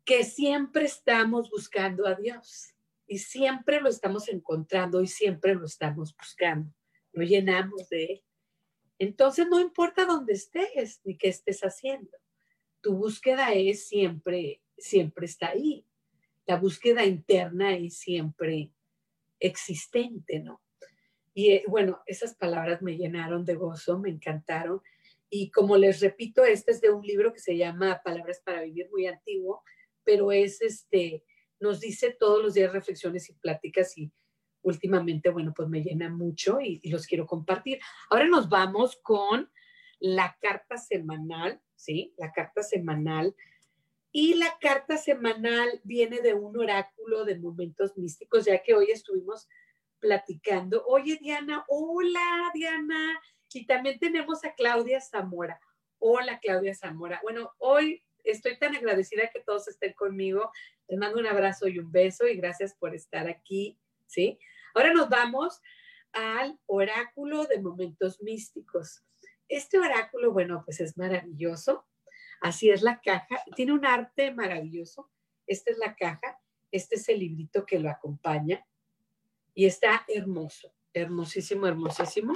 que 0.05 0.23
siempre 0.23 0.85
estamos 0.85 1.49
buscando 1.49 2.05
a 2.05 2.15
Dios 2.15 2.73
y 3.07 3.19
siempre 3.19 3.79
lo 3.79 3.89
estamos 3.89 4.27
encontrando 4.27 5.01
y 5.01 5.07
siempre 5.07 5.55
lo 5.55 5.65
estamos 5.65 6.15
buscando. 6.15 6.73
Lo 7.11 7.23
llenamos 7.23 7.89
de 7.89 8.05
Él. 8.05 8.23
Entonces 8.99 9.47
no 9.47 9.59
importa 9.59 10.05
dónde 10.05 10.33
estés 10.33 11.01
ni 11.03 11.17
qué 11.17 11.29
estés 11.29 11.61
haciendo, 11.61 12.17
tu 12.81 12.95
búsqueda 12.95 13.53
es 13.53 13.87
siempre, 13.87 14.61
siempre 14.77 15.25
está 15.25 15.49
ahí 15.49 15.85
la 16.45 16.57
búsqueda 16.57 17.05
interna 17.05 17.73
es 17.75 17.97
siempre 17.97 18.71
existente, 19.39 20.39
¿no? 20.39 20.61
Y 21.33 21.51
eh, 21.51 21.63
bueno, 21.67 22.01
esas 22.05 22.35
palabras 22.35 22.81
me 22.81 22.97
llenaron 22.97 23.45
de 23.45 23.55
gozo, 23.55 23.99
me 23.99 24.09
encantaron. 24.09 24.81
Y 25.35 25.49
como 25.49 25.77
les 25.77 25.99
repito, 25.99 26.43
este 26.43 26.73
es 26.73 26.79
de 26.79 26.91
un 26.91 27.01
libro 27.03 27.33
que 27.33 27.39
se 27.39 27.57
llama 27.57 27.99
Palabras 28.05 28.39
para 28.45 28.61
Vivir, 28.61 28.87
muy 28.91 29.07
antiguo, 29.07 29.63
pero 30.03 30.31
es 30.31 30.61
este, 30.61 31.23
nos 31.59 31.79
dice 31.79 32.15
todos 32.19 32.39
los 32.39 32.53
días 32.53 32.71
reflexiones 32.71 33.27
y 33.31 33.33
pláticas 33.33 33.97
y 33.97 34.11
últimamente, 34.61 35.31
bueno, 35.31 35.51
pues 35.55 35.69
me 35.69 35.81
llena 35.81 36.11
mucho 36.11 36.59
y, 36.61 36.87
los 36.87 37.07
quiero 37.07 37.25
compartir. 37.25 37.79
Ahora 38.11 38.27
nos 38.27 38.47
vamos 38.47 38.99
con 39.01 39.49
la 39.97 40.37
carta 40.39 40.77
semanal, 40.77 41.59
¿sí? 41.75 42.13
La 42.19 42.31
carta 42.31 42.61
semanal 42.61 43.35
y 44.11 44.35
la 44.35 44.55
carta 44.61 44.97
semanal 44.97 45.81
viene 45.83 46.21
de 46.21 46.35
un 46.35 46.55
oráculo 46.59 47.25
de 47.25 47.39
momentos 47.39 47.97
místicos, 47.97 48.45
ya 48.45 48.61
que 48.61 48.75
hoy 48.75 48.91
estuvimos 48.91 49.49
platicando. 49.97 50.85
Oye, 50.85 51.17
Diana, 51.19 51.65
hola, 51.69 52.51
Diana. 52.53 53.19
Y 53.53 53.65
también 53.65 53.99
tenemos 53.99 54.43
a 54.45 54.53
Claudia 54.53 54.99
Zamora. 55.01 55.59
Hola, 55.99 56.39
Claudia 56.39 56.73
Zamora. 56.73 57.19
Bueno, 57.23 57.51
hoy 57.57 58.03
estoy 58.23 58.57
tan 58.57 58.75
agradecida 58.75 59.29
que 59.33 59.41
todos 59.41 59.67
estén 59.67 59.93
conmigo. 59.93 60.51
Les 60.87 60.99
mando 60.99 61.19
un 61.19 61.27
abrazo 61.27 61.67
y 61.67 61.79
un 61.79 61.91
beso 61.91 62.27
y 62.27 62.35
gracias 62.35 62.73
por 62.73 62.95
estar 62.95 63.27
aquí, 63.27 63.79
¿sí? 64.07 64.39
Ahora 64.73 64.93
nos 64.93 65.09
vamos 65.09 65.61
al 66.11 66.59
oráculo 66.65 67.45
de 67.45 67.61
momentos 67.61 68.21
místicos. 68.21 69.03
Este 69.47 69.77
oráculo, 69.79 70.31
bueno, 70.31 70.63
pues 70.65 70.79
es 70.79 70.97
maravilloso 70.97 71.85
Así 72.43 72.69
es 72.69 72.81
la 72.81 72.99
caja. 72.99 73.41
Tiene 73.55 73.71
un 73.71 73.85
arte 73.85 74.33
maravilloso. 74.33 75.09
Esta 75.47 75.71
es 75.71 75.77
la 75.77 75.95
caja. 75.95 76.41
Este 76.71 76.95
es 76.95 77.07
el 77.07 77.19
librito 77.19 77.65
que 77.65 77.79
lo 77.79 77.89
acompaña. 77.89 78.67
Y 79.55 79.65
está 79.65 80.03
hermoso, 80.09 80.73
hermosísimo, 80.93 81.67
hermosísimo. 81.67 82.33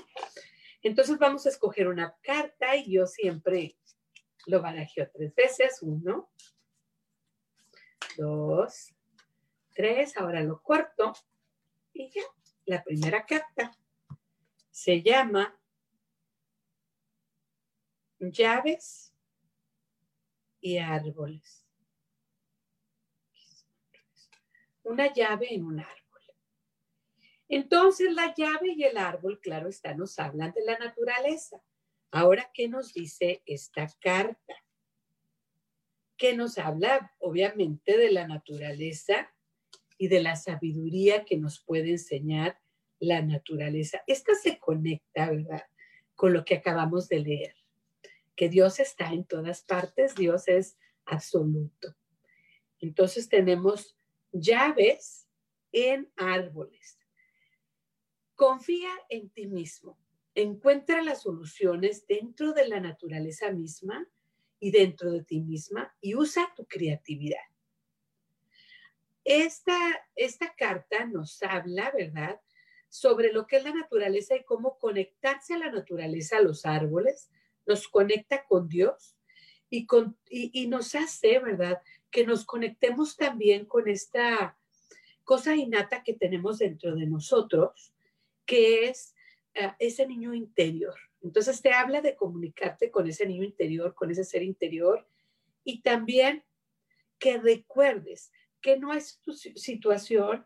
Entonces 0.82 1.18
vamos 1.18 1.46
a 1.46 1.50
escoger 1.50 1.88
una 1.88 2.16
carta 2.22 2.76
y 2.76 2.94
yo 2.94 3.08
siempre 3.08 3.78
lo 4.46 4.62
barajeo 4.62 5.10
tres 5.12 5.34
veces. 5.36 5.80
Uno, 5.82 6.30
dos, 8.18 8.94
tres. 9.74 10.16
Ahora 10.18 10.42
lo 10.42 10.62
corto 10.62 11.14
y 11.94 12.10
ya. 12.10 12.22
La 12.66 12.84
primera 12.84 13.26
carta 13.26 13.72
se 14.72 15.02
llama 15.02 15.58
llaves 18.20 19.14
y 20.60 20.78
árboles. 20.78 21.66
Una 24.84 25.14
llave 25.14 25.54
en 25.54 25.66
un 25.66 25.80
árbol. 25.80 26.07
Entonces 27.50 28.14
la 28.14 28.34
llave 28.36 28.74
y 28.76 28.84
el 28.84 28.98
árbol, 28.98 29.40
claro 29.40 29.70
está, 29.70 29.94
nos 29.94 30.20
hablan 30.20 30.52
de 30.54 30.64
la 30.66 30.78
naturaleza. 30.78 31.62
Ahora, 32.12 32.50
¿qué 32.54 32.68
nos 32.68 32.94
dice 32.94 33.42
esta 33.46 33.88
carta? 34.02 34.54
Que 36.18 36.36
nos 36.36 36.58
habla, 36.58 37.14
obviamente, 37.20 37.98
de 37.98 38.12
la 38.12 38.28
naturaleza 38.28 39.34
y 39.98 40.08
de 40.08 40.22
la 40.22 40.36
sabiduría 40.36 41.26
que 41.26 41.38
nos 41.38 41.60
puede 41.60 41.92
enseñar 41.92 42.60
la 43.00 43.22
naturaleza. 43.22 44.04
Esta 44.08 44.34
se 44.36 44.58
conecta, 44.60 45.30
¿verdad? 45.30 45.64
Con 46.16 46.34
lo 46.34 46.44
que 46.44 46.56
acabamos 46.56 47.08
de 47.08 47.20
leer 47.20 47.56
que 48.38 48.48
Dios 48.50 48.80
está 48.80 49.12
en 49.12 49.26
todas 49.26 49.64
partes, 49.64 50.16
Dios 50.16 50.48
es 50.48 50.78
absoluto. 51.06 51.96
Entonces 52.80 53.28
tenemos 53.28 53.98
llaves 54.32 55.28
en 55.72 56.10
árboles. 56.16 56.97
Confía 58.38 58.92
en 59.10 59.32
ti 59.32 59.48
mismo. 59.48 59.98
Encuentra 60.36 61.02
las 61.02 61.24
soluciones 61.24 62.06
dentro 62.06 62.54
de 62.54 62.68
la 62.68 62.80
naturaleza 62.80 63.52
misma 63.52 64.08
y 64.60 64.70
dentro 64.70 65.12
de 65.12 65.24
ti 65.24 65.42
misma 65.42 65.96
y 66.02 66.14
usa 66.14 66.54
tu 66.56 66.68
creatividad. 66.68 67.42
Esta, 69.24 69.76
esta 70.16 70.54
carta 70.56 71.06
nos 71.06 71.42
habla, 71.42 71.92
¿verdad?, 71.92 72.40
sobre 72.90 73.34
lo 73.34 73.48
que 73.48 73.58
es 73.58 73.64
la 73.64 73.74
naturaleza 73.74 74.36
y 74.36 74.44
cómo 74.44 74.78
conectarse 74.78 75.56
a 75.56 75.58
la 75.58 75.72
naturaleza, 75.72 76.38
a 76.38 76.42
los 76.42 76.64
árboles, 76.68 77.32
nos 77.66 77.88
conecta 77.88 78.46
con 78.46 78.70
Dios 78.70 79.18
y, 79.68 79.88
con, 79.88 80.16
y, 80.30 80.68
nos 80.68 80.94
hace, 80.94 81.40
¿verdad? 81.40 81.82
Que 82.12 82.24
nos 82.24 82.46
conectemos 82.46 83.18
también 83.18 83.66
con 83.66 83.88
esta 83.88 84.60
cosa 85.24 85.56
innata 85.56 86.04
que 86.04 86.14
tenemos 86.14 86.60
dentro 86.60 86.96
de 86.96 87.08
nosotros, 87.08 87.94
que 88.48 88.90
es 88.90 89.14
eh, 89.54 89.72
ese 89.78 90.08
niño 90.08 90.34
interior. 90.34 90.96
Entonces 91.22 91.62
te 91.62 91.72
habla 91.72 92.02
de 92.02 92.16
comunicarte 92.16 92.90
con 92.90 93.08
ese 93.08 93.28
niño 93.28 93.44
interior, 93.44 93.94
con 93.94 94.10
ese 94.10 94.24
ser 94.24 94.42
interior 94.42 95.08
y 95.64 95.82
también 95.82 96.44
que 97.20 97.38
recuerdes 97.38 98.32
que 98.62 98.78
no 98.78 98.94
es 98.94 99.20
tu 99.20 99.34
situación 99.34 100.46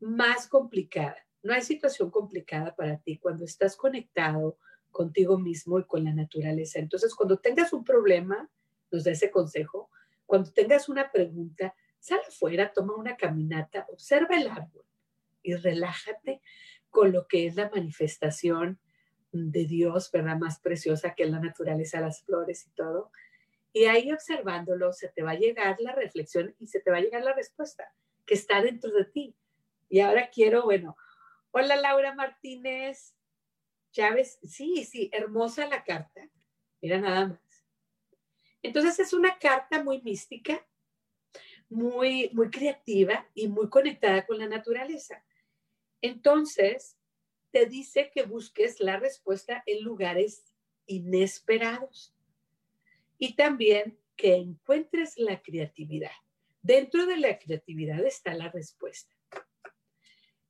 más 0.00 0.48
complicada. 0.48 1.16
No 1.42 1.52
hay 1.52 1.62
situación 1.62 2.10
complicada 2.10 2.74
para 2.74 2.98
ti 2.98 3.18
cuando 3.18 3.44
estás 3.44 3.76
conectado 3.76 4.58
contigo 4.90 5.38
mismo 5.38 5.78
y 5.78 5.84
con 5.84 6.04
la 6.04 6.12
naturaleza. 6.12 6.78
Entonces, 6.78 7.14
cuando 7.14 7.38
tengas 7.38 7.72
un 7.72 7.84
problema, 7.84 8.50
nos 8.90 9.04
da 9.04 9.12
ese 9.12 9.30
consejo, 9.30 9.90
cuando 10.26 10.52
tengas 10.52 10.88
una 10.88 11.10
pregunta, 11.10 11.74
sal 11.98 12.20
afuera, 12.26 12.72
toma 12.72 12.94
una 12.94 13.16
caminata, 13.16 13.86
observa 13.90 14.36
el 14.36 14.48
árbol 14.48 14.84
y 15.42 15.54
relájate 15.54 16.40
con 16.90 17.12
lo 17.12 17.26
que 17.26 17.46
es 17.46 17.56
la 17.56 17.70
manifestación 17.70 18.80
de 19.32 19.64
Dios, 19.64 20.10
¿verdad? 20.12 20.36
Más 20.36 20.60
preciosa 20.60 21.14
que 21.14 21.26
la 21.26 21.40
naturaleza, 21.40 22.00
las 22.00 22.22
flores 22.22 22.66
y 22.66 22.70
todo. 22.70 23.10
Y 23.72 23.84
ahí 23.84 24.12
observándolo, 24.12 24.92
se 24.92 25.08
te 25.08 25.22
va 25.22 25.32
a 25.32 25.38
llegar 25.38 25.76
la 25.80 25.94
reflexión 25.94 26.54
y 26.58 26.66
se 26.66 26.80
te 26.80 26.90
va 26.90 26.98
a 26.98 27.00
llegar 27.00 27.22
la 27.22 27.34
respuesta 27.34 27.92
que 28.26 28.34
está 28.34 28.60
dentro 28.60 28.90
de 28.90 29.04
ti. 29.04 29.36
Y 29.88 30.00
ahora 30.00 30.30
quiero, 30.30 30.64
bueno, 30.64 30.96
hola 31.52 31.76
Laura 31.76 32.14
Martínez, 32.14 33.14
Chávez, 33.92 34.38
sí, 34.42 34.84
sí, 34.84 35.10
hermosa 35.12 35.66
la 35.66 35.84
carta. 35.84 36.28
Mira 36.80 36.98
nada 36.98 37.26
más. 37.28 37.64
Entonces 38.62 38.98
es 38.98 39.12
una 39.12 39.38
carta 39.38 39.82
muy 39.82 40.00
mística, 40.02 40.66
muy, 41.68 42.30
muy 42.32 42.50
creativa 42.50 43.26
y 43.34 43.48
muy 43.48 43.68
conectada 43.68 44.26
con 44.26 44.38
la 44.38 44.46
naturaleza. 44.46 45.24
Entonces, 46.02 46.96
te 47.50 47.66
dice 47.66 48.10
que 48.12 48.22
busques 48.22 48.80
la 48.80 48.98
respuesta 48.98 49.62
en 49.66 49.82
lugares 49.82 50.44
inesperados 50.86 52.14
y 53.18 53.34
también 53.34 53.98
que 54.16 54.34
encuentres 54.34 55.16
la 55.16 55.40
creatividad. 55.42 56.12
Dentro 56.62 57.06
de 57.06 57.16
la 57.16 57.38
creatividad 57.38 58.04
está 58.04 58.34
la 58.34 58.50
respuesta. 58.50 59.14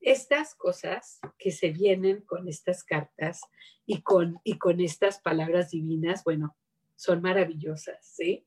Estas 0.00 0.54
cosas 0.54 1.20
que 1.38 1.50
se 1.50 1.70
vienen 1.70 2.22
con 2.22 2.48
estas 2.48 2.82
cartas 2.82 3.42
y 3.86 4.02
con, 4.02 4.40
y 4.44 4.58
con 4.58 4.80
estas 4.80 5.20
palabras 5.20 5.70
divinas, 5.70 6.24
bueno, 6.24 6.56
son 6.96 7.22
maravillosas, 7.22 7.98
¿sí? 8.06 8.46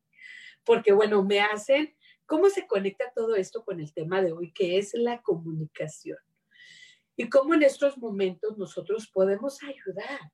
Porque, 0.66 0.94
bueno, 0.94 1.24
me 1.24 1.42
hacen, 1.42 1.96
¿cómo 2.26 2.50
se 2.50 2.68
conecta 2.68 3.12
todo 3.16 3.36
esto 3.36 3.64
con 3.64 3.80
el 3.80 3.94
tema 3.94 4.22
de 4.22 4.32
hoy, 4.32 4.52
que 4.52 4.78
es 4.78 4.94
la 4.94 5.22
comunicación? 5.22 6.18
Y 7.16 7.30
cómo 7.30 7.54
en 7.54 7.64
estos 7.64 7.98
momentos 7.98 8.58
nosotros 8.58 9.08
podemos 9.08 9.62
ayudar 9.64 10.32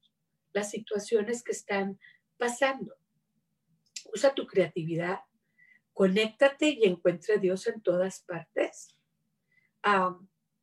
las 0.53 0.71
situaciones 0.71 1.43
que 1.43 1.51
están 1.51 1.99
pasando. 2.37 2.95
Usa 4.13 4.33
tu 4.33 4.47
creatividad, 4.47 5.19
conéctate 5.93 6.69
y 6.69 6.85
encuentra 6.85 7.35
a 7.35 7.39
Dios 7.39 7.67
en 7.67 7.81
todas 7.81 8.21
partes 8.21 8.95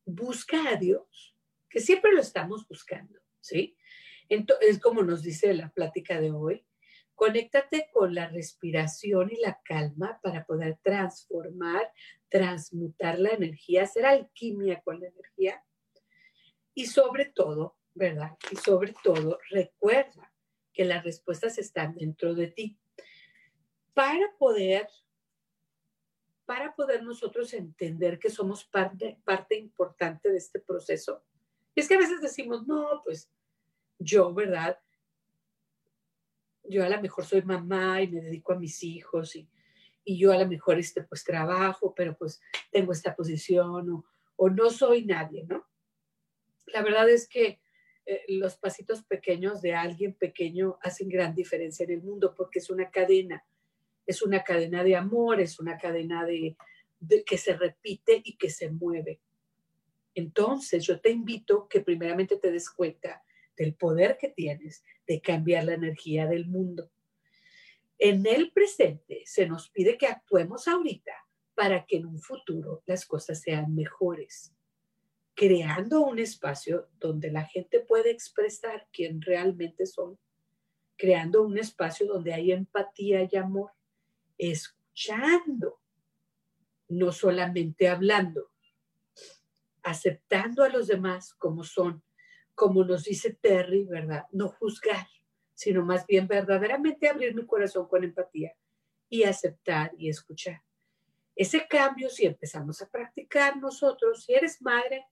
busca 0.04 0.68
a 0.68 0.76
Dios, 0.76 1.34
que 1.68 1.80
siempre 1.80 2.12
lo 2.12 2.20
estamos 2.20 2.66
buscando, 2.68 3.18
¿sí? 3.40 3.76
Entonces, 4.28 4.68
es 4.70 4.80
como 4.80 5.02
nos 5.02 5.22
dice 5.22 5.52
la 5.54 5.70
plática 5.70 6.20
de 6.20 6.30
hoy, 6.30 6.64
conéctate 7.14 7.88
con 7.92 8.14
la 8.14 8.28
respiración 8.28 9.30
y 9.32 9.40
la 9.40 9.60
calma 9.64 10.20
para 10.22 10.44
poder 10.44 10.78
transformar, 10.82 11.90
transmutar 12.28 13.18
la 13.18 13.30
energía, 13.30 13.84
hacer 13.84 14.04
alquimia 14.04 14.80
con 14.82 15.00
la 15.00 15.08
energía. 15.08 15.62
Y 16.76 16.86
sobre 16.86 17.24
todo, 17.24 17.78
¿verdad? 17.94 18.36
Y 18.50 18.56
sobre 18.56 18.94
todo, 19.02 19.38
recuerda 19.48 20.30
que 20.74 20.84
las 20.84 21.02
respuestas 21.02 21.56
están 21.56 21.94
dentro 21.94 22.34
de 22.34 22.48
ti. 22.48 22.78
Para 23.94 24.36
poder 24.38 24.86
para 26.44 26.76
poder 26.76 27.02
nosotros 27.02 27.52
entender 27.54 28.20
que 28.20 28.30
somos 28.30 28.64
parte, 28.64 29.18
parte 29.24 29.56
importante 29.56 30.30
de 30.30 30.38
este 30.38 30.60
proceso. 30.60 31.24
Es 31.74 31.88
que 31.88 31.94
a 31.94 31.98
veces 31.98 32.20
decimos, 32.20 32.66
no, 32.66 33.02
pues 33.04 33.28
yo, 33.98 34.32
¿verdad? 34.32 34.78
Yo 36.62 36.84
a 36.84 36.88
lo 36.88 37.02
mejor 37.02 37.24
soy 37.24 37.42
mamá 37.42 38.00
y 38.00 38.08
me 38.08 38.20
dedico 38.20 38.52
a 38.52 38.58
mis 38.58 38.82
hijos 38.84 39.34
y, 39.34 39.50
y 40.04 40.18
yo 40.18 40.30
a 40.30 40.38
lo 40.38 40.46
mejor 40.46 40.78
este, 40.78 41.02
pues 41.02 41.24
trabajo, 41.24 41.92
pero 41.94 42.16
pues 42.16 42.40
tengo 42.70 42.92
esta 42.92 43.16
posición 43.16 43.90
o, 43.90 44.04
o 44.36 44.48
no 44.48 44.70
soy 44.70 45.04
nadie, 45.04 45.44
¿no? 45.48 45.66
La 46.66 46.82
verdad 46.82 47.08
es 47.08 47.28
que 47.28 47.60
eh, 48.06 48.22
los 48.28 48.56
pasitos 48.56 49.02
pequeños 49.02 49.62
de 49.62 49.74
alguien 49.74 50.14
pequeño 50.14 50.78
hacen 50.82 51.08
gran 51.08 51.34
diferencia 51.34 51.84
en 51.84 51.90
el 51.90 52.02
mundo 52.02 52.34
porque 52.36 52.58
es 52.58 52.70
una 52.70 52.90
cadena 52.90 53.44
es 54.06 54.22
una 54.22 54.42
cadena 54.44 54.84
de 54.84 54.96
amor, 54.96 55.40
es 55.40 55.58
una 55.58 55.76
cadena 55.76 56.24
de, 56.24 56.56
que 57.26 57.36
se 57.36 57.56
repite 57.56 58.22
y 58.24 58.36
que 58.36 58.48
se 58.48 58.70
mueve. 58.70 59.20
Entonces 60.14 60.86
yo 60.86 61.00
te 61.00 61.10
invito 61.10 61.68
que 61.68 61.80
primeramente 61.80 62.36
te 62.36 62.50
des 62.50 62.70
cuenta 62.70 63.22
del 63.56 63.74
poder 63.74 64.16
que 64.16 64.28
tienes 64.28 64.84
de 65.06 65.20
cambiar 65.20 65.64
la 65.64 65.74
energía 65.74 66.26
del 66.26 66.46
mundo. 66.46 66.90
En 67.98 68.26
el 68.26 68.52
presente 68.52 69.22
se 69.24 69.46
nos 69.46 69.70
pide 69.70 69.98
que 69.98 70.06
actuemos 70.06 70.68
ahorita 70.68 71.12
para 71.54 71.84
que 71.86 71.96
en 71.96 72.06
un 72.06 72.20
futuro 72.20 72.82
las 72.86 73.06
cosas 73.06 73.40
sean 73.40 73.74
mejores, 73.74 74.54
creando 75.36 76.00
un 76.00 76.18
espacio 76.18 76.88
donde 76.98 77.30
la 77.30 77.44
gente 77.44 77.80
puede 77.80 78.10
expresar 78.10 78.88
quién 78.90 79.20
realmente 79.20 79.84
son, 79.84 80.18
creando 80.96 81.42
un 81.42 81.58
espacio 81.58 82.06
donde 82.06 82.32
hay 82.32 82.52
empatía 82.52 83.28
y 83.30 83.36
amor, 83.36 83.70
escuchando, 84.38 85.78
no 86.88 87.12
solamente 87.12 87.86
hablando, 87.86 88.50
aceptando 89.82 90.64
a 90.64 90.70
los 90.70 90.86
demás 90.86 91.34
como 91.34 91.64
son, 91.64 92.02
como 92.54 92.82
nos 92.82 93.04
dice 93.04 93.34
Terry, 93.34 93.84
¿verdad? 93.84 94.24
No 94.32 94.48
juzgar, 94.48 95.06
sino 95.52 95.84
más 95.84 96.06
bien 96.06 96.26
verdaderamente 96.26 97.10
abrir 97.10 97.34
mi 97.34 97.44
corazón 97.44 97.86
con 97.88 98.04
empatía 98.04 98.56
y 99.10 99.24
aceptar 99.24 99.92
y 99.98 100.08
escuchar. 100.08 100.62
Ese 101.34 101.68
cambio, 101.68 102.08
si 102.08 102.24
empezamos 102.24 102.80
a 102.80 102.88
practicar 102.88 103.58
nosotros, 103.58 104.24
si 104.24 104.32
eres 104.32 104.62
madre, 104.62 105.04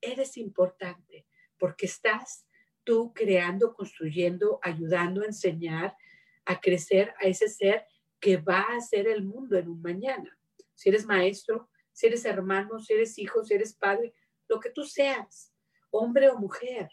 eres 0.00 0.36
importante 0.36 1.26
porque 1.58 1.86
estás 1.86 2.46
tú 2.84 3.12
creando, 3.14 3.74
construyendo, 3.74 4.58
ayudando 4.62 5.22
a 5.22 5.26
enseñar, 5.26 5.96
a 6.44 6.60
crecer 6.60 7.14
a 7.20 7.26
ese 7.26 7.48
ser 7.48 7.86
que 8.18 8.36
va 8.36 8.60
a 8.60 8.80
ser 8.80 9.06
el 9.06 9.22
mundo 9.22 9.56
en 9.56 9.68
un 9.68 9.80
mañana. 9.82 10.36
Si 10.74 10.88
eres 10.88 11.06
maestro, 11.06 11.68
si 11.92 12.06
eres 12.06 12.24
hermano, 12.24 12.80
si 12.80 12.94
eres 12.94 13.18
hijo, 13.18 13.44
si 13.44 13.54
eres 13.54 13.74
padre, 13.74 14.14
lo 14.48 14.58
que 14.58 14.70
tú 14.70 14.84
seas, 14.84 15.54
hombre 15.90 16.28
o 16.30 16.38
mujer, 16.38 16.90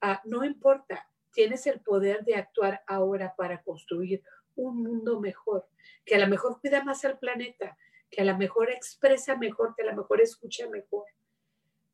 ah, 0.00 0.20
no 0.24 0.44
importa, 0.44 1.08
tienes 1.32 1.66
el 1.66 1.80
poder 1.80 2.24
de 2.24 2.36
actuar 2.36 2.82
ahora 2.86 3.34
para 3.36 3.62
construir 3.62 4.22
un 4.54 4.82
mundo 4.82 5.20
mejor, 5.20 5.68
que 6.04 6.14
a 6.14 6.18
lo 6.18 6.28
mejor 6.28 6.60
cuida 6.60 6.82
más 6.82 7.04
al 7.04 7.18
planeta, 7.18 7.76
que 8.10 8.22
a 8.22 8.24
lo 8.24 8.36
mejor 8.38 8.70
expresa 8.70 9.36
mejor, 9.36 9.74
que 9.76 9.82
a 9.82 9.86
lo 9.86 9.96
mejor 9.96 10.20
escucha 10.20 10.68
mejor, 10.68 11.04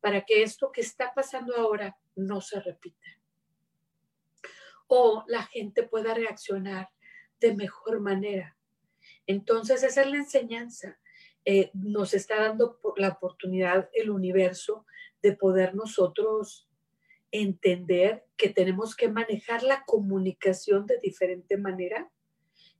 para 0.03 0.25
que 0.25 0.43
esto 0.43 0.69
que 0.71 0.81
está 0.81 1.13
pasando 1.15 1.55
ahora 1.55 1.97
no 2.15 2.41
se 2.41 2.59
repita. 2.59 3.07
O 4.87 5.23
la 5.27 5.43
gente 5.43 5.83
pueda 5.83 6.13
reaccionar 6.13 6.89
de 7.39 7.55
mejor 7.55 8.01
manera 8.01 8.55
entonces, 9.27 9.83
esa 9.83 10.01
es 10.01 10.09
la 10.09 10.17
enseñanza. 10.17 10.99
Eh, 11.45 11.71
nos 11.73 12.13
está 12.13 12.41
dando 12.41 12.79
la 12.95 13.09
oportunidad 13.09 13.89
el 13.93 14.09
universo 14.09 14.85
de 15.21 15.35
poder 15.35 15.75
nosotros 15.75 16.69
entender 17.31 18.25
que 18.37 18.49
tenemos 18.49 18.95
que 18.95 19.09
manejar 19.09 19.63
la 19.63 19.83
comunicación 19.85 20.85
de 20.85 20.99
diferente 20.99 21.57
manera 21.57 22.11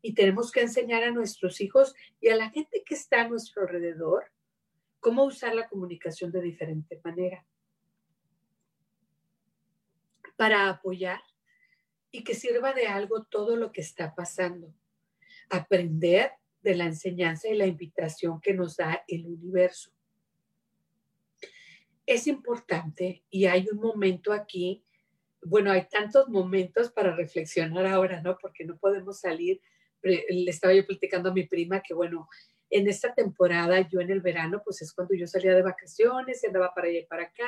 y 0.02 0.14
tenemos 0.14 0.52
que 0.52 0.62
enseñar 0.62 1.04
a 1.04 1.12
nuestros 1.12 1.60
hijos 1.60 1.96
y 2.22 2.30
a 2.30 2.36
la 2.36 2.52
gente 2.52 2.84
que 2.86 2.94
está 2.94 3.22
a 3.22 3.28
nuestro 3.28 3.64
alrededor 3.64 4.32
cómo 5.04 5.26
usar 5.26 5.54
la 5.54 5.68
comunicación 5.68 6.32
de 6.32 6.42
diferente 6.42 7.02
manera 7.04 7.46
para 10.38 10.70
apoyar 10.70 11.22
y 12.10 12.24
que 12.24 12.34
sirva 12.34 12.74
de 12.74 12.88
algo 12.88 13.26
todo 13.26 13.58
lo 13.58 13.74
que 13.74 13.82
está 13.82 14.16
pasando 14.16 14.74
aprender 15.50 16.32
de 16.62 16.76
la 16.76 16.86
enseñanza 16.86 17.50
y 17.50 17.58
la 17.58 17.68
invitación 17.68 18.40
que 18.40 18.54
nos 18.54 18.78
da 18.78 19.04
el 19.10 19.28
universo. 19.28 19.92
Es 22.06 22.26
importante 22.26 23.24
y 23.30 23.46
hay 23.46 23.68
un 23.70 23.80
momento 23.80 24.32
aquí, 24.32 24.86
bueno, 25.42 25.70
hay 25.70 25.86
tantos 25.90 26.30
momentos 26.30 26.92
para 26.92 27.14
reflexionar 27.14 27.86
ahora, 27.86 28.22
¿no? 28.22 28.38
Porque 28.38 28.64
no 28.64 28.78
podemos 28.78 29.20
salir. 29.20 29.62
Le 30.02 30.50
estaba 30.50 30.74
yo 30.74 30.88
platicando 30.88 31.30
a 31.30 31.34
mi 31.34 31.44
prima 31.46 31.82
que, 31.82 31.94
bueno, 31.94 32.30
en 32.74 32.88
esta 32.88 33.14
temporada, 33.14 33.88
yo 33.88 34.02
en 34.02 34.10
el 34.10 34.20
verano, 34.20 34.64
pues 34.66 34.82
es 34.82 34.92
cuando 34.94 35.14
yo 35.14 35.28
salía 35.28 35.54
de 35.54 35.62
vacaciones 35.62 36.44
y 36.44 36.48
andaba 36.48 36.74
para 36.74 36.88
allá 36.88 37.06
para 37.08 37.24
acá. 37.24 37.48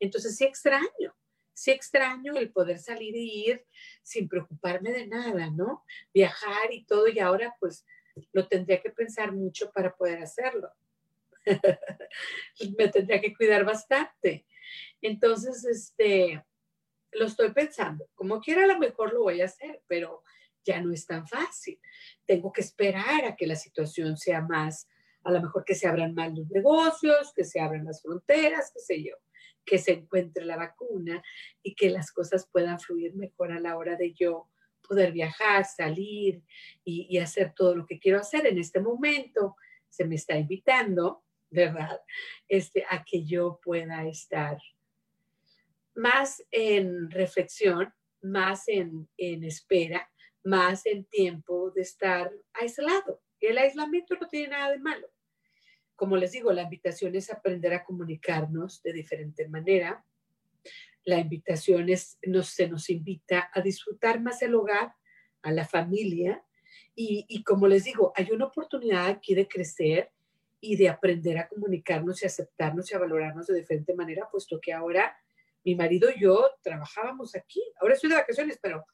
Entonces 0.00 0.36
sí 0.36 0.44
extraño, 0.44 1.14
sí 1.52 1.70
extraño 1.70 2.34
el 2.36 2.50
poder 2.50 2.80
salir 2.80 3.14
y 3.14 3.48
ir 3.48 3.64
sin 4.02 4.28
preocuparme 4.28 4.90
de 4.90 5.06
nada, 5.06 5.50
¿no? 5.50 5.84
Viajar 6.12 6.72
y 6.72 6.84
todo, 6.84 7.06
y 7.06 7.20
ahora 7.20 7.54
pues 7.60 7.86
lo 8.32 8.48
tendría 8.48 8.82
que 8.82 8.90
pensar 8.90 9.32
mucho 9.32 9.70
para 9.70 9.94
poder 9.94 10.20
hacerlo. 10.20 10.68
me 12.76 12.88
tendría 12.88 13.20
que 13.20 13.36
cuidar 13.36 13.64
bastante. 13.64 14.46
Entonces, 15.00 15.64
este, 15.64 16.44
lo 17.12 17.26
estoy 17.26 17.52
pensando. 17.52 18.08
Como 18.16 18.40
quiera, 18.40 18.64
a 18.64 18.66
lo 18.66 18.80
mejor 18.80 19.12
lo 19.12 19.22
voy 19.22 19.42
a 19.42 19.44
hacer, 19.44 19.80
pero 19.86 20.24
ya 20.66 20.80
no 20.80 20.92
es 20.92 21.06
tan 21.06 21.26
fácil. 21.26 21.78
Tengo 22.26 22.52
que 22.52 22.60
esperar 22.60 23.24
a 23.24 23.36
que 23.36 23.46
la 23.46 23.56
situación 23.56 24.16
sea 24.16 24.42
más, 24.42 24.88
a 25.22 25.30
lo 25.30 25.40
mejor 25.40 25.64
que 25.64 25.74
se 25.74 25.86
abran 25.86 26.14
más 26.14 26.36
los 26.36 26.50
negocios, 26.50 27.32
que 27.34 27.44
se 27.44 27.60
abran 27.60 27.84
las 27.84 28.02
fronteras, 28.02 28.72
qué 28.74 28.80
sé 28.80 29.02
yo, 29.02 29.14
que 29.64 29.78
se 29.78 29.92
encuentre 29.92 30.44
la 30.44 30.56
vacuna 30.56 31.22
y 31.62 31.74
que 31.74 31.90
las 31.90 32.12
cosas 32.12 32.48
puedan 32.50 32.78
fluir 32.80 33.14
mejor 33.14 33.52
a 33.52 33.60
la 33.60 33.76
hora 33.76 33.96
de 33.96 34.12
yo 34.12 34.48
poder 34.86 35.12
viajar, 35.12 35.64
salir 35.64 36.42
y, 36.84 37.18
hacer 37.18 37.52
todo 37.54 37.74
lo 37.74 37.86
que 37.86 37.98
quiero 37.98 38.20
hacer. 38.20 38.46
En 38.46 38.58
este 38.58 38.80
momento 38.80 39.56
se 39.88 40.04
me 40.04 40.14
está 40.14 40.36
invitando, 40.36 41.24
¿verdad? 41.50 42.00
Este, 42.48 42.84
a 42.88 43.04
que 43.04 43.24
yo 43.24 43.60
pueda 43.62 44.06
estar 44.06 44.58
más 45.96 46.44
en 46.50 47.10
reflexión, 47.10 47.92
más 48.22 48.68
en, 48.68 49.08
en 49.16 49.44
espera, 49.44 50.08
más 50.46 50.86
en 50.86 51.04
tiempo 51.04 51.70
de 51.72 51.82
estar 51.82 52.32
aislado. 52.54 53.20
El 53.40 53.58
aislamiento 53.58 54.14
no 54.20 54.28
tiene 54.28 54.48
nada 54.48 54.70
de 54.70 54.78
malo. 54.78 55.08
Como 55.94 56.16
les 56.16 56.32
digo, 56.32 56.52
la 56.52 56.62
invitación 56.62 57.14
es 57.16 57.30
aprender 57.30 57.74
a 57.74 57.84
comunicarnos 57.84 58.82
de 58.82 58.92
diferente 58.92 59.48
manera, 59.48 60.04
la 61.04 61.18
invitación 61.20 61.88
es, 61.88 62.18
nos, 62.26 62.48
se 62.48 62.68
nos 62.68 62.90
invita 62.90 63.50
a 63.52 63.60
disfrutar 63.60 64.20
más 64.20 64.42
el 64.42 64.54
hogar, 64.54 64.92
a 65.42 65.52
la 65.52 65.64
familia. 65.64 66.44
Y, 66.94 67.24
y 67.28 67.44
como 67.44 67.68
les 67.68 67.84
digo, 67.84 68.12
hay 68.16 68.30
una 68.32 68.46
oportunidad 68.46 69.06
aquí 69.06 69.34
de 69.34 69.46
crecer 69.46 70.10
y 70.60 70.76
de 70.76 70.88
aprender 70.88 71.38
a 71.38 71.48
comunicarnos 71.48 72.22
y 72.22 72.26
aceptarnos 72.26 72.90
y 72.90 72.94
a 72.94 72.98
valorarnos 72.98 73.46
de 73.46 73.54
diferente 73.54 73.94
manera, 73.94 74.28
puesto 74.30 74.60
que 74.60 74.72
ahora 74.72 75.16
mi 75.64 75.76
marido 75.76 76.10
y 76.10 76.20
yo 76.20 76.50
trabajábamos 76.62 77.36
aquí. 77.36 77.62
Ahora 77.80 77.94
estoy 77.94 78.10
de 78.10 78.16
vacaciones, 78.16 78.58
pero 78.60 78.84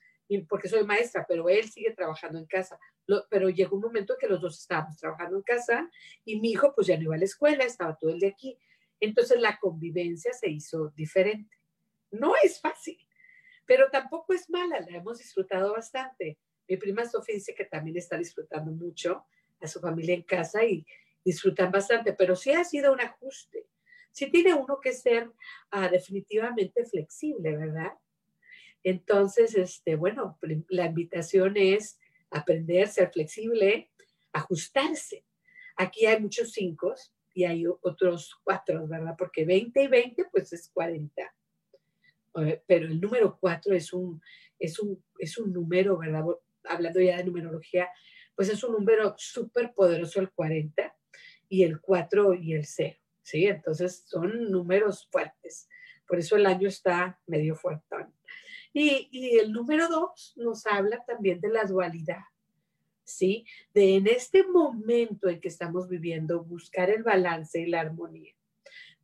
porque 0.41 0.69
soy 0.69 0.85
maestra, 0.85 1.25
pero 1.29 1.49
él 1.49 1.69
sigue 1.71 1.93
trabajando 1.93 2.39
en 2.39 2.47
casa. 2.47 2.79
pero 3.31 3.49
llegó 3.51 3.77
un 3.77 3.83
momento 3.83 4.17
que 4.19 4.29
los 4.29 4.41
dos 4.41 4.59
estábamos 4.59 4.97
trabajando 4.97 5.37
en 5.37 5.43
casa 5.43 5.91
y 6.25 6.41
mi 6.41 6.53
hijo 6.53 6.75
pues 6.75 6.87
ya 6.87 6.97
no 6.97 7.05
iba 7.05 7.15
a 7.15 7.19
la 7.19 7.25
escuela, 7.25 7.65
estaba 7.65 7.97
todo 7.97 8.11
el 8.11 8.21
día 8.21 8.31
aquí. 8.31 8.59
Entonces 9.01 9.41
la 9.41 9.59
convivencia 9.59 10.33
se 10.33 10.49
hizo 10.49 10.91
diferente. 10.91 11.57
No 12.11 12.35
es 12.43 12.61
fácil, 12.61 12.99
pero 13.67 13.91
tampoco 13.91 14.33
es 14.33 14.49
mala, 14.51 14.81
la 14.81 14.97
hemos 14.97 15.19
disfrutado 15.19 15.73
bastante. 15.73 16.39
Mi 16.69 16.77
prima 16.77 17.05
Sofía 17.05 17.35
dice 17.35 17.55
que 17.55 17.65
también 17.65 17.97
está 17.97 18.17
disfrutando 18.17 18.71
mucho 18.71 19.27
a 19.61 19.67
su 19.67 19.81
familia 19.81 20.15
en 20.15 20.23
casa 20.23 20.65
y 20.65 20.87
disfrutan 21.25 21.71
bastante, 21.71 22.13
pero 22.13 22.37
sí 22.37 22.53
ha 22.53 22.65
sido 22.65 22.93
un 22.93 23.01
ajuste. 23.01 23.67
Sí 24.11 24.31
tiene 24.31 24.55
uno 24.55 24.79
que 24.81 24.93
ser 24.93 25.31
ah, 25.71 25.89
definitivamente 25.89 26.85
flexible, 26.85 27.57
¿verdad? 27.57 27.93
Entonces, 28.85 29.55
este, 29.55 29.97
bueno, 29.97 30.39
la 30.69 30.87
invitación 30.87 31.57
es 31.57 31.99
aprender, 32.31 32.89
ser 32.89 33.11
flexible, 33.13 33.91
ajustarse. 34.33 35.25
Aquí 35.77 36.07
hay 36.07 36.21
muchos 36.21 36.53
cinco 36.53 36.95
y 37.35 37.45
hay 37.45 37.65
otros 37.67 38.37
cuatro, 38.43 38.87
¿verdad? 38.87 39.15
Porque 39.17 39.45
20 39.45 39.83
y 39.83 39.87
20, 39.87 40.25
pues 40.31 40.53
es 40.53 40.69
40. 40.73 41.35
Eh, 42.35 42.63
pero 42.67 42.87
el 42.87 43.01
número 43.01 43.37
4 43.39 43.75
es 43.75 43.93
un, 43.93 44.21
es 44.59 44.79
un, 44.79 45.03
es 45.19 45.39
un 45.39 45.53
número, 45.53 45.99
¿verdad? 45.99 46.25
Hablando 46.65 47.01
ya 47.01 47.19
de 47.19 47.25
numerología, 47.25 47.89
pues 48.35 48.49
es 48.49 48.63
un 48.65 48.73
número 48.73 49.15
súper 49.19 49.73
poderoso 49.75 50.21
el 50.21 50.31
40 50.31 50.95
y 51.49 51.65
el 51.65 51.81
4 51.81 52.35
y 52.35 52.55
el 52.55 52.65
0, 52.65 52.97
¿sí? 53.23 53.47
Entonces 53.47 54.05
son 54.07 54.51
números 54.51 55.09
fuertes. 55.11 55.69
Por 56.07 56.19
eso 56.19 56.37
el 56.37 56.47
año 56.47 56.69
está 56.69 57.21
medio 57.27 57.55
fuerte. 57.55 57.97
Y, 58.73 59.37
el 59.39 59.53
número 59.53 59.89
2 59.89 60.35
nos 60.37 60.67
habla 60.67 61.05
también 61.05 61.41
de 61.41 61.49
la 61.49 61.65
dualidad, 61.65 62.23
¿sí? 63.05 63.45
De 63.75 63.97
en 63.97 64.07
este 64.07 64.47
momento 64.47 65.29
en 65.29 65.41
que 65.41 65.49
estamos 65.49 65.89
viviendo, 65.89 66.43
buscar 66.43 66.89
el 66.91 67.03
balance 67.03 67.61
y 67.61 67.67
la 67.67 67.81
armonía. 67.81 68.35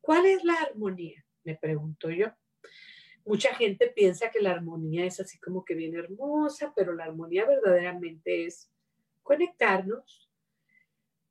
¿Cuál 0.01 0.27
es 0.27 0.43
la 0.45 0.55
armonía? 0.55 1.25
Me 1.45 1.55
pregunto 1.55 2.11
yo 2.11 2.33
mucha 3.29 3.55
gente 3.55 3.89
piensa 3.95 4.31
que 4.31 4.41
la 4.41 4.53
armonía 4.53 5.05
es 5.05 5.21
así 5.21 5.39
como 5.39 5.63
que 5.63 5.75
bien 5.75 5.95
hermosa, 5.95 6.73
pero 6.75 6.95
la 6.95 7.05
armonía 7.05 7.45
verdaderamente 7.45 8.47
es 8.47 8.71
conectarnos 9.23 10.31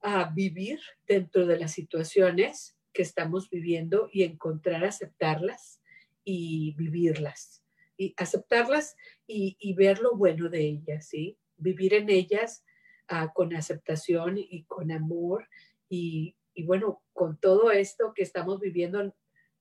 a 0.01 0.29
vivir 0.29 0.79
dentro 1.07 1.47
de 1.47 1.57
las 1.57 1.71
situaciones 1.71 2.77
que 2.93 3.01
estamos 3.01 3.49
viviendo 3.49 4.09
y 4.13 4.23
encontrar 4.23 4.85
aceptarlas 4.85 5.81
y 6.23 6.75
vivirlas 6.77 7.63
y 7.97 8.13
aceptarlas 8.17 8.95
y, 9.25 9.73
ver 9.73 9.99
lo 9.99 10.15
bueno 10.15 10.49
de 10.49 10.61
ellas, 10.61 11.07
¿sí? 11.09 11.37
Vivir 11.57 11.93
en 11.93 12.09
ellas 12.09 12.63
ah, 13.07 13.33
con 13.33 13.55
aceptación 13.55 14.37
y 14.37 14.63
con 14.65 14.91
amor 14.91 15.49
y, 15.89 16.37
y 16.53 16.63
bueno, 16.63 17.03
con 17.13 17.39
todo 17.39 17.71
esto 17.71 18.13
que 18.15 18.23
estamos 18.23 18.59
viviendo 18.59 19.13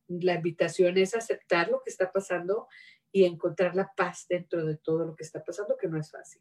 la 0.09 0.34
invitación 0.34 0.99
es 0.99 1.14
aceptar 1.14 1.68
lo 1.68 1.82
que 1.82 1.91
está 1.91 2.12
pasando 2.12 2.68
y 3.12 3.24
encontrar 3.24 3.74
la 3.74 3.93
paz 3.97 4.26
dentro 4.28 4.64
de 4.64 4.76
todo 4.76 5.05
lo 5.05 5.16
que 5.16 5.24
está 5.24 5.43
pasando, 5.43 5.76
que 5.76 5.89
no 5.89 5.99
es 5.99 6.11
fácil. 6.11 6.41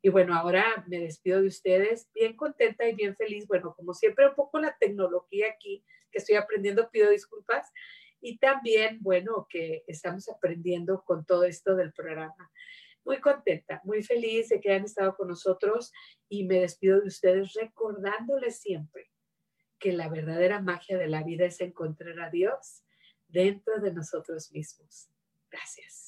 Y 0.00 0.10
bueno, 0.10 0.34
ahora 0.34 0.84
me 0.86 1.00
despido 1.00 1.40
de 1.40 1.48
ustedes, 1.48 2.08
bien 2.14 2.36
contenta 2.36 2.88
y 2.88 2.94
bien 2.94 3.16
feliz. 3.16 3.46
Bueno, 3.46 3.74
como 3.74 3.94
siempre, 3.94 4.28
un 4.28 4.34
poco 4.34 4.60
la 4.60 4.76
tecnología 4.78 5.46
aquí 5.48 5.84
que 6.10 6.18
estoy 6.18 6.36
aprendiendo, 6.36 6.90
pido 6.90 7.10
disculpas. 7.10 7.70
Y 8.20 8.38
también, 8.38 8.98
bueno, 9.00 9.46
que 9.48 9.84
estamos 9.86 10.28
aprendiendo 10.28 11.02
con 11.04 11.24
todo 11.24 11.44
esto 11.44 11.76
del 11.76 11.92
programa. 11.92 12.50
Muy 13.04 13.20
contenta, 13.20 13.80
muy 13.84 14.02
feliz 14.02 14.48
de 14.48 14.60
que 14.60 14.70
hayan 14.70 14.84
estado 14.84 15.16
con 15.16 15.28
nosotros 15.28 15.92
y 16.28 16.44
me 16.44 16.60
despido 16.60 17.00
de 17.00 17.08
ustedes 17.08 17.54
recordándoles 17.54 18.58
siempre 18.58 19.10
que 19.78 19.92
la 19.92 20.08
verdadera 20.08 20.60
magia 20.60 20.98
de 20.98 21.08
la 21.08 21.22
vida 21.22 21.46
es 21.46 21.60
encontrar 21.60 22.18
a 22.20 22.30
Dios 22.30 22.82
dentro 23.28 23.80
de 23.80 23.92
nosotros 23.92 24.50
mismos. 24.52 25.08
Gracias. 25.50 26.07